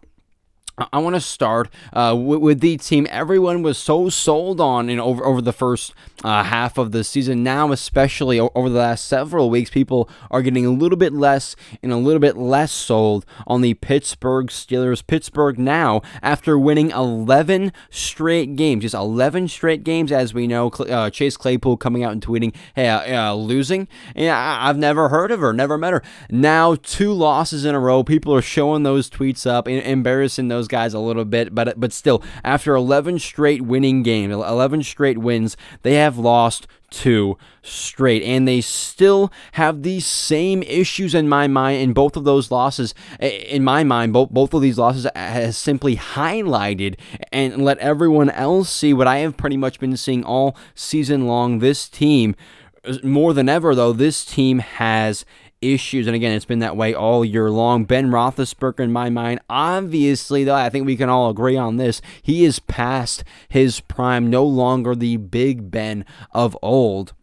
I 0.77 0.99
want 0.99 1.15
to 1.15 1.21
start 1.21 1.69
uh, 1.93 2.15
with, 2.17 2.39
with, 2.39 2.59
the 2.61 2.77
team 2.77 3.07
everyone 3.09 3.61
was 3.61 3.77
so 3.77 4.09
sold 4.09 4.61
on 4.61 4.89
in 4.89 4.99
over 4.99 5.25
over 5.25 5.41
the 5.41 5.53
first 5.53 5.93
uh, 6.23 6.43
half 6.43 6.77
of 6.77 6.91
the 6.91 7.03
season. 7.03 7.43
Now, 7.43 7.71
especially 7.71 8.39
over 8.39 8.69
the 8.69 8.79
last 8.79 9.05
several 9.05 9.49
weeks, 9.49 9.69
people 9.69 10.09
are 10.29 10.41
getting 10.41 10.65
a 10.65 10.71
little 10.71 10.97
bit 10.97 11.13
less 11.13 11.55
and 11.83 11.91
a 11.91 11.97
little 11.97 12.19
bit 12.19 12.37
less 12.37 12.71
sold 12.71 13.25
on 13.45 13.61
the 13.61 13.73
Pittsburgh 13.75 14.47
Steelers. 14.47 15.05
Pittsburgh 15.05 15.59
now, 15.59 16.01
after 16.21 16.57
winning 16.57 16.91
11 16.91 17.73
straight 17.89 18.55
games, 18.55 18.83
just 18.83 18.95
11 18.95 19.49
straight 19.49 19.83
games, 19.83 20.11
as 20.11 20.33
we 20.33 20.47
know, 20.47 20.69
uh, 20.69 21.09
Chase 21.09 21.37
Claypool 21.37 21.77
coming 21.77 22.03
out 22.03 22.13
and 22.13 22.25
tweeting, 22.25 22.53
"Hey, 22.75 22.87
uh, 22.87 23.33
losing? 23.33 23.87
Yeah, 24.15 24.59
I've 24.61 24.77
never 24.77 25.09
heard 25.09 25.31
of 25.31 25.39
her, 25.41 25.53
never 25.53 25.77
met 25.77 25.93
her." 25.93 26.03
Now, 26.29 26.75
two 26.75 27.13
losses 27.13 27.65
in 27.65 27.75
a 27.75 27.79
row. 27.79 28.03
People 28.03 28.33
are 28.33 28.41
showing 28.41 28.83
those 28.83 29.09
tweets 29.09 29.45
up, 29.45 29.67
embarrassing 29.67 30.47
those 30.47 30.67
guys 30.71 30.95
a 30.95 30.99
little 30.99 31.25
bit, 31.25 31.53
but 31.53 31.79
but 31.79 31.93
still, 31.93 32.23
after 32.43 32.73
11 32.73 33.19
straight 33.19 33.61
winning 33.61 34.01
games, 34.01 34.33
11 34.33 34.81
straight 34.83 35.19
wins, 35.19 35.55
they 35.83 35.93
have 35.93 36.17
lost 36.17 36.65
two 36.91 37.37
straight 37.63 38.21
and 38.21 38.45
they 38.45 38.59
still 38.59 39.31
have 39.53 39.81
these 39.81 40.05
same 40.05 40.61
issues 40.63 41.15
in 41.15 41.27
my 41.27 41.47
mind 41.47 41.81
in 41.81 41.93
both 41.93 42.17
of 42.17 42.25
those 42.25 42.51
losses 42.51 42.93
in 43.19 43.63
my 43.63 43.81
mind 43.81 44.11
both 44.11 44.29
both 44.29 44.53
of 44.53 44.61
these 44.61 44.77
losses 44.77 45.07
has 45.15 45.57
simply 45.57 45.95
highlighted 45.95 46.95
and 47.31 47.63
let 47.63 47.77
everyone 47.77 48.29
else 48.31 48.69
see 48.69 48.93
what 48.93 49.07
I 49.07 49.19
have 49.19 49.37
pretty 49.37 49.57
much 49.57 49.79
been 49.79 49.95
seeing 49.95 50.23
all 50.23 50.55
season 50.75 51.27
long. 51.27 51.59
This 51.59 51.87
team 51.87 52.35
uh, 52.83 52.97
more 53.03 53.33
than 53.33 53.47
ever 53.47 53.73
though 53.73 53.93
this 53.93 54.25
team 54.25 54.59
has 54.59 55.23
issues. 55.61 56.07
And 56.07 56.15
again, 56.15 56.33
it's 56.33 56.45
been 56.45 56.59
that 56.59 56.77
way 56.77 56.93
all 56.93 57.23
year 57.23 57.49
long. 57.49 57.85
Ben 57.85 58.09
Roethlisberger, 58.09 58.81
in 58.81 58.91
my 58.91 59.09
mind, 59.09 59.39
obviously, 59.49 60.43
though, 60.43 60.55
I 60.55 60.69
think 60.69 60.85
we 60.85 60.97
can 60.97 61.09
all 61.09 61.29
agree 61.29 61.57
on 61.57 61.77
this. 61.77 62.01
He 62.21 62.45
is 62.45 62.59
past 62.59 63.23
his 63.47 63.79
prime, 63.79 64.29
no 64.29 64.43
longer 64.43 64.95
the 64.95 65.17
Big 65.17 65.71
Ben 65.71 66.05
of 66.31 66.57
old. 66.61 67.13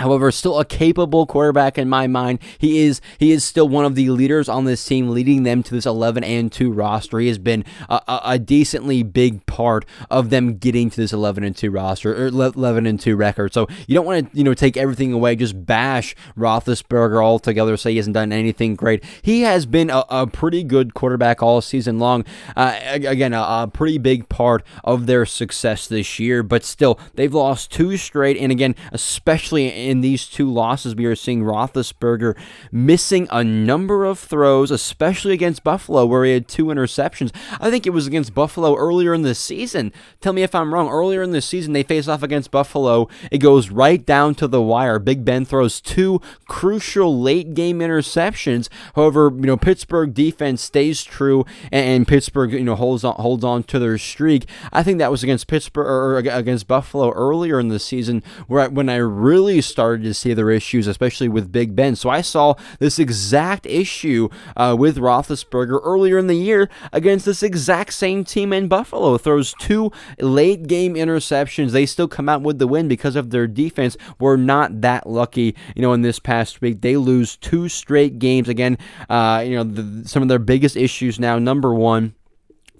However, 0.00 0.30
still 0.32 0.58
a 0.58 0.64
capable 0.64 1.26
quarterback 1.26 1.78
in 1.78 1.88
my 1.88 2.06
mind. 2.06 2.38
He 2.58 2.80
is 2.80 3.00
he 3.18 3.32
is 3.32 3.44
still 3.44 3.68
one 3.68 3.84
of 3.84 3.94
the 3.94 4.10
leaders 4.10 4.48
on 4.48 4.64
this 4.64 4.84
team, 4.84 5.10
leading 5.10 5.42
them 5.42 5.62
to 5.62 5.74
this 5.74 5.86
11 5.86 6.24
and 6.24 6.50
2 6.50 6.72
roster. 6.72 7.18
He 7.18 7.28
has 7.28 7.38
been 7.38 7.64
a, 7.88 8.00
a, 8.08 8.20
a 8.24 8.38
decently 8.38 9.02
big 9.02 9.44
part 9.46 9.84
of 10.10 10.30
them 10.30 10.56
getting 10.56 10.90
to 10.90 10.96
this 10.96 11.12
11 11.12 11.44
and 11.44 11.56
2 11.56 11.70
roster 11.70 12.12
or 12.14 12.26
11 12.28 12.86
and 12.86 12.98
2 12.98 13.14
record. 13.16 13.52
So 13.52 13.66
you 13.86 13.94
don't 13.94 14.06
want 14.06 14.32
to 14.32 14.36
you 14.36 14.44
know 14.44 14.54
take 14.54 14.76
everything 14.76 15.12
away, 15.12 15.36
just 15.36 15.66
bash 15.66 16.14
Roethlisberger 16.36 17.22
altogether, 17.22 17.76
say 17.76 17.92
he 17.92 17.96
hasn't 17.98 18.14
done 18.14 18.32
anything 18.32 18.76
great. 18.76 19.04
He 19.22 19.42
has 19.42 19.66
been 19.66 19.90
a, 19.90 20.04
a 20.08 20.26
pretty 20.26 20.64
good 20.64 20.94
quarterback 20.94 21.42
all 21.42 21.60
season 21.60 21.98
long. 21.98 22.24
Uh, 22.56 22.78
again, 22.84 23.34
a, 23.34 23.40
a 23.40 23.70
pretty 23.72 23.98
big 23.98 24.28
part 24.28 24.64
of 24.82 25.06
their 25.06 25.26
success 25.26 25.86
this 25.86 26.18
year, 26.18 26.42
but 26.42 26.64
still 26.64 26.98
they've 27.14 27.34
lost 27.34 27.70
two 27.70 27.96
straight, 27.96 28.38
and 28.38 28.50
again, 28.50 28.74
especially 28.92 29.68
in 29.68 29.89
these 29.98 30.26
two 30.26 30.50
losses, 30.50 30.94
we 30.94 31.06
are 31.06 31.16
seeing 31.16 31.42
Roethlisberger 31.42 32.36
missing 32.70 33.26
a 33.30 33.42
number 33.42 34.04
of 34.04 34.18
throws, 34.18 34.70
especially 34.70 35.34
against 35.34 35.64
Buffalo, 35.64 36.06
where 36.06 36.24
he 36.24 36.32
had 36.32 36.46
two 36.46 36.66
interceptions. 36.66 37.34
I 37.60 37.70
think 37.70 37.86
it 37.86 37.90
was 37.90 38.06
against 38.06 38.34
Buffalo 38.34 38.76
earlier 38.76 39.12
in 39.12 39.22
the 39.22 39.34
season. 39.34 39.92
Tell 40.20 40.32
me 40.32 40.42
if 40.42 40.54
I'm 40.54 40.72
wrong. 40.72 40.88
Earlier 40.88 41.22
in 41.22 41.32
the 41.32 41.40
season, 41.40 41.72
they 41.72 41.82
face 41.82 42.06
off 42.06 42.22
against 42.22 42.50
Buffalo. 42.50 43.08
It 43.32 43.38
goes 43.38 43.70
right 43.70 44.04
down 44.04 44.34
to 44.36 44.46
the 44.46 44.62
wire. 44.62 44.98
Big 44.98 45.24
Ben 45.24 45.44
throws 45.44 45.80
two 45.80 46.20
crucial 46.46 47.20
late 47.20 47.54
game 47.54 47.80
interceptions. 47.80 48.68
However, 48.94 49.32
you 49.34 49.46
know 49.46 49.56
Pittsburgh 49.56 50.14
defense 50.14 50.62
stays 50.62 51.02
true, 51.02 51.44
and, 51.72 51.86
and 51.86 52.08
Pittsburgh 52.08 52.52
you 52.52 52.64
know 52.64 52.76
holds 52.76 53.04
on 53.04 53.14
holds 53.16 53.44
on 53.44 53.62
to 53.64 53.78
their 53.78 53.98
streak. 53.98 54.46
I 54.72 54.82
think 54.82 54.98
that 54.98 55.10
was 55.10 55.22
against 55.22 55.46
Pittsburgh 55.46 55.86
or 55.86 56.16
against 56.18 56.68
Buffalo 56.68 57.10
earlier 57.12 57.58
in 57.58 57.68
the 57.68 57.78
season, 57.78 58.22
where 58.46 58.62
I, 58.62 58.66
when 58.68 58.88
I 58.88 58.96
really 58.96 59.60
started 59.60 59.79
started 59.80 60.02
to 60.02 60.12
see 60.12 60.34
their 60.34 60.50
issues, 60.50 60.86
especially 60.86 61.26
with 61.26 61.50
Big 61.50 61.74
Ben. 61.74 61.96
So 61.96 62.10
I 62.10 62.20
saw 62.20 62.52
this 62.80 62.98
exact 62.98 63.64
issue 63.64 64.28
uh, 64.54 64.76
with 64.78 64.98
Roethlisberger 64.98 65.80
earlier 65.82 66.18
in 66.18 66.26
the 66.26 66.34
year 66.34 66.68
against 66.92 67.24
this 67.24 67.42
exact 67.42 67.94
same 67.94 68.22
team 68.22 68.52
in 68.52 68.68
Buffalo. 68.68 69.16
Throws 69.16 69.54
two 69.58 69.90
late 70.18 70.66
game 70.66 70.96
interceptions. 70.96 71.70
They 71.70 71.86
still 71.86 72.08
come 72.08 72.28
out 72.28 72.42
with 72.42 72.58
the 72.58 72.66
win 72.66 72.88
because 72.88 73.16
of 73.16 73.30
their 73.30 73.46
defense. 73.46 73.96
We're 74.18 74.36
not 74.36 74.82
that 74.82 75.08
lucky, 75.08 75.56
you 75.74 75.80
know, 75.80 75.94
in 75.94 76.02
this 76.02 76.18
past 76.18 76.60
week. 76.60 76.82
They 76.82 76.98
lose 76.98 77.38
two 77.38 77.70
straight 77.70 78.18
games. 78.18 78.50
Again, 78.50 78.76
uh, 79.08 79.42
you 79.46 79.56
know, 79.56 79.64
the, 79.64 80.06
some 80.06 80.22
of 80.22 80.28
their 80.28 80.38
biggest 80.38 80.76
issues 80.76 81.18
now. 81.18 81.38
Number 81.38 81.72
one, 81.72 82.14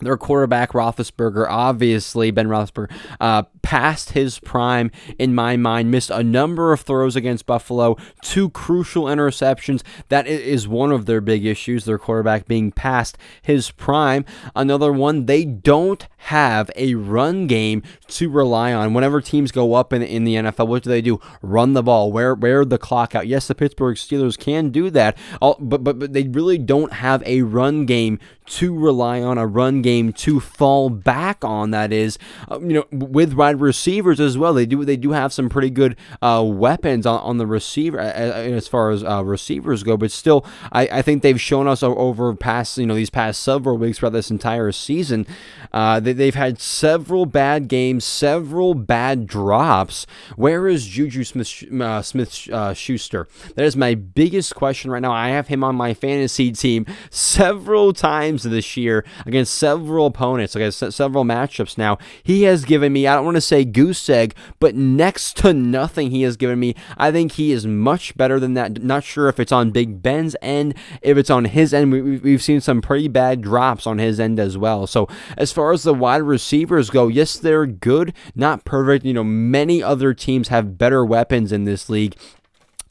their 0.00 0.16
quarterback 0.16 0.72
Roethlisberger, 0.72 1.46
obviously 1.48 2.30
Ben 2.30 2.48
Roethlisberger, 2.48 2.90
uh, 3.20 3.42
past 3.62 4.10
his 4.10 4.38
prime 4.38 4.90
in 5.18 5.34
my 5.34 5.56
mind, 5.56 5.90
missed 5.90 6.10
a 6.10 6.22
number 6.22 6.72
of 6.72 6.80
throws 6.80 7.16
against 7.16 7.46
Buffalo, 7.46 7.96
two 8.22 8.50
crucial 8.50 9.04
interceptions. 9.04 9.82
That 10.08 10.26
is 10.26 10.66
one 10.66 10.92
of 10.92 11.06
their 11.06 11.20
big 11.20 11.44
issues. 11.44 11.84
Their 11.84 11.98
quarterback 11.98 12.46
being 12.46 12.72
past 12.72 13.18
his 13.42 13.70
prime. 13.70 14.24
Another 14.54 14.92
one, 14.92 15.26
they 15.26 15.44
don't 15.44 16.06
have 16.24 16.70
a 16.76 16.94
run 16.94 17.46
game 17.46 17.82
to 18.08 18.28
rely 18.28 18.72
on. 18.72 18.92
Whenever 18.92 19.20
teams 19.20 19.50
go 19.50 19.74
up 19.74 19.92
in, 19.92 20.02
in 20.02 20.24
the 20.24 20.34
NFL, 20.34 20.68
what 20.68 20.82
do 20.82 20.90
they 20.90 21.00
do? 21.00 21.20
Run 21.42 21.72
the 21.72 21.82
ball, 21.82 22.12
wear 22.12 22.34
wear 22.34 22.64
the 22.64 22.78
clock 22.78 23.14
out. 23.14 23.26
Yes, 23.26 23.48
the 23.48 23.54
Pittsburgh 23.54 23.96
Steelers 23.96 24.38
can 24.38 24.70
do 24.70 24.90
that, 24.90 25.16
but 25.40 25.82
but 25.82 25.98
but 25.98 26.12
they 26.12 26.24
really 26.24 26.58
don't 26.58 26.92
have 26.94 27.22
a 27.24 27.42
run 27.42 27.86
game 27.86 28.18
to 28.50 28.76
rely 28.76 29.22
on, 29.22 29.38
a 29.38 29.46
run 29.46 29.80
game 29.80 30.12
to 30.12 30.40
fall 30.40 30.90
back 30.90 31.44
on. 31.44 31.70
That 31.70 31.92
is, 31.92 32.18
uh, 32.50 32.60
you 32.60 32.74
know, 32.74 32.84
with 32.90 33.32
wide 33.34 33.60
receivers 33.60 34.18
as 34.20 34.36
well. 34.36 34.52
They 34.52 34.66
do 34.66 34.84
they 34.84 34.96
do 34.96 35.12
have 35.12 35.32
some 35.32 35.48
pretty 35.48 35.70
good 35.70 35.96
uh, 36.20 36.44
weapons 36.44 37.06
on, 37.06 37.20
on 37.20 37.38
the 37.38 37.46
receiver 37.46 37.98
as 37.98 38.68
far 38.68 38.90
as 38.90 39.04
uh, 39.04 39.24
receivers 39.24 39.82
go, 39.82 39.96
but 39.96 40.10
still, 40.10 40.44
I, 40.72 40.82
I 40.92 41.02
think 41.02 41.22
they've 41.22 41.40
shown 41.40 41.66
us 41.68 41.82
over 41.82 42.34
past 42.34 42.76
you 42.76 42.86
know 42.86 42.94
these 42.94 43.10
past 43.10 43.42
several 43.42 43.78
weeks 43.78 43.98
throughout 43.98 44.12
this 44.12 44.30
entire 44.30 44.72
season. 44.72 45.26
Uh, 45.72 46.00
they've 46.12 46.34
had 46.34 46.60
several 46.60 47.26
bad 47.26 47.68
games, 47.68 48.04
several 48.04 48.74
bad 48.74 49.26
drops. 49.26 50.06
Where 50.36 50.68
is 50.68 50.86
Juju 50.86 51.24
Smith 51.24 51.64
uh, 51.80 52.02
Smith 52.02 52.48
uh, 52.52 52.74
Schuster? 52.74 53.28
That 53.54 53.64
is 53.64 53.76
my 53.76 53.94
biggest 53.94 54.54
question 54.54 54.90
right 54.90 55.02
now. 55.02 55.12
I 55.12 55.28
have 55.28 55.48
him 55.48 55.64
on 55.64 55.76
my 55.76 55.94
fantasy 55.94 56.52
team 56.52 56.86
several 57.10 57.92
times 57.92 58.42
this 58.42 58.76
year 58.76 59.04
against 59.26 59.54
several 59.54 60.06
opponents, 60.06 60.56
against 60.56 60.92
several 60.92 61.24
matchups. 61.24 61.78
Now 61.78 61.98
he 62.22 62.42
has 62.44 62.64
given 62.64 62.92
me 62.92 63.06
I 63.06 63.14
don't 63.14 63.24
want 63.24 63.36
to 63.36 63.40
say 63.40 63.64
goose 63.64 64.08
egg, 64.08 64.34
but 64.58 64.74
next 64.74 65.36
to 65.38 65.52
nothing 65.52 66.10
he 66.10 66.22
has 66.22 66.36
given 66.36 66.58
me. 66.58 66.74
I 66.96 67.10
think 67.10 67.32
he 67.32 67.52
is 67.52 67.66
much 67.66 68.16
better 68.16 68.40
than 68.40 68.54
that. 68.54 68.82
Not 68.82 69.04
sure 69.04 69.28
if 69.28 69.40
it's 69.40 69.52
on 69.52 69.70
Big 69.70 70.02
Ben's 70.02 70.36
end, 70.42 70.74
if 71.02 71.16
it's 71.16 71.30
on 71.30 71.46
his 71.46 71.74
end. 71.74 71.92
We, 71.92 72.32
have 72.32 72.42
seen 72.42 72.60
some 72.60 72.80
pretty 72.80 73.08
bad 73.08 73.40
drops 73.42 73.86
on 73.86 73.98
his 73.98 74.20
end 74.20 74.38
as 74.38 74.56
well. 74.56 74.86
So 74.86 75.08
as 75.36 75.52
far 75.52 75.72
as 75.72 75.82
the 75.82 75.94
wide 76.00 76.22
receivers 76.22 76.90
go, 76.90 77.08
yes, 77.08 77.36
they're 77.36 77.66
good, 77.66 78.12
not 78.34 78.64
perfect. 78.64 79.04
You 79.04 79.14
know, 79.14 79.24
many 79.24 79.82
other 79.82 80.12
teams 80.14 80.48
have 80.48 80.76
better 80.78 81.04
weapons 81.04 81.52
in 81.52 81.64
this 81.64 81.88
league. 81.88 82.16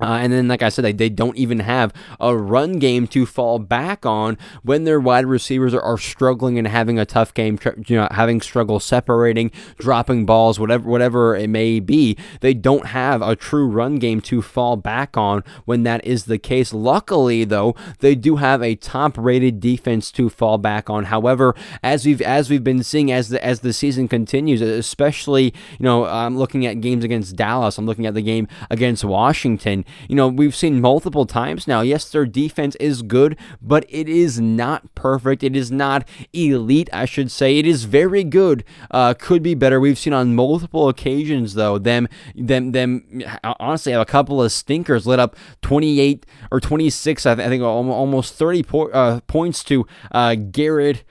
Uh, 0.02 0.20
and 0.22 0.32
then, 0.32 0.48
like 0.48 0.64
I 0.64 0.70
said, 0.70 0.86
they, 0.86 0.94
they 0.94 1.10
don't 1.10 1.38
even 1.38 1.60
have 1.60 1.94
a 2.22 2.36
run 2.36 2.80
game 2.80 3.06
to 3.08 3.26
fall 3.26 3.60
back 3.60 4.06
on 4.06 4.38
when 4.64 4.86
their 4.86 5.00
wide 5.00 5.26
receivers 5.26 5.74
are, 5.74 5.82
are 5.82 5.98
struggling 5.98 6.58
and 6.58 6.68
having 6.68 6.98
a 6.98 7.06
tough 7.06 7.34
game, 7.34 7.60
you 7.86 7.98
know, 7.98 8.08
having 8.12 8.40
struggle 8.40 8.80
separating, 8.80 9.52
dropping 9.78 10.26
balls, 10.26 10.58
whatever 10.58 10.90
whatever 10.90 11.36
it 11.36 11.50
may 11.50 11.82
be. 11.82 12.18
They 12.40 12.54
don't 12.54 12.88
have 12.88 13.22
a 13.22 13.36
true 13.36 13.68
run 13.68 13.98
game 13.98 14.22
to 14.22 14.42
fall 14.42 14.78
back 14.78 15.18
on 15.18 15.44
when 15.66 15.84
that 15.84 16.06
is 16.06 16.26
the 16.26 16.38
case. 16.38 16.74
Luckily, 16.74 17.44
though, 17.44 17.76
they 18.00 18.16
do 18.16 18.38
have 18.38 18.64
a 18.64 18.76
top-rated 18.76 19.60
defense 19.60 20.12
to 20.14 20.30
fall 20.30 20.58
back 20.58 20.90
on. 20.90 21.06
However, 21.06 21.56
as 21.84 22.06
we've 22.06 22.22
as 22.22 22.50
we've 22.50 22.64
been 22.64 22.84
seeing 22.84 23.12
as 23.12 23.30
the 23.30 23.44
as 23.44 23.60
the 23.60 23.74
season 23.74 24.08
continues, 24.08 24.62
especially 24.62 25.46
you 25.78 25.84
know, 25.84 26.06
I'm 26.06 26.38
looking 26.38 26.66
at 26.66 26.80
games 26.80 27.04
against 27.04 27.36
Dallas, 27.36 27.78
I'm 27.78 27.86
looking 27.86 28.06
at 28.06 28.14
the 28.14 28.22
game 28.22 28.48
against 28.70 29.04
Washington 29.04 29.84
you 30.08 30.16
know, 30.16 30.28
we've 30.28 30.56
seen 30.56 30.82
multiple 30.82 31.26
times 31.26 31.68
now. 31.68 31.82
Yes, 31.82 32.10
their 32.10 32.26
defense 32.26 32.76
is 32.76 33.02
good, 33.02 33.38
but 33.62 33.86
it 33.90 34.08
is 34.10 34.40
not 34.40 34.94
perfect. 34.96 35.44
It 35.44 35.56
is 35.56 35.72
not 35.72 36.08
elite, 36.34 36.90
I 36.94 37.06
should 37.06 37.32
say. 37.32 37.58
It 37.58 37.66
is 37.66 37.86
very 37.86 38.24
good. 38.24 38.64
Uh, 38.92 39.14
could 39.14 39.44
be 39.44 39.56
better. 39.56 39.80
We've 39.80 39.98
seen 39.98 40.14
on 40.14 40.36
multiple 40.36 40.90
occasions 40.90 41.54
though 41.54 41.78
them 41.78 42.08
them 42.36 42.72
them 42.72 43.24
honestly 43.60 43.92
have 43.92 44.02
a 44.02 44.06
couple 44.06 44.42
of 44.42 44.52
stinkers 44.52 45.06
lit 45.08 45.20
up 45.20 45.36
28 45.62 46.26
or 46.52 46.60
26. 46.60 47.26
I, 47.26 47.36
think 47.36 47.64
almost 47.64 48.36
30 48.36 48.64
po- 48.64 48.90
uh, 48.90 49.20
points 49.22 49.64
to 49.66 49.86
uh, 50.12 50.36
Garrett. 50.36 51.04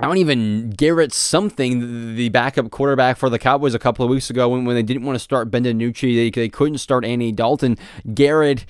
I 0.00 0.06
don't 0.06 0.18
even 0.18 0.70
Garrett 0.70 1.12
something, 1.12 2.16
the 2.16 2.28
backup 2.30 2.70
quarterback 2.70 3.16
for 3.16 3.30
the 3.30 3.38
Cowboys 3.38 3.74
a 3.74 3.78
couple 3.78 4.04
of 4.04 4.10
weeks 4.10 4.28
ago 4.28 4.48
when, 4.48 4.64
when 4.64 4.74
they 4.74 4.82
didn't 4.82 5.04
want 5.04 5.14
to 5.14 5.20
start 5.20 5.50
Ben 5.50 5.64
DiNucci, 5.64 6.16
they, 6.16 6.30
they 6.30 6.48
couldn't 6.48 6.78
start 6.78 7.04
Andy 7.04 7.30
Dalton. 7.30 7.78
Garrett 8.12 8.66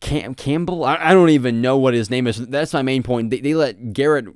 Cam- 0.00 0.34
Campbell. 0.34 0.84
I, 0.84 0.96
I, 0.96 1.14
don't 1.14 1.30
even 1.30 1.62
know 1.62 1.78
what 1.78 1.94
his 1.94 2.10
name 2.10 2.26
is. 2.26 2.46
That's 2.48 2.74
my 2.74 2.82
main 2.82 3.02
point. 3.02 3.30
They, 3.30 3.40
they 3.40 3.54
let 3.54 3.94
Garrett 3.94 4.26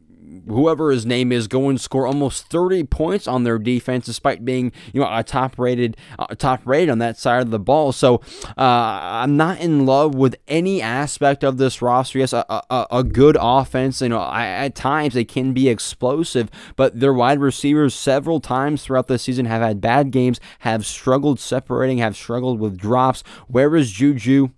whoever 0.46 0.90
his 0.90 1.06
name 1.06 1.32
is 1.32 1.48
go 1.48 1.68
and 1.68 1.80
score 1.80 2.06
almost 2.06 2.46
30 2.46 2.84
points 2.84 3.26
on 3.26 3.44
their 3.44 3.58
defense 3.58 4.06
despite 4.06 4.44
being 4.44 4.72
you 4.92 5.00
know 5.00 5.08
a 5.10 5.22
top 5.22 5.58
rated 5.58 5.96
uh, 6.18 6.26
top 6.36 6.60
rated 6.64 6.90
on 6.90 6.98
that 6.98 7.18
side 7.18 7.42
of 7.42 7.50
the 7.50 7.58
ball. 7.58 7.92
So 7.92 8.16
uh, 8.56 9.20
i'm 9.20 9.36
not 9.36 9.60
in 9.60 9.86
love 9.86 10.14
with 10.14 10.36
any 10.48 10.82
aspect 10.82 11.44
of 11.44 11.58
this 11.58 11.82
roster. 11.82 12.18
Yes 12.18 12.32
a, 12.32 12.44
a, 12.48 12.86
a 12.90 13.04
good 13.04 13.36
offense 13.40 14.00
you 14.00 14.08
know 14.08 14.20
I, 14.20 14.46
at 14.46 14.74
times 14.74 15.14
they 15.14 15.24
can 15.24 15.52
be 15.52 15.68
explosive 15.68 16.50
but 16.76 16.98
their 16.98 17.14
wide 17.14 17.40
receivers 17.40 17.94
several 17.94 18.40
times 18.40 18.82
throughout 18.82 19.06
the 19.06 19.18
season 19.18 19.46
have 19.46 19.62
had 19.62 19.80
bad 19.80 20.10
games 20.10 20.40
have 20.60 20.86
struggled 20.86 21.40
separating 21.40 21.98
have 21.98 22.16
struggled 22.16 22.60
with 22.60 22.78
drops. 22.78 23.22
Where 23.48 23.74
is 23.76 23.90
juju 23.90 24.50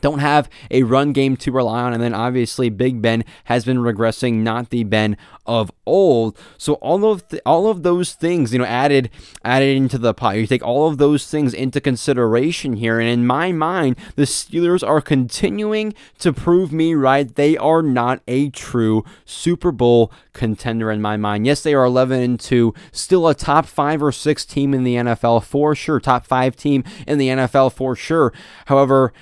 don't 0.00 0.18
have 0.18 0.48
a 0.70 0.82
run 0.82 1.12
game 1.12 1.36
to 1.36 1.52
rely 1.52 1.82
on. 1.82 1.92
And 1.92 2.02
then 2.02 2.14
obviously 2.14 2.68
Big 2.70 3.00
Ben 3.00 3.24
has 3.44 3.64
been 3.64 3.78
regressing, 3.78 4.38
not 4.42 4.70
the 4.70 4.84
Ben 4.84 5.16
of 5.46 5.70
old. 5.86 6.36
So 6.58 6.74
all 6.74 7.10
of 7.10 7.26
the, 7.28 7.40
all 7.46 7.68
of 7.68 7.82
those 7.82 8.14
things, 8.14 8.52
you 8.52 8.58
know, 8.58 8.64
added 8.64 9.10
added 9.44 9.76
into 9.76 9.98
the 9.98 10.12
pot. 10.12 10.36
You 10.36 10.46
take 10.46 10.64
all 10.64 10.88
of 10.88 10.98
those 10.98 11.30
things 11.30 11.54
into 11.54 11.80
consideration 11.80 12.74
here, 12.74 12.98
and 12.98 13.08
in 13.08 13.26
my 13.26 13.52
mind, 13.52 13.96
the 14.16 14.24
Steelers 14.24 14.86
are 14.86 15.00
continuing 15.00 15.94
to 16.18 16.32
prove 16.32 16.72
me 16.72 16.94
right. 16.94 17.32
They 17.32 17.56
are 17.56 17.82
not 17.82 18.20
a 18.26 18.50
true 18.50 19.04
Super 19.24 19.70
Bowl 19.70 20.12
contender 20.32 20.90
in 20.90 21.00
my 21.00 21.16
mind. 21.16 21.46
Yes, 21.46 21.62
they 21.62 21.74
are 21.74 21.84
11 21.84 22.20
and 22.20 22.40
2, 22.40 22.74
still 22.92 23.28
a 23.28 23.34
top 23.34 23.66
5 23.66 24.02
or 24.02 24.12
6 24.12 24.44
team 24.44 24.74
in 24.74 24.84
the 24.84 24.96
NFL 24.96 25.44
for 25.44 25.74
sure, 25.74 26.00
top 26.00 26.26
5 26.26 26.56
team 26.56 26.84
in 27.06 27.18
the 27.18 27.28
NFL 27.28 27.72
for 27.72 27.94
sure. 27.94 28.32
However, 28.66 29.12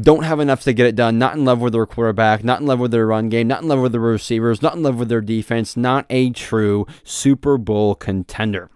don't 0.00 0.24
have 0.24 0.40
enough 0.40 0.62
to 0.62 0.72
get 0.72 0.86
it 0.86 0.96
done, 0.96 1.18
not 1.18 1.34
in 1.34 1.44
love 1.44 1.60
with 1.60 1.72
their 1.72 1.86
quarterback, 1.86 2.42
not 2.42 2.60
in 2.60 2.66
love 2.66 2.80
with 2.80 2.90
their 2.90 3.06
run 3.06 3.28
game, 3.28 3.48
not 3.48 3.62
in 3.62 3.68
love 3.68 3.80
with 3.80 3.92
their 3.92 4.00
receivers, 4.00 4.62
not 4.62 4.74
in 4.74 4.82
love 4.82 4.96
with 4.96 5.08
their 5.08 5.20
defense, 5.20 5.76
not 5.76 6.06
a 6.10 6.30
true 6.30 6.86
Super 7.04 7.56
Bowl 7.58 7.94
contender. 7.94 8.70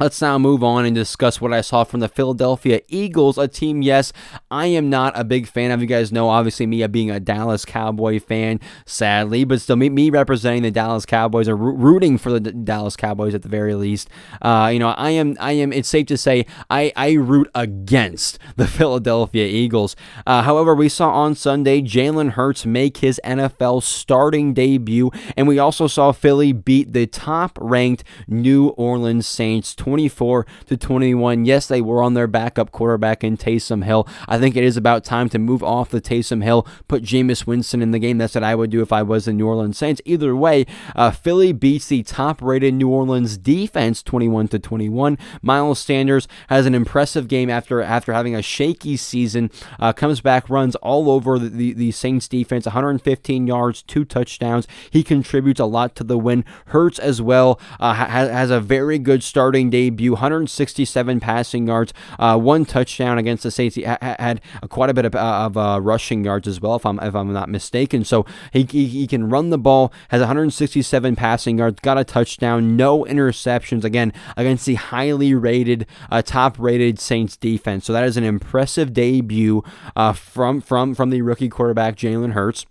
Let's 0.00 0.22
now 0.22 0.38
move 0.38 0.64
on 0.64 0.86
and 0.86 0.94
discuss 0.94 1.42
what 1.42 1.52
I 1.52 1.60
saw 1.60 1.84
from 1.84 2.00
the 2.00 2.08
Philadelphia 2.08 2.80
Eagles, 2.88 3.36
a 3.36 3.46
team, 3.46 3.82
yes, 3.82 4.14
I 4.50 4.64
am 4.64 4.88
not 4.88 5.12
a 5.14 5.24
big 5.24 5.46
fan 5.46 5.70
of. 5.70 5.82
You 5.82 5.86
guys 5.86 6.10
know, 6.10 6.30
obviously, 6.30 6.64
me 6.66 6.86
being 6.86 7.10
a 7.10 7.20
Dallas 7.20 7.66
Cowboy 7.66 8.18
fan, 8.18 8.60
sadly, 8.86 9.44
but 9.44 9.60
still, 9.60 9.76
me, 9.76 9.90
me 9.90 10.08
representing 10.08 10.62
the 10.62 10.70
Dallas 10.70 11.04
Cowboys 11.04 11.50
or 11.50 11.54
rooting 11.54 12.16
for 12.16 12.32
the 12.32 12.40
Dallas 12.40 12.96
Cowboys 12.96 13.34
at 13.34 13.42
the 13.42 13.50
very 13.50 13.74
least. 13.74 14.08
Uh, 14.40 14.70
you 14.72 14.78
know, 14.78 14.88
I 14.88 15.10
am, 15.10 15.36
I 15.38 15.52
am. 15.52 15.70
It's 15.70 15.90
safe 15.90 16.06
to 16.06 16.16
say 16.16 16.46
I, 16.70 16.94
I 16.96 17.12
root 17.12 17.50
against 17.54 18.38
the 18.56 18.66
Philadelphia 18.68 19.44
Eagles. 19.44 19.96
Uh, 20.26 20.40
however, 20.40 20.74
we 20.74 20.88
saw 20.88 21.10
on 21.10 21.34
Sunday 21.34 21.82
Jalen 21.82 22.30
Hurts 22.30 22.64
make 22.64 22.96
his 22.96 23.20
NFL 23.22 23.82
starting 23.82 24.54
debut, 24.54 25.10
and 25.36 25.46
we 25.46 25.58
also 25.58 25.86
saw 25.86 26.10
Philly 26.10 26.54
beat 26.54 26.94
the 26.94 27.06
top-ranked 27.06 28.02
New 28.26 28.68
Orleans 28.68 29.26
Saints. 29.26 29.74
24 29.90 30.46
to 30.66 30.76
21. 30.76 31.44
Yes, 31.44 31.66
they 31.66 31.80
were 31.80 32.00
on 32.00 32.14
their 32.14 32.28
backup 32.28 32.70
quarterback 32.70 33.24
in 33.24 33.36
Taysom 33.36 33.82
Hill. 33.82 34.06
I 34.28 34.38
think 34.38 34.54
it 34.54 34.62
is 34.62 34.76
about 34.76 35.02
time 35.02 35.28
to 35.30 35.38
move 35.40 35.64
off 35.64 35.90
the 35.90 36.00
Taysom 36.00 36.44
Hill, 36.44 36.64
put 36.86 37.02
Jameis 37.02 37.44
Winston 37.44 37.82
in 37.82 37.90
the 37.90 37.98
game. 37.98 38.18
That's 38.18 38.36
what 38.36 38.44
I 38.44 38.54
would 38.54 38.70
do 38.70 38.82
if 38.82 38.92
I 38.92 39.02
was 39.02 39.24
the 39.24 39.32
New 39.32 39.48
Orleans 39.48 39.76
Saints. 39.76 40.00
Either 40.04 40.36
way, 40.36 40.64
uh, 40.94 41.10
Philly 41.10 41.52
beats 41.52 41.88
the 41.88 42.04
top-rated 42.04 42.72
New 42.72 42.88
Orleans 42.88 43.36
defense 43.36 44.00
21 44.04 44.46
to 44.48 44.60
21. 44.60 45.18
Miles 45.42 45.80
Sanders 45.80 46.28
has 46.50 46.66
an 46.66 46.74
impressive 46.76 47.26
game 47.26 47.50
after 47.50 47.82
after 47.82 48.12
having 48.12 48.36
a 48.36 48.42
shaky 48.42 48.96
season. 48.96 49.50
Uh, 49.80 49.92
comes 49.92 50.20
back, 50.20 50.48
runs 50.48 50.76
all 50.76 51.10
over 51.10 51.36
the, 51.36 51.48
the, 51.48 51.72
the 51.72 51.90
Saints 51.90 52.28
defense, 52.28 52.64
115 52.64 53.48
yards, 53.48 53.82
two 53.82 54.04
touchdowns. 54.04 54.68
He 54.88 55.02
contributes 55.02 55.58
a 55.58 55.64
lot 55.64 55.96
to 55.96 56.04
the 56.04 56.16
win. 56.16 56.44
Hurts 56.66 57.00
as 57.00 57.20
well 57.20 57.58
uh, 57.80 57.94
has, 57.94 58.30
has 58.30 58.50
a 58.52 58.60
very 58.60 59.00
good 59.00 59.24
starting 59.24 59.68
day 59.70 59.79
debut, 59.80 60.12
167 60.12 61.20
passing 61.20 61.66
yards, 61.66 61.94
uh, 62.18 62.38
one 62.38 62.64
touchdown 62.64 63.18
against 63.18 63.42
the 63.42 63.50
Saints. 63.50 63.76
He 63.76 63.84
ha- 63.84 63.98
had 64.00 64.40
quite 64.68 64.90
a 64.90 64.94
bit 64.94 65.06
of, 65.06 65.14
uh, 65.14 65.46
of 65.46 65.56
uh, 65.56 65.80
rushing 65.80 66.24
yards 66.24 66.46
as 66.46 66.60
well, 66.60 66.76
if 66.76 66.84
I'm 66.84 66.98
if 67.00 67.14
I'm 67.14 67.32
not 67.32 67.48
mistaken. 67.48 68.04
So 68.04 68.26
he, 68.52 68.64
he, 68.64 68.86
he 68.86 69.06
can 69.06 69.30
run 69.30 69.50
the 69.50 69.58
ball, 69.58 69.92
has 70.08 70.20
167 70.20 71.16
passing 71.16 71.58
yards, 71.58 71.80
got 71.80 71.98
a 71.98 72.04
touchdown, 72.04 72.76
no 72.76 73.04
interceptions. 73.04 73.84
Again 73.84 74.12
against 74.36 74.66
the 74.66 74.74
highly 74.74 75.34
rated, 75.34 75.86
uh, 76.10 76.22
top 76.22 76.58
rated 76.58 77.00
Saints 77.00 77.36
defense. 77.36 77.86
So 77.86 77.92
that 77.92 78.04
is 78.04 78.16
an 78.16 78.24
impressive 78.24 78.92
debut 78.92 79.64
uh, 79.96 80.12
from 80.12 80.60
from 80.60 80.94
from 80.94 81.10
the 81.10 81.22
rookie 81.22 81.48
quarterback 81.48 81.96
Jalen 81.96 82.32
Hurts. 82.32 82.66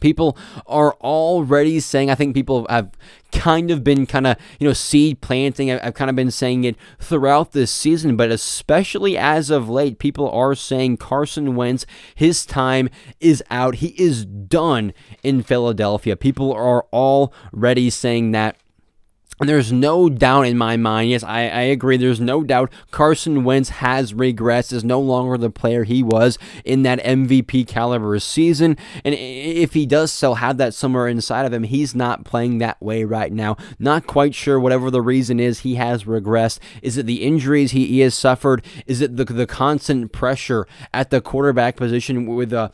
People 0.00 0.36
are 0.66 0.94
already 0.94 1.80
saying, 1.80 2.10
I 2.10 2.14
think 2.14 2.34
people 2.34 2.66
have 2.68 2.90
kind 3.32 3.70
of 3.70 3.82
been 3.82 4.06
kind 4.06 4.26
of, 4.26 4.36
you 4.58 4.66
know, 4.66 4.72
seed 4.72 5.20
planting. 5.20 5.70
I've 5.70 5.94
kind 5.94 6.08
of 6.08 6.16
been 6.16 6.30
saying 6.30 6.64
it 6.64 6.76
throughout 7.00 7.52
this 7.52 7.70
season, 7.70 8.16
but 8.16 8.30
especially 8.30 9.18
as 9.18 9.50
of 9.50 9.68
late, 9.68 9.98
people 9.98 10.30
are 10.30 10.54
saying 10.54 10.98
Carson 10.98 11.56
Wentz, 11.56 11.84
his 12.14 12.46
time 12.46 12.88
is 13.20 13.42
out. 13.50 13.76
He 13.76 13.88
is 14.00 14.24
done 14.24 14.92
in 15.22 15.42
Philadelphia. 15.42 16.16
People 16.16 16.52
are 16.52 16.84
already 16.92 17.90
saying 17.90 18.30
that 18.32 18.56
there's 19.48 19.72
no 19.72 20.08
doubt 20.08 20.46
in 20.46 20.56
my 20.56 20.76
mind, 20.76 21.10
yes, 21.10 21.22
I, 21.22 21.48
I 21.48 21.62
agree. 21.62 21.96
There's 21.96 22.20
no 22.20 22.42
doubt 22.42 22.72
Carson 22.90 23.44
Wentz 23.44 23.68
has 23.68 24.12
regressed, 24.12 24.72
is 24.72 24.84
no 24.84 25.00
longer 25.00 25.36
the 25.36 25.50
player 25.50 25.84
he 25.84 26.02
was 26.02 26.38
in 26.64 26.82
that 26.84 27.02
MVP 27.02 27.66
caliber 27.66 28.18
season. 28.18 28.76
And 29.04 29.14
if 29.14 29.74
he 29.74 29.86
does 29.86 30.12
still 30.12 30.36
have 30.36 30.56
that 30.58 30.74
somewhere 30.74 31.08
inside 31.08 31.46
of 31.46 31.52
him, 31.52 31.64
he's 31.64 31.94
not 31.94 32.24
playing 32.24 32.58
that 32.58 32.80
way 32.80 33.04
right 33.04 33.32
now. 33.32 33.56
Not 33.78 34.06
quite 34.06 34.34
sure, 34.34 34.58
whatever 34.58 34.90
the 34.90 35.02
reason 35.02 35.40
is, 35.40 35.60
he 35.60 35.74
has 35.74 36.04
regressed. 36.04 36.58
Is 36.82 36.96
it 36.96 37.06
the 37.06 37.22
injuries 37.22 37.72
he, 37.72 37.86
he 37.86 38.00
has 38.00 38.14
suffered? 38.14 38.64
Is 38.86 39.00
it 39.00 39.16
the, 39.16 39.24
the 39.24 39.46
constant 39.46 40.12
pressure 40.12 40.66
at 40.92 41.10
the 41.10 41.20
quarterback 41.20 41.76
position 41.76 42.26
with 42.26 42.52
uh, 42.52 42.70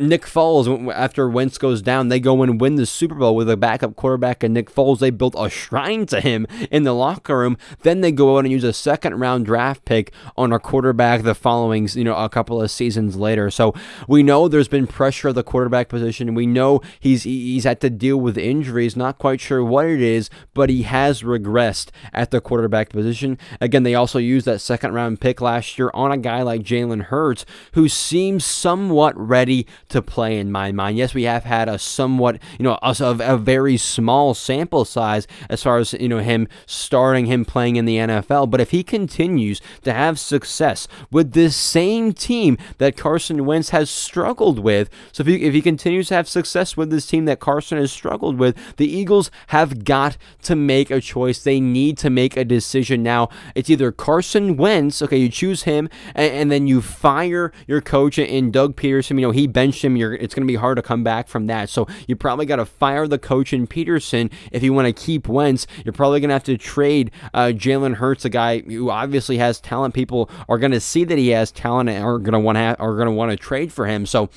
Nick 0.00 0.22
Foles? 0.22 0.92
After 0.92 1.28
Wentz 1.28 1.58
goes 1.58 1.82
down, 1.82 2.08
they 2.08 2.20
go 2.20 2.42
and 2.42 2.60
win 2.60 2.76
the 2.76 2.86
Super 2.86 3.14
Bowl 3.14 3.36
with 3.36 3.50
a 3.50 3.56
backup 3.56 3.94
quarterback 3.96 4.42
and 4.42 4.54
Nick 4.54 4.72
Foles. 4.72 4.98
They 4.98 5.10
built 5.10 5.34
a 5.36 5.48
shrine 5.48 6.07
to 6.08 6.20
him 6.20 6.46
in 6.70 6.84
the 6.84 6.94
locker 6.94 7.38
room. 7.38 7.56
Then 7.82 8.00
they 8.00 8.12
go 8.12 8.36
out 8.36 8.44
and 8.44 8.52
use 8.52 8.64
a 8.64 8.72
second 8.72 9.18
round 9.20 9.46
draft 9.46 9.84
pick 9.84 10.12
on 10.36 10.52
a 10.52 10.58
quarterback 10.58 11.22
the 11.22 11.34
following, 11.34 11.88
you 11.92 12.04
know, 12.04 12.16
a 12.16 12.28
couple 12.28 12.60
of 12.60 12.70
seasons 12.70 13.16
later. 13.16 13.50
So 13.50 13.74
we 14.06 14.22
know 14.22 14.48
there's 14.48 14.68
been 14.68 14.86
pressure 14.86 15.28
at 15.28 15.34
the 15.34 15.42
quarterback 15.42 15.88
position. 15.88 16.34
We 16.34 16.46
know 16.46 16.80
he's 17.00 17.22
he's 17.22 17.64
had 17.64 17.80
to 17.82 17.90
deal 17.90 18.18
with 18.18 18.36
injuries. 18.36 18.96
Not 18.96 19.18
quite 19.18 19.40
sure 19.40 19.64
what 19.64 19.86
it 19.86 20.00
is, 20.00 20.30
but 20.54 20.70
he 20.70 20.82
has 20.82 21.22
regressed 21.22 21.90
at 22.12 22.30
the 22.30 22.40
quarterback 22.40 22.90
position. 22.90 23.38
Again, 23.60 23.82
they 23.82 23.94
also 23.94 24.18
used 24.18 24.46
that 24.46 24.60
second 24.60 24.92
round 24.92 25.20
pick 25.20 25.40
last 25.40 25.78
year 25.78 25.90
on 25.94 26.12
a 26.12 26.16
guy 26.18 26.42
like 26.42 26.62
Jalen 26.62 27.04
Hurts, 27.04 27.44
who 27.72 27.88
seems 27.88 28.44
somewhat 28.44 29.16
ready 29.16 29.66
to 29.88 30.02
play 30.02 30.38
in 30.38 30.50
my 30.50 30.72
mind. 30.72 30.98
Yes, 30.98 31.14
we 31.14 31.24
have 31.24 31.44
had 31.44 31.68
a 31.68 31.78
somewhat, 31.78 32.38
you 32.58 32.64
know, 32.64 32.78
a, 32.82 32.94
a 33.20 33.36
very 33.36 33.76
small 33.76 34.34
sample 34.34 34.84
size 34.84 35.26
as 35.48 35.62
far 35.62 35.78
as 35.78 35.87
you 35.94 36.08
know 36.08 36.18
him 36.18 36.48
starting 36.66 37.26
him 37.26 37.44
playing 37.44 37.76
in 37.76 37.84
the 37.84 37.96
NFL. 37.96 38.50
But 38.50 38.60
if 38.60 38.70
he 38.70 38.82
continues 38.82 39.60
to 39.82 39.92
have 39.92 40.18
success 40.18 40.88
with 41.10 41.32
this 41.32 41.56
same 41.56 42.12
team 42.12 42.58
that 42.78 42.96
Carson 42.96 43.44
Wentz 43.44 43.70
has 43.70 43.90
struggled 43.90 44.58
with, 44.58 44.90
so 45.12 45.22
if 45.22 45.26
he, 45.26 45.42
if 45.44 45.54
he 45.54 45.62
continues 45.62 46.08
to 46.08 46.14
have 46.14 46.28
success 46.28 46.76
with 46.76 46.90
this 46.90 47.06
team 47.06 47.24
that 47.26 47.40
Carson 47.40 47.78
has 47.78 47.92
struggled 47.92 48.38
with, 48.38 48.56
the 48.76 48.88
Eagles 48.88 49.30
have 49.48 49.84
got 49.84 50.16
to 50.42 50.56
make 50.56 50.90
a 50.90 51.00
choice. 51.00 51.42
They 51.42 51.60
need 51.60 51.98
to 51.98 52.10
make 52.10 52.36
a 52.36 52.44
decision 52.44 53.02
now. 53.02 53.28
It's 53.54 53.70
either 53.70 53.92
Carson 53.92 54.56
Wentz, 54.56 55.02
okay, 55.02 55.16
you 55.16 55.28
choose 55.28 55.62
him, 55.62 55.88
and, 56.14 56.32
and 56.32 56.52
then 56.52 56.66
you 56.66 56.80
fire 56.80 57.52
your 57.66 57.80
coach 57.80 58.18
in 58.18 58.50
Doug 58.50 58.76
Pederson. 58.76 59.16
You 59.16 59.22
know 59.22 59.30
he 59.30 59.46
benched 59.46 59.84
him. 59.84 59.96
You're, 59.96 60.14
it's 60.14 60.34
going 60.34 60.46
to 60.46 60.50
be 60.50 60.56
hard 60.56 60.76
to 60.76 60.82
come 60.82 61.04
back 61.04 61.28
from 61.28 61.46
that. 61.46 61.68
So 61.68 61.86
you 62.06 62.16
probably 62.16 62.46
got 62.46 62.56
to 62.56 62.66
fire 62.66 63.06
the 63.06 63.18
coach 63.18 63.52
in 63.52 63.66
Pederson 63.66 64.30
if 64.52 64.62
you 64.62 64.72
want 64.72 64.86
to 64.86 64.92
keep 64.92 65.28
Wentz. 65.28 65.66
You're 65.84 65.92
probably 65.92 66.20
going 66.20 66.28
to 66.28 66.34
have 66.34 66.44
to 66.44 66.56
trade 66.56 67.10
uh, 67.34 67.52
Jalen 67.54 67.94
Hurts, 67.94 68.24
a 68.24 68.30
guy 68.30 68.60
who 68.60 68.90
obviously 68.90 69.38
has 69.38 69.60
talent. 69.60 69.94
People 69.94 70.30
are 70.48 70.58
going 70.58 70.72
to 70.72 70.80
see 70.80 71.04
that 71.04 71.18
he 71.18 71.28
has 71.28 71.50
talent 71.50 71.88
and 71.88 72.04
are 72.04 72.18
going 72.18 72.32
to 72.32 72.40
want 72.40 72.56
to 72.56 72.78
are 72.78 72.94
going 72.94 73.06
to 73.06 73.12
want 73.12 73.30
to 73.30 73.36
trade 73.36 73.72
for 73.72 73.86
him. 73.86 74.06
So 74.06 74.30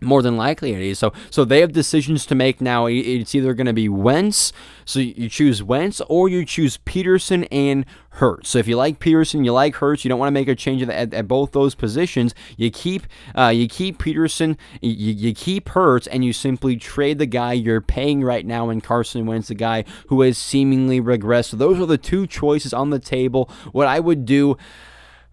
more 0.00 0.22
than 0.22 0.36
likely 0.36 0.72
it 0.72 0.80
is. 0.80 0.98
So 0.98 1.12
so 1.30 1.44
they 1.44 1.60
have 1.60 1.72
decisions 1.72 2.26
to 2.26 2.34
make 2.34 2.60
now. 2.60 2.86
It's 2.86 3.34
either 3.34 3.54
going 3.54 3.66
to 3.66 3.72
be 3.72 3.88
Wentz, 3.88 4.52
so 4.84 5.00
you 5.00 5.28
choose 5.28 5.62
Wentz, 5.62 6.00
or 6.08 6.28
you 6.28 6.44
choose 6.44 6.78
Pederson 6.78 7.46
and 7.50 7.84
Hurts. 8.10 8.50
So 8.50 8.58
if 8.58 8.66
you 8.66 8.76
like 8.76 8.98
Pederson, 8.98 9.44
you 9.44 9.52
like 9.52 9.76
Hurts, 9.76 10.04
you 10.04 10.08
don't 10.08 10.18
want 10.18 10.28
to 10.28 10.34
make 10.34 10.48
a 10.48 10.54
change 10.54 10.82
at, 10.82 11.14
at 11.14 11.28
both 11.28 11.52
those 11.52 11.74
positions. 11.74 12.34
You 12.56 12.70
keep 12.70 13.06
uh, 13.36 13.52
you 13.54 13.68
keep 13.68 13.98
Pederson, 13.98 14.56
you, 14.80 15.12
you 15.12 15.34
keep 15.34 15.68
Hurts, 15.70 16.06
and 16.06 16.24
you 16.24 16.32
simply 16.32 16.76
trade 16.76 17.18
the 17.18 17.26
guy 17.26 17.52
you're 17.52 17.80
paying 17.80 18.22
right 18.22 18.46
now 18.46 18.70
in 18.70 18.80
Carson 18.80 19.26
Wentz, 19.26 19.48
the 19.48 19.54
guy 19.54 19.84
who 20.08 20.22
has 20.22 20.38
seemingly 20.38 21.00
regressed. 21.00 21.46
So 21.46 21.56
those 21.56 21.80
are 21.80 21.86
the 21.86 21.98
two 21.98 22.26
choices 22.26 22.72
on 22.72 22.90
the 22.90 22.98
table. 22.98 23.50
What 23.72 23.86
I 23.86 24.00
would 24.00 24.24
do 24.24 24.56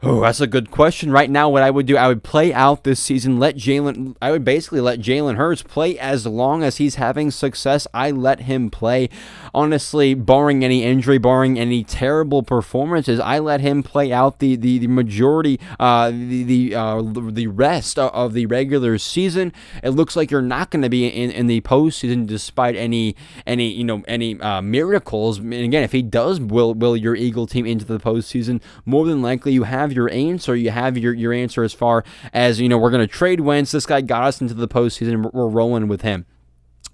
Oh, 0.04 0.22
that's 0.22 0.42
a 0.42 0.48
good 0.48 0.70
question. 0.70 1.12
Right 1.12 1.30
now, 1.30 1.50
what 1.50 1.64
I 1.64 1.72
would 1.72 1.86
do, 1.86 1.98
I 1.98 2.08
would 2.08 2.22
play 2.22 2.54
out 2.54 2.84
this 2.84 3.00
season. 3.00 3.40
Let 3.40 3.56
Jalen, 3.56 4.16
I 4.22 4.30
would 4.32 4.44
basically 4.44 4.82
let 4.82 5.00
Jalen 5.00 5.36
Hurts 5.36 5.64
play 5.64 5.98
as 5.98 6.28
long 6.28 6.64
as 6.64 6.78
he's 6.78 6.96
having 6.96 7.32
success. 7.32 7.88
I 7.94 8.12
let 8.12 8.42
him 8.42 8.70
play. 8.70 9.10
Honestly, 9.56 10.14
barring 10.14 10.66
any 10.66 10.84
injury, 10.84 11.18
barring 11.18 11.58
any 11.58 11.84
terrible 11.84 12.44
performances, 12.44 13.22
I 13.22 13.40
let 13.40 13.62
him 13.62 13.84
play 13.84 14.12
out 14.12 14.40
the 14.40 14.58
the, 14.58 14.80
the 14.80 14.88
majority, 14.88 15.60
uh, 15.80 16.12
the 16.12 16.44
the 16.44 16.76
uh, 16.76 17.02
the 17.02 17.48
rest 17.48 17.98
of 17.98 18.34
the 18.34 18.46
regular 18.48 18.98
season. 18.98 19.54
It 19.82 19.92
looks 19.92 20.18
like 20.18 20.30
you're 20.30 20.42
not 20.42 20.72
going 20.72 20.84
to 20.84 20.90
be 20.90 21.08
in, 21.08 21.32
in 21.32 21.48
the 21.48 21.62
postseason 21.62 22.28
despite 22.28 22.76
any 22.76 23.16
any 23.48 23.72
you 23.72 23.86
know 23.86 24.04
any 24.10 24.40
uh, 24.42 24.62
miracles. 24.62 25.40
And 25.40 25.54
again, 25.54 25.84
if 25.84 25.94
he 25.94 26.02
does 26.02 26.42
will 26.42 26.74
will 26.74 26.98
your 26.98 27.16
Eagle 27.16 27.48
team 27.48 27.66
into 27.66 27.86
the 27.86 28.00
postseason, 28.00 28.62
more 28.86 29.06
than 29.06 29.22
likely 29.22 29.54
you 29.54 29.64
have 29.64 29.94
your 29.94 30.12
answer. 30.12 30.56
You 30.56 30.72
have 30.72 30.98
your, 30.98 31.14
your 31.14 31.32
answer 31.32 31.64
as 31.64 31.74
far 31.74 32.04
as, 32.34 32.60
you 32.60 32.68
know, 32.68 32.78
we're 32.78 32.92
going 32.92 33.08
to 33.08 33.08
trade 33.08 33.40
Wentz. 33.40 33.72
This 33.72 33.86
guy 33.86 34.02
got 34.02 34.24
us 34.24 34.42
into 34.42 34.54
the 34.54 34.68
postseason. 34.68 35.32
We're 35.34 35.48
rolling 35.48 35.88
with 35.88 36.02
him. 36.02 36.26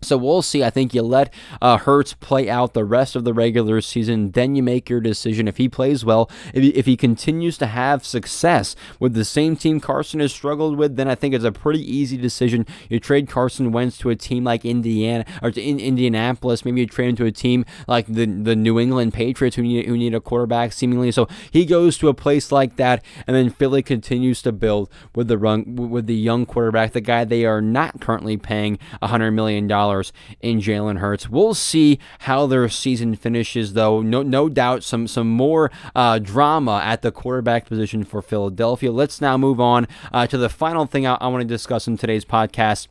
So 0.03 0.17
we'll 0.17 0.41
see. 0.41 0.63
I 0.63 0.71
think 0.71 0.95
you 0.95 1.03
let 1.03 1.31
uh, 1.61 1.77
Hurts 1.77 2.15
play 2.15 2.49
out 2.49 2.73
the 2.73 2.83
rest 2.83 3.15
of 3.15 3.23
the 3.23 3.35
regular 3.35 3.81
season, 3.81 4.31
then 4.31 4.55
you 4.55 4.63
make 4.63 4.89
your 4.89 4.99
decision. 4.99 5.47
If 5.47 5.57
he 5.57 5.69
plays 5.69 6.03
well, 6.03 6.27
if 6.55 6.63
he, 6.63 6.69
if 6.69 6.87
he 6.87 6.97
continues 6.97 7.55
to 7.59 7.67
have 7.67 8.03
success 8.03 8.75
with 8.99 9.13
the 9.13 9.23
same 9.23 9.55
team 9.55 9.79
Carson 9.79 10.19
has 10.19 10.33
struggled 10.33 10.75
with, 10.75 10.95
then 10.95 11.07
I 11.07 11.13
think 11.13 11.35
it's 11.35 11.45
a 11.45 11.51
pretty 11.51 11.79
easy 11.79 12.17
decision. 12.17 12.65
You 12.89 12.99
trade 12.99 13.29
Carson 13.29 13.71
Wentz 13.71 13.99
to 13.99 14.09
a 14.09 14.15
team 14.15 14.43
like 14.43 14.65
Indiana 14.65 15.23
or 15.39 15.51
to 15.51 15.61
in 15.61 15.79
Indianapolis. 15.79 16.65
Maybe 16.65 16.81
you 16.81 16.87
trade 16.87 17.09
him 17.09 17.15
to 17.17 17.25
a 17.25 17.31
team 17.31 17.63
like 17.87 18.07
the 18.07 18.25
the 18.25 18.55
New 18.55 18.79
England 18.79 19.13
Patriots 19.13 19.55
who 19.55 19.61
need 19.61 19.85
who 19.85 19.95
need 19.95 20.15
a 20.15 20.19
quarterback 20.19 20.73
seemingly. 20.73 21.11
So 21.11 21.27
he 21.51 21.63
goes 21.63 21.99
to 21.99 22.09
a 22.09 22.15
place 22.15 22.51
like 22.51 22.77
that, 22.77 23.03
and 23.27 23.35
then 23.35 23.51
Philly 23.51 23.83
continues 23.83 24.41
to 24.41 24.51
build 24.51 24.89
with 25.13 25.27
the 25.27 25.37
run 25.37 25.75
with 25.75 26.07
the 26.07 26.15
young 26.15 26.47
quarterback, 26.47 26.93
the 26.93 27.01
guy 27.01 27.23
they 27.23 27.45
are 27.45 27.61
not 27.61 28.01
currently 28.01 28.35
paying 28.35 28.79
a 28.99 29.07
hundred 29.07 29.31
million 29.31 29.67
dollars 29.67 29.90
in 30.39 30.59
Jalen 30.59 30.99
Hurts. 30.99 31.29
We'll 31.29 31.53
see 31.53 31.99
how 32.19 32.47
their 32.47 32.67
season 32.69 33.15
finishes, 33.15 33.73
though. 33.73 34.01
No, 34.01 34.21
no 34.21 34.49
doubt 34.49 34.83
some 34.83 35.07
some 35.07 35.29
more 35.29 35.71
uh, 35.95 36.19
drama 36.19 36.81
at 36.83 37.01
the 37.01 37.11
quarterback 37.11 37.65
position 37.65 38.03
for 38.03 38.21
Philadelphia. 38.21 38.91
Let's 38.91 39.21
now 39.21 39.37
move 39.37 39.59
on 39.59 39.87
uh, 40.11 40.27
to 40.27 40.37
the 40.37 40.49
final 40.49 40.85
thing 40.85 41.05
I, 41.05 41.15
I 41.15 41.27
want 41.27 41.41
to 41.41 41.47
discuss 41.47 41.87
in 41.87 41.97
today's 41.97 42.25
podcast. 42.25 42.87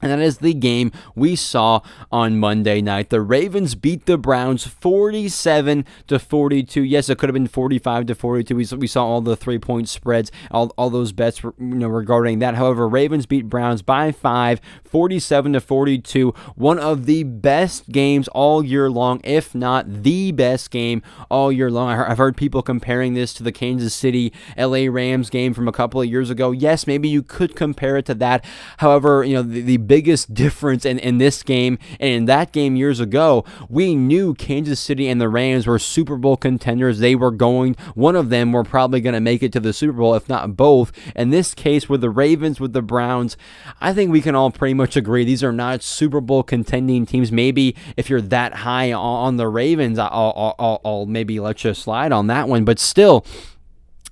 And 0.00 0.12
that 0.12 0.20
is 0.20 0.38
the 0.38 0.54
game 0.54 0.92
we 1.14 1.34
saw 1.34 1.80
on 2.12 2.38
Monday 2.38 2.80
night. 2.80 3.10
The 3.10 3.20
Ravens 3.20 3.74
beat 3.74 4.06
the 4.06 4.16
Browns 4.16 4.64
47 4.64 5.84
to 6.06 6.18
42. 6.18 6.82
Yes, 6.82 7.08
it 7.08 7.18
could 7.18 7.28
have 7.28 7.34
been 7.34 7.48
45 7.48 8.06
to 8.06 8.14
42. 8.14 8.54
We, 8.54 8.86
saw 8.86 9.04
all 9.04 9.20
the 9.20 9.36
three 9.36 9.58
point 9.58 9.88
spreads, 9.88 10.30
all, 10.50 10.72
all 10.78 10.88
those 10.88 11.10
bets 11.12 11.42
you 11.42 11.52
know, 11.58 11.88
regarding 11.88 12.38
that. 12.38 12.54
However, 12.54 12.88
Ravens 12.88 13.26
beat 13.26 13.48
Browns 13.48 13.82
by 13.82 14.12
five, 14.12 14.60
47 14.84 15.54
to 15.54 15.60
42. 15.60 16.30
One 16.54 16.78
of 16.78 17.06
the 17.06 17.24
best 17.24 17.90
games 17.90 18.28
all 18.28 18.64
year 18.64 18.88
long, 18.88 19.20
if 19.24 19.54
not 19.54 20.04
the 20.04 20.30
best 20.30 20.70
game 20.70 21.02
all 21.28 21.50
year 21.50 21.70
long. 21.70 21.90
I've 21.90 22.18
heard 22.18 22.36
people 22.36 22.62
comparing 22.62 23.14
this 23.14 23.34
to 23.34 23.42
the 23.42 23.52
Kansas 23.52 23.94
City 23.94 24.32
LA 24.56 24.86
Rams 24.88 25.28
game 25.28 25.54
from 25.54 25.66
a 25.66 25.72
couple 25.72 26.00
of 26.00 26.06
years 26.06 26.30
ago. 26.30 26.52
Yes, 26.52 26.86
maybe 26.86 27.08
you 27.08 27.22
could 27.22 27.56
compare 27.56 27.96
it 27.96 28.06
to 28.06 28.14
that. 28.14 28.44
However, 28.78 29.24
you 29.24 29.34
know, 29.34 29.42
the, 29.42 29.60
the 29.60 29.87
biggest 29.88 30.34
difference 30.34 30.84
in, 30.84 30.98
in 30.98 31.18
this 31.18 31.42
game 31.42 31.78
and 31.98 32.10
in 32.10 32.24
that 32.26 32.52
game 32.52 32.76
years 32.76 33.00
ago, 33.00 33.44
we 33.68 33.96
knew 33.96 34.34
Kansas 34.34 34.78
City 34.78 35.08
and 35.08 35.20
the 35.20 35.28
Rams 35.28 35.66
were 35.66 35.78
Super 35.78 36.16
Bowl 36.16 36.36
contenders. 36.36 37.00
They 37.00 37.14
were 37.14 37.32
going, 37.32 37.74
one 37.94 38.14
of 38.14 38.28
them 38.28 38.52
were 38.52 38.62
probably 38.62 39.00
going 39.00 39.14
to 39.14 39.20
make 39.20 39.42
it 39.42 39.52
to 39.54 39.60
the 39.60 39.72
Super 39.72 39.94
Bowl, 39.94 40.14
if 40.14 40.28
not 40.28 40.56
both. 40.56 40.92
In 41.16 41.30
this 41.30 41.54
case, 41.54 41.88
with 41.88 42.02
the 42.02 42.10
Ravens, 42.10 42.60
with 42.60 42.74
the 42.74 42.82
Browns, 42.82 43.36
I 43.80 43.92
think 43.92 44.12
we 44.12 44.20
can 44.20 44.34
all 44.34 44.50
pretty 44.50 44.74
much 44.74 44.96
agree 44.96 45.24
these 45.24 45.42
are 45.42 45.52
not 45.52 45.82
Super 45.82 46.20
Bowl 46.20 46.42
contending 46.42 47.06
teams. 47.06 47.32
Maybe 47.32 47.74
if 47.96 48.10
you're 48.10 48.20
that 48.20 48.54
high 48.54 48.92
on 48.92 49.36
the 49.38 49.48
Ravens, 49.48 49.98
I'll, 49.98 50.54
I'll, 50.58 50.80
I'll 50.84 51.06
maybe 51.06 51.40
let 51.40 51.64
you 51.64 51.74
slide 51.74 52.12
on 52.12 52.26
that 52.28 52.48
one. 52.48 52.64
But 52.64 52.78
still, 52.78 53.24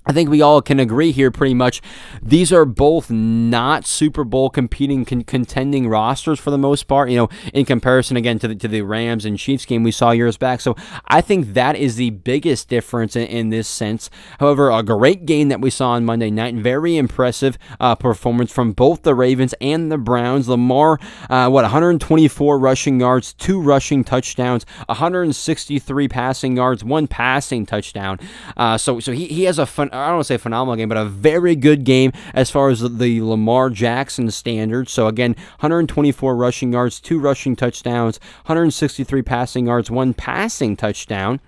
I 0.07 0.13
think 0.13 0.29
we 0.29 0.41
all 0.41 0.61
can 0.61 0.79
agree 0.79 1.11
here 1.11 1.31
pretty 1.31 1.53
much. 1.53 1.81
These 2.21 2.53
are 2.53 2.63
both 2.63 3.11
not 3.11 3.85
Super 3.85 4.23
Bowl 4.23 4.49
competing, 4.49 5.03
con- 5.03 5.25
contending 5.25 5.89
rosters 5.89 6.39
for 6.39 6.49
the 6.49 6.57
most 6.57 6.83
part, 6.83 7.09
you 7.09 7.17
know, 7.17 7.29
in 7.53 7.65
comparison 7.65 8.15
again 8.15 8.39
to 8.39 8.47
the, 8.47 8.55
to 8.55 8.69
the 8.69 8.83
Rams 8.83 9.25
and 9.25 9.37
Chiefs 9.37 9.65
game 9.65 9.83
we 9.83 9.91
saw 9.91 10.11
years 10.11 10.37
back. 10.37 10.61
So 10.61 10.77
I 11.07 11.19
think 11.19 11.53
that 11.55 11.75
is 11.75 11.97
the 11.97 12.11
biggest 12.11 12.69
difference 12.69 13.17
in, 13.17 13.27
in 13.27 13.49
this 13.49 13.67
sense. 13.67 14.09
However, 14.39 14.71
a 14.71 14.81
great 14.81 15.25
game 15.25 15.49
that 15.49 15.59
we 15.59 15.69
saw 15.69 15.91
on 15.91 16.05
Monday 16.05 16.31
night. 16.31 16.55
Very 16.55 16.95
impressive 16.95 17.57
uh, 17.81 17.95
performance 17.95 18.49
from 18.49 18.71
both 18.71 19.03
the 19.03 19.13
Ravens 19.13 19.53
and 19.59 19.91
the 19.91 19.97
Browns. 19.97 20.47
Lamar, 20.47 20.99
uh, 21.29 21.49
what, 21.49 21.63
124 21.63 22.57
rushing 22.57 23.01
yards, 23.01 23.33
two 23.33 23.59
rushing 23.59 24.05
touchdowns, 24.05 24.65
163 24.85 26.07
passing 26.07 26.55
yards, 26.55 26.81
one 26.81 27.07
passing 27.07 27.65
touchdown. 27.65 28.17
Uh, 28.55 28.77
so, 28.77 29.01
so 29.01 29.11
he, 29.11 29.25
he 29.25 29.43
has 29.43 29.59
a 29.59 29.65
fun 29.65 29.89
I 29.97 30.07
don't 30.07 30.17
want 30.17 30.27
to 30.27 30.33
say 30.33 30.37
phenomenal 30.37 30.75
game, 30.75 30.89
but 30.89 30.97
a 30.97 31.05
very 31.05 31.55
good 31.55 31.83
game 31.83 32.11
as 32.33 32.49
far 32.49 32.69
as 32.69 32.79
the 32.79 33.21
Lamar 33.21 33.69
Jackson 33.69 34.31
standards. 34.31 34.91
So 34.91 35.07
again, 35.07 35.33
124 35.59 36.35
rushing 36.35 36.73
yards, 36.73 36.99
two 36.99 37.19
rushing 37.19 37.55
touchdowns, 37.55 38.19
163 38.45 39.21
passing 39.21 39.67
yards, 39.67 39.91
one 39.91 40.13
passing 40.13 40.75
touchdown. 40.75 41.39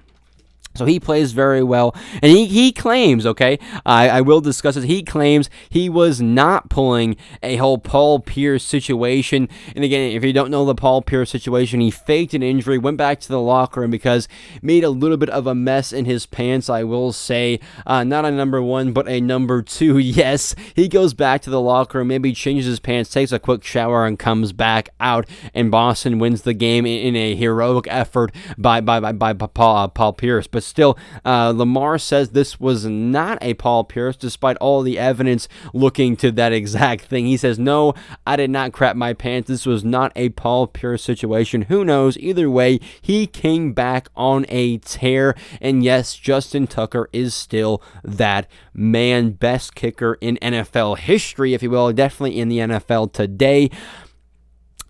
So 0.76 0.86
he 0.86 1.00
plays 1.00 1.34
very 1.34 1.64
well, 1.64 1.96
and 2.22 2.32
he, 2.32 2.46
he 2.46 2.72
claims, 2.72 3.26
okay, 3.26 3.60
I, 3.86 4.10
I 4.10 4.22
will 4.22 4.40
discuss 4.40 4.78
it. 4.78 4.86
He 4.86 5.04
claims 5.04 5.50
he 5.68 5.90
was 5.90 6.22
not 6.22 6.70
pulling 6.70 7.18
a 7.44 7.58
whole 7.58 7.78
Paul 7.78 8.20
Pierce 8.20 8.64
situation. 8.64 9.50
And 9.76 9.84
again, 9.84 10.12
if 10.12 10.24
you 10.24 10.32
don't 10.32 10.52
know 10.52 10.66
the 10.66 10.76
Paul 10.76 11.02
Pierce 11.02 11.32
situation, 11.32 11.82
he 11.82 11.92
faked 11.92 12.34
an 12.34 12.44
injury, 12.44 12.78
went 12.78 12.98
back 12.98 13.20
to 13.22 13.28
the 13.28 13.42
locker 13.42 13.82
room 13.82 13.92
because 13.92 14.28
made 14.62 14.84
a 14.84 14.90
little 14.90 15.18
bit 15.18 15.30
of 15.32 15.48
a 15.48 15.56
mess 15.56 15.92
in 15.92 16.06
his 16.06 16.26
pants. 16.26 16.70
I 16.70 16.84
will 16.84 17.12
say, 17.12 17.60
uh, 17.86 18.04
not 18.04 18.24
a 18.24 18.32
number 18.32 18.62
one, 18.62 18.94
but 18.94 19.08
a 19.08 19.20
number 19.20 19.62
two. 19.62 19.98
Yes, 20.20 20.56
he 20.76 20.88
goes 20.88 21.14
back 21.14 21.42
to 21.44 21.50
the 21.50 21.62
locker 21.62 22.00
room, 22.00 22.08
maybe 22.08 22.34
changes 22.34 22.66
his 22.66 22.80
pants, 22.80 23.10
takes 23.10 23.32
a 23.32 23.40
quick 23.40 23.64
shower, 23.64 24.06
and 24.06 24.18
comes 24.18 24.52
back 24.52 24.90
out. 25.00 25.30
And 25.54 25.72
Boston 25.72 26.20
wins 26.20 26.42
the 26.42 26.54
game 26.54 26.86
in, 26.86 27.00
in 27.00 27.16
a 27.16 27.36
heroic 27.36 27.86
effort 27.90 28.34
by 28.58 28.82
by 28.82 29.00
by, 29.00 29.14
by 29.14 29.34
Paul, 29.34 29.88
Paul 29.90 30.14
Pierce. 30.14 30.48
But 30.48 30.59
still, 30.64 30.98
uh, 31.26 31.54
Lamar 31.56 31.98
says 31.98 32.30
this 32.30 32.60
was 32.60 32.86
not 32.86 33.38
a 33.42 33.54
Paul 33.56 33.84
Pierce, 33.84 34.16
despite 34.16 34.58
all 34.58 34.82
the 34.82 35.00
evidence 35.00 35.48
looking 35.74 36.16
to 36.18 36.32
that 36.34 36.54
exact 36.54 37.06
thing. 37.06 37.26
He 37.26 37.38
says, 37.38 37.60
No, 37.60 37.94
I 38.26 38.36
did 38.36 38.50
not 38.50 38.74
crap 38.74 38.96
my 38.96 39.14
pants. 39.14 39.48
This 39.48 39.66
was 39.66 39.84
not 39.84 40.12
a 40.16 40.30
Paul 40.30 40.68
Pierce 40.68 41.04
situation. 41.04 41.64
Who 41.64 41.84
knows? 41.84 42.18
Either 42.18 42.50
way, 42.50 42.80
he 43.02 43.28
came 43.28 43.74
back 43.74 44.10
on 44.16 44.46
a 44.50 44.78
tear. 44.80 45.36
And 45.62 45.84
yes, 45.84 46.16
Justin 46.16 46.68
Tucker 46.68 47.10
is 47.12 47.34
still 47.34 47.82
that 48.04 48.48
man, 48.74 49.32
best 49.32 49.76
kicker 49.76 50.18
in 50.22 50.38
NFL 50.42 50.98
history, 51.00 51.54
if 51.54 51.64
you 51.64 51.70
will, 51.70 51.92
definitely 51.94 52.40
in 52.40 52.50
the 52.50 52.60
NFL 52.60 53.14
today 53.14 53.70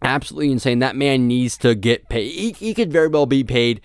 absolutely 0.02 0.52
insane. 0.52 0.80
That 0.80 0.96
man 0.96 1.28
needs 1.28 1.58
to 1.58 1.76
get 1.76 2.10
paid. 2.10 2.32
He, 2.32 2.52
he, 2.52 2.74
could 2.74 2.92
very 2.92 3.08
well 3.08 3.26
be 3.26 3.44
paid 3.44 3.82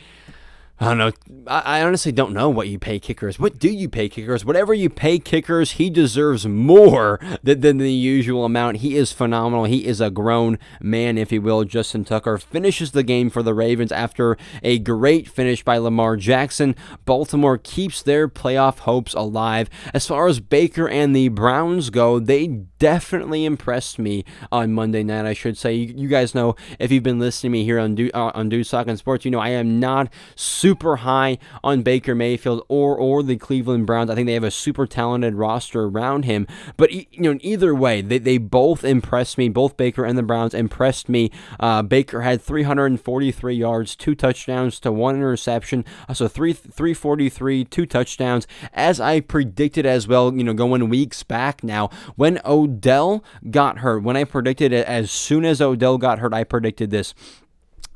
I 0.81 0.87
don't 0.89 0.99
know. 0.99 1.12
I, 1.47 1.83
honestly 1.83 2.11
don't 2.11 2.33
know 2.33 2.51
what 2.51 2.66
you 2.66 2.81
pay 2.81 2.99
kickers. 2.99 3.39
What 3.39 3.61
do 3.61 3.70
you 3.70 3.89
pay 3.89 4.09
kickers? 4.09 4.45
Whatever 4.45 4.75
you 4.75 4.91
pay 4.91 5.20
kickers, 5.20 5.72
he 5.72 5.89
deserves 5.89 6.49
more 6.49 7.20
than, 7.45 7.61
than 7.61 7.79
the 7.79 7.93
usual 7.93 8.45
amount. 8.45 8.79
He 8.79 8.97
is 8.97 9.12
phenomenal. 9.12 9.66
He 9.66 9.87
is 9.87 10.01
a 10.01 10.11
grown 10.11 10.59
man, 10.81 11.16
if 11.16 11.31
you 11.31 11.41
will. 11.41 11.62
Justin 11.62 12.05
Tucker 12.05 12.39
finishes 12.39 12.91
the 12.91 13.05
game 13.05 13.31
for 13.31 13.41
the 13.41 13.55
Ravens 13.55 13.93
after 13.93 14.37
a 14.64 14.81
great 14.81 15.29
finish 15.29 15.62
by 15.62 15.79
Lamar 15.79 16.16
Jackson. 16.16 16.75
Baltimore 17.05 17.57
keeps 17.57 18.03
their 18.03 18.27
playoff 18.27 18.81
hopes 18.81 19.14
alive. 19.14 19.70
As 19.93 20.09
far 20.09 20.27
as 20.27 20.41
Baker 20.41 20.89
and 20.89 21.14
the 21.14 21.29
Browns 21.29 21.91
go, 21.91 22.18
they 22.18 22.49
definitely 22.49 23.45
impressed 23.45 24.01
me 24.01 24.25
on 24.51 24.72
Monday 24.72 25.05
night, 25.05 25.25
I 25.25 25.35
should 25.35 25.57
say. 25.57 25.75
You, 25.75 25.95
you 25.97 26.09
guys 26.09 26.35
know, 26.35 26.57
if 26.81 26.91
you've 26.91 27.05
been 27.05 27.20
listening 27.20 27.53
to 27.53 27.59
me 27.59 27.64
here 27.64 27.79
on, 27.79 27.95
Do, 27.95 28.11
uh, 28.12 28.33
on 28.35 28.49
Dudes 28.49 28.70
Talking 28.70 28.97
Sports, 28.97 29.25
you 29.25 29.31
know 29.31 29.39
I 29.39 29.51
am 29.51 29.79
not 29.79 30.12
so 30.35 30.64
super 30.65 30.97
high 30.97 31.37
on 31.62 31.83
Baker 31.83 32.15
Mayfield 32.15 32.65
or 32.69 32.97
or 32.97 33.23
the 33.23 33.37
Cleveland 33.37 33.87
Browns. 33.87 34.09
I 34.09 34.15
think 34.15 34.25
they 34.25 34.33
have 34.33 34.43
a 34.43 34.51
super 34.51 34.87
talented 34.87 35.35
roster 35.35 35.83
around 35.83 36.25
him. 36.25 36.47
But 36.79 36.91
you 36.91 37.05
know, 37.19 37.39
either 37.43 37.75
way, 37.75 38.01
they, 38.01 38.17
they 38.17 38.39
both 38.39 38.83
impressed 38.83 39.37
me. 39.37 39.51
Both 39.51 39.77
Baker 39.77 40.07
and 40.07 40.17
the 40.17 40.23
Browns 40.23 40.55
impressed 40.55 41.11
me. 41.11 41.31
Uh, 41.61 41.83
Baker 41.83 42.23
had 42.23 42.41
343 42.41 43.55
yards, 43.55 43.95
two 43.95 44.15
touchdowns 44.15 44.81
to 44.81 44.91
one 44.91 45.17
interception, 45.17 45.85
uh, 46.09 46.15
so 46.15 46.29
three 46.29 46.55
343, 46.55 47.67
two 47.67 47.85
touchdowns, 47.85 48.47
as 48.73 48.99
I 48.99 49.21
predicted 49.21 49.85
as 49.85 50.09
well. 50.09 50.35
You 50.35 50.45
know, 50.45 50.55
going 50.55 50.89
weeks 50.89 51.23
back 51.23 51.62
now 51.62 51.91
when 52.17 52.41
Odell 52.43 53.23
got 53.51 53.81
hurt. 53.81 54.03
When 54.03 54.17
I 54.17 54.25
predicted 54.25 54.73
it, 54.73 54.87
as 54.87 55.11
soon 55.11 55.45
as 55.45 55.61
Odell 55.61 55.99
got 55.99 56.21
hurt, 56.21 56.33
I 56.33 56.43
predicted 56.45 56.91
this 56.91 57.12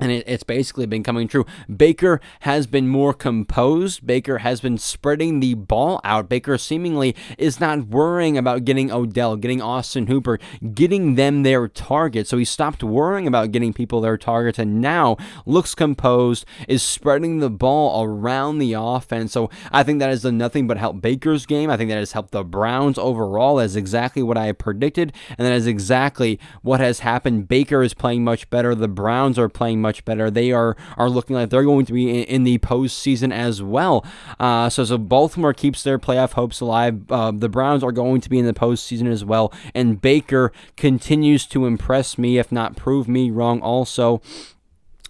and 0.01 0.12
it, 0.12 0.24
it's 0.26 0.42
basically 0.42 0.86
been 0.86 1.03
coming 1.03 1.28
true. 1.28 1.44
Baker 1.74 2.20
has 2.40 2.66
been 2.66 2.88
more 2.88 3.12
composed. 3.14 4.07
Baker 4.07 4.38
has 4.38 4.61
been 4.61 4.78
spreading 4.78 5.40
the 5.40 5.55
ball 5.55 6.01
out. 6.05 6.28
Baker 6.28 6.59
seemingly 6.59 7.16
is 7.36 7.61
not 7.61 7.88
worrying 7.88 8.38
about 8.38 8.64
getting 8.64 8.90
Odell, 8.90 9.36
getting 9.36 9.62
Austin 9.62 10.07
Hooper, 10.07 10.38
getting 10.74 11.14
them 11.14 11.42
their 11.42 11.68
targets. 11.68 12.30
So 12.30 12.38
he 12.38 12.44
stopped 12.44 12.82
worrying 12.82 13.26
about 13.26 13.53
getting 13.53 13.72
people 13.72 14.01
their 14.01 14.18
targets 14.18 14.59
and 14.59 14.80
now 14.80 15.16
looks 15.46 15.74
composed, 15.74 16.44
is 16.66 16.82
spreading 16.82 17.38
the 17.38 17.51
ball 17.51 18.05
around 18.05 18.59
the 18.59 18.74
offense. 18.74 19.32
So 19.32 19.51
I 19.72 19.82
think 19.82 19.99
that 19.99 20.11
has 20.11 20.22
done 20.22 20.38
nothing 20.38 20.66
but 20.66 20.76
help 20.76 21.01
Baker's 21.01 21.46
game. 21.46 21.70
I 21.70 21.76
think 21.76 21.90
that 21.90 21.99
has 21.99 22.12
helped 22.12 22.32
the 22.32 22.44
Browns 22.44 22.99
overall. 22.99 23.57
That's 23.57 23.74
exactly 23.74 24.22
what 24.22 24.36
I 24.36 24.53
predicted, 24.53 25.12
and 25.36 25.46
that 25.46 25.53
is 25.53 25.66
exactly 25.66 26.38
what 26.62 26.80
has 26.80 27.01
happened. 27.01 27.49
Baker 27.49 27.82
is 27.82 27.94
playing 27.94 28.24
much 28.24 28.49
better. 28.51 28.74
The 28.74 28.88
Browns 28.88 29.38
are 29.38 29.49
playing 29.49 29.80
much 29.80 29.88
much 29.89 30.05
better. 30.05 30.30
They 30.30 30.53
are 30.53 30.76
are 30.97 31.11
looking 31.16 31.34
like 31.39 31.49
they're 31.51 31.70
going 31.72 31.86
to 31.86 31.93
be 31.93 32.05
in, 32.11 32.24
in 32.34 32.43
the 32.45 32.59
postseason 32.59 33.32
as 33.32 33.62
well. 33.62 34.05
Uh, 34.39 34.68
so 34.68 34.84
so 34.84 34.99
Baltimore 34.99 35.55
keeps 35.55 35.82
their 35.82 35.99
playoff 35.99 36.32
hopes 36.32 36.61
alive. 36.61 36.95
Uh, 37.11 37.32
the 37.45 37.49
Browns 37.49 37.82
are 37.82 37.93
going 37.93 38.20
to 38.20 38.28
be 38.28 38.39
in 38.39 38.47
the 38.47 38.53
postseason 38.53 39.11
as 39.11 39.24
well, 39.24 39.53
and 39.74 40.01
Baker 40.01 40.53
continues 40.76 41.47
to 41.47 41.66
impress 41.66 42.18
me, 42.18 42.39
if 42.39 42.53
not 42.53 42.76
prove 42.76 43.09
me 43.09 43.30
wrong. 43.30 43.61
Also. 43.61 44.20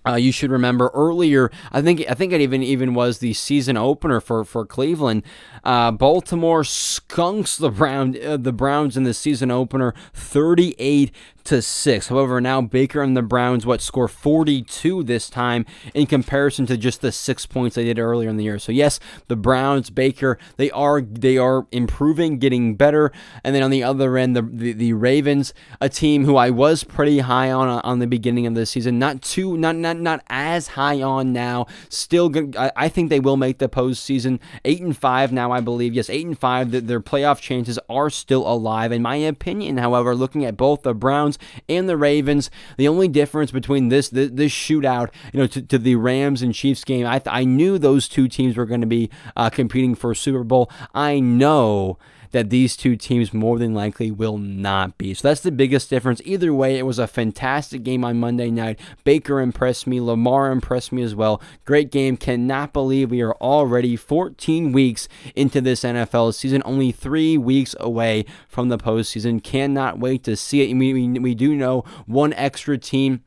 Uh, 0.06 0.14
you 0.14 0.32
should 0.32 0.50
remember 0.50 0.90
earlier. 0.94 1.50
I 1.70 1.82
think 1.82 2.02
I 2.08 2.14
think 2.14 2.32
it 2.32 2.40
even 2.40 2.62
even 2.62 2.94
was 2.94 3.18
the 3.18 3.34
season 3.34 3.76
opener 3.76 4.20
for 4.20 4.44
for 4.44 4.64
Cleveland. 4.64 5.22
Uh, 5.64 5.90
Baltimore 5.90 6.64
skunks 6.64 7.58
the 7.58 7.68
Brown 7.68 8.16
uh, 8.24 8.38
the 8.38 8.52
Browns 8.52 8.96
in 8.96 9.02
the 9.02 9.12
season 9.12 9.50
opener, 9.50 9.92
thirty 10.14 10.74
eight 10.78 11.10
to 11.48 11.62
six. 11.62 12.08
However, 12.08 12.42
now 12.42 12.60
Baker 12.60 13.00
and 13.00 13.16
the 13.16 13.22
Browns 13.22 13.64
what 13.64 13.80
score 13.80 14.06
42 14.06 15.02
this 15.02 15.30
time 15.30 15.64
in 15.94 16.06
comparison 16.06 16.66
to 16.66 16.76
just 16.76 17.00
the 17.00 17.10
six 17.10 17.46
points 17.46 17.74
they 17.74 17.84
did 17.84 17.98
earlier 17.98 18.28
in 18.28 18.36
the 18.36 18.44
year. 18.44 18.58
So 18.58 18.70
yes, 18.70 19.00
the 19.28 19.36
Browns, 19.36 19.88
Baker, 19.88 20.38
they 20.58 20.70
are 20.70 21.00
they 21.00 21.38
are 21.38 21.66
improving, 21.72 22.38
getting 22.38 22.74
better. 22.76 23.12
And 23.42 23.54
then 23.54 23.62
on 23.62 23.70
the 23.70 23.82
other 23.82 24.18
end, 24.18 24.36
the 24.36 24.42
the, 24.42 24.72
the 24.72 24.92
Ravens, 24.92 25.54
a 25.80 25.88
team 25.88 26.26
who 26.26 26.36
I 26.36 26.50
was 26.50 26.84
pretty 26.84 27.20
high 27.20 27.50
on 27.50 27.66
uh, 27.66 27.80
on 27.82 27.98
the 27.98 28.06
beginning 28.06 28.46
of 28.46 28.54
the 28.54 28.66
season, 28.66 28.98
not 28.98 29.22
too 29.22 29.56
not 29.56 29.74
not 29.76 29.98
not 29.98 30.22
as 30.28 30.68
high 30.68 31.00
on 31.00 31.32
now. 31.32 31.66
Still. 31.88 32.30
I, 32.58 32.72
I 32.76 32.88
think 32.90 33.08
they 33.08 33.20
will 33.20 33.38
make 33.38 33.56
the 33.56 33.70
postseason. 33.70 34.38
Eight 34.66 34.82
and 34.82 34.96
five 34.96 35.32
now, 35.32 35.50
I 35.50 35.60
believe. 35.60 35.94
Yes, 35.94 36.10
eight 36.10 36.26
and 36.26 36.38
five. 36.38 36.72
The, 36.72 36.80
their 36.80 37.00
playoff 37.00 37.40
chances 37.40 37.78
are 37.88 38.10
still 38.10 38.46
alive. 38.46 38.92
In 38.92 39.00
my 39.00 39.16
opinion, 39.16 39.78
however, 39.78 40.14
looking 40.14 40.44
at 40.44 40.58
both 40.58 40.82
the 40.82 40.92
Browns 40.92 41.37
and 41.68 41.88
the 41.88 41.96
Ravens. 41.96 42.50
The 42.76 42.88
only 42.88 43.08
difference 43.08 43.50
between 43.50 43.88
this 43.88 44.08
this, 44.08 44.30
this 44.32 44.52
shootout, 44.52 45.10
you 45.32 45.40
know, 45.40 45.46
to, 45.46 45.62
to, 45.62 45.78
the 45.78 45.96
Rams 45.96 46.42
and 46.42 46.54
Chiefs 46.54 46.84
game, 46.84 47.06
I, 47.06 47.20
I 47.26 47.44
knew 47.44 47.78
those 47.78 48.08
two 48.08 48.28
teams 48.28 48.56
were 48.56 48.66
going 48.66 48.80
to 48.80 48.86
be 48.86 49.10
uh, 49.36 49.50
competing 49.50 49.94
for 49.94 50.10
a 50.10 50.16
Super 50.16 50.44
Bowl. 50.44 50.70
I 50.94 51.20
know 51.20 51.98
that 52.30 52.50
these 52.50 52.76
two 52.76 52.96
teams 52.96 53.32
more 53.32 53.58
than 53.58 53.74
likely 53.74 54.10
will 54.10 54.38
not 54.38 54.98
be. 54.98 55.14
So 55.14 55.28
that's 55.28 55.40
the 55.40 55.52
biggest 55.52 55.90
difference. 55.90 56.20
Either 56.24 56.52
way, 56.52 56.78
it 56.78 56.86
was 56.86 56.98
a 56.98 57.06
fantastic 57.06 57.82
game 57.82 58.04
on 58.04 58.20
Monday 58.20 58.50
night. 58.50 58.80
Baker 59.04 59.40
impressed 59.40 59.86
me, 59.86 60.00
Lamar 60.00 60.50
impressed 60.50 60.92
me 60.92 61.02
as 61.02 61.14
well. 61.14 61.40
Great 61.64 61.90
game. 61.90 62.16
Cannot 62.16 62.72
believe 62.72 63.10
we 63.10 63.22
are 63.22 63.34
already 63.34 63.96
14 63.96 64.72
weeks 64.72 65.08
into 65.34 65.60
this 65.60 65.82
NFL 65.82 66.34
season, 66.34 66.62
only 66.64 66.92
three 66.92 67.36
weeks 67.36 67.74
away 67.80 68.24
from 68.48 68.68
the 68.68 68.78
postseason. 68.78 69.42
Cannot 69.42 69.98
wait 69.98 70.24
to 70.24 70.36
see 70.36 70.62
it. 70.62 70.74
We, 70.74 70.92
we, 70.92 71.18
we 71.18 71.34
do 71.34 71.54
know 71.54 71.84
one 72.06 72.32
extra 72.34 72.78
team 72.78 73.22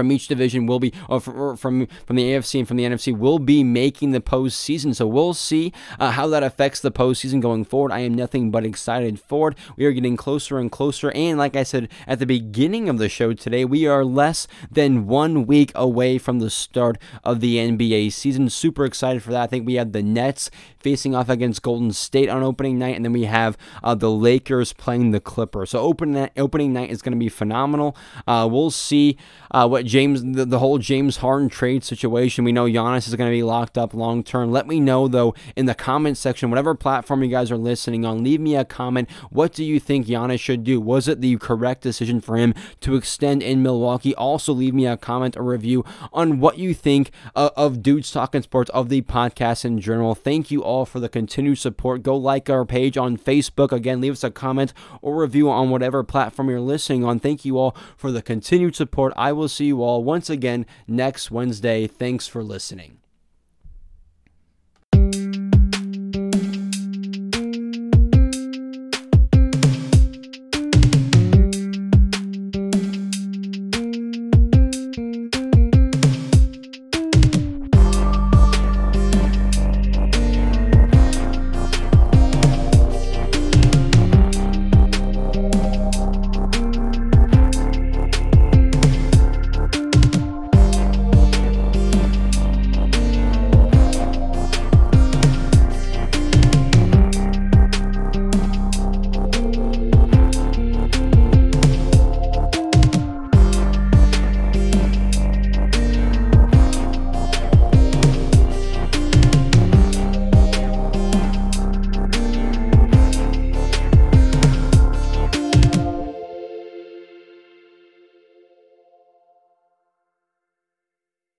from 0.00 0.10
each 0.10 0.28
division 0.28 0.64
will 0.64 0.80
be, 0.80 0.94
or 1.10 1.20
from 1.20 1.86
from 1.86 2.16
the 2.16 2.22
AFC 2.22 2.60
and 2.60 2.66
from 2.66 2.78
the 2.78 2.84
NFC 2.84 3.14
will 3.14 3.38
be 3.38 3.62
making 3.62 4.12
the 4.12 4.20
postseason. 4.20 4.94
So 4.94 5.06
we'll 5.06 5.34
see 5.34 5.74
uh, 5.98 6.12
how 6.12 6.26
that 6.28 6.42
affects 6.42 6.80
the 6.80 6.90
postseason 6.90 7.42
going 7.42 7.66
forward. 7.66 7.92
I 7.92 7.98
am 7.98 8.14
nothing 8.14 8.50
but 8.50 8.64
excited 8.64 9.20
for 9.20 9.50
it. 9.50 9.58
We 9.76 9.84
are 9.84 9.92
getting 9.92 10.16
closer 10.16 10.58
and 10.58 10.72
closer, 10.72 11.10
and 11.10 11.36
like 11.36 11.54
I 11.54 11.64
said 11.64 11.90
at 12.06 12.18
the 12.18 12.24
beginning 12.24 12.88
of 12.88 12.96
the 12.96 13.10
show 13.10 13.34
today, 13.34 13.66
we 13.66 13.86
are 13.86 14.06
less 14.06 14.46
than 14.70 15.06
one 15.06 15.44
week 15.44 15.70
away 15.74 16.16
from 16.16 16.38
the 16.38 16.48
start 16.48 16.96
of 17.22 17.40
the 17.40 17.56
NBA 17.56 18.10
season. 18.12 18.48
Super 18.48 18.86
excited 18.86 19.22
for 19.22 19.32
that. 19.32 19.42
I 19.42 19.46
think 19.48 19.66
we 19.66 19.74
have 19.74 19.92
the 19.92 20.02
Nets 20.02 20.50
facing 20.78 21.14
off 21.14 21.28
against 21.28 21.60
Golden 21.60 21.92
State 21.92 22.30
on 22.30 22.42
opening 22.42 22.78
night, 22.78 22.96
and 22.96 23.04
then 23.04 23.12
we 23.12 23.24
have 23.24 23.58
uh, 23.84 23.94
the 23.94 24.10
Lakers 24.10 24.72
playing 24.72 25.10
the 25.10 25.20
Clippers. 25.20 25.70
So 25.70 25.80
opening 25.80 26.30
opening 26.38 26.72
night 26.72 26.90
is 26.90 27.02
going 27.02 27.12
to 27.12 27.18
be 27.18 27.28
phenomenal. 27.28 27.94
Uh, 28.26 28.48
we'll 28.50 28.70
see 28.70 29.18
uh, 29.50 29.68
what 29.68 29.84
James 29.90 30.22
the, 30.22 30.44
the, 30.44 30.60
whole 30.60 30.78
James 30.78 31.16
Harden 31.16 31.48
trade 31.48 31.82
situation. 31.82 32.44
We 32.44 32.52
know 32.52 32.66
Giannis 32.66 33.08
is 33.08 33.16
going 33.16 33.28
to 33.28 33.36
be 33.36 33.42
locked 33.42 33.76
up 33.76 33.92
long 33.92 34.22
term. 34.22 34.52
Let 34.52 34.68
me 34.68 34.78
know 34.78 35.08
though 35.08 35.34
in 35.56 35.66
the 35.66 35.74
comment 35.74 36.16
section, 36.16 36.48
whatever 36.48 36.76
platform 36.76 37.24
you 37.24 37.28
guys 37.28 37.50
are 37.50 37.56
listening 37.56 38.04
on. 38.04 38.22
Leave 38.22 38.40
me 38.40 38.54
a 38.54 38.64
comment. 38.64 39.10
What 39.30 39.52
do 39.52 39.64
you 39.64 39.80
think 39.80 40.06
Giannis 40.06 40.38
should 40.38 40.62
do? 40.62 40.80
Was 40.80 41.08
it 41.08 41.20
the 41.20 41.36
correct 41.38 41.82
decision 41.82 42.20
for 42.20 42.36
him 42.36 42.54
to 42.82 42.94
extend 42.94 43.42
in 43.42 43.64
Milwaukee? 43.64 44.14
Also, 44.14 44.52
leave 44.52 44.74
me 44.74 44.86
a 44.86 44.96
comment 44.96 45.36
or 45.36 45.42
review 45.42 45.84
on 46.12 46.38
what 46.38 46.56
you 46.56 46.72
think 46.72 47.10
of, 47.34 47.50
of 47.56 47.82
Dudes 47.82 48.12
Talking 48.12 48.42
Sports 48.42 48.70
of 48.70 48.90
the 48.90 49.02
podcast 49.02 49.64
in 49.64 49.80
general. 49.80 50.14
Thank 50.14 50.52
you 50.52 50.62
all 50.62 50.86
for 50.86 51.00
the 51.00 51.08
continued 51.08 51.58
support. 51.58 52.04
Go 52.04 52.16
like 52.16 52.48
our 52.48 52.64
page 52.64 52.96
on 52.96 53.18
Facebook. 53.18 53.72
Again, 53.72 54.00
leave 54.00 54.12
us 54.12 54.22
a 54.22 54.30
comment 54.30 54.72
or 55.02 55.20
review 55.20 55.50
on 55.50 55.70
whatever 55.70 56.04
platform 56.04 56.48
you're 56.48 56.60
listening 56.60 57.04
on. 57.04 57.18
Thank 57.18 57.44
you 57.44 57.58
all 57.58 57.74
for 57.96 58.12
the 58.12 58.22
continued 58.22 58.76
support. 58.76 59.12
I 59.16 59.32
will 59.32 59.48
see 59.48 59.69
you 59.70 59.82
all 59.82 60.04
once 60.04 60.28
again 60.28 60.66
next 60.86 61.30
Wednesday. 61.30 61.86
Thanks 61.86 62.28
for 62.28 62.42
listening. 62.42 62.99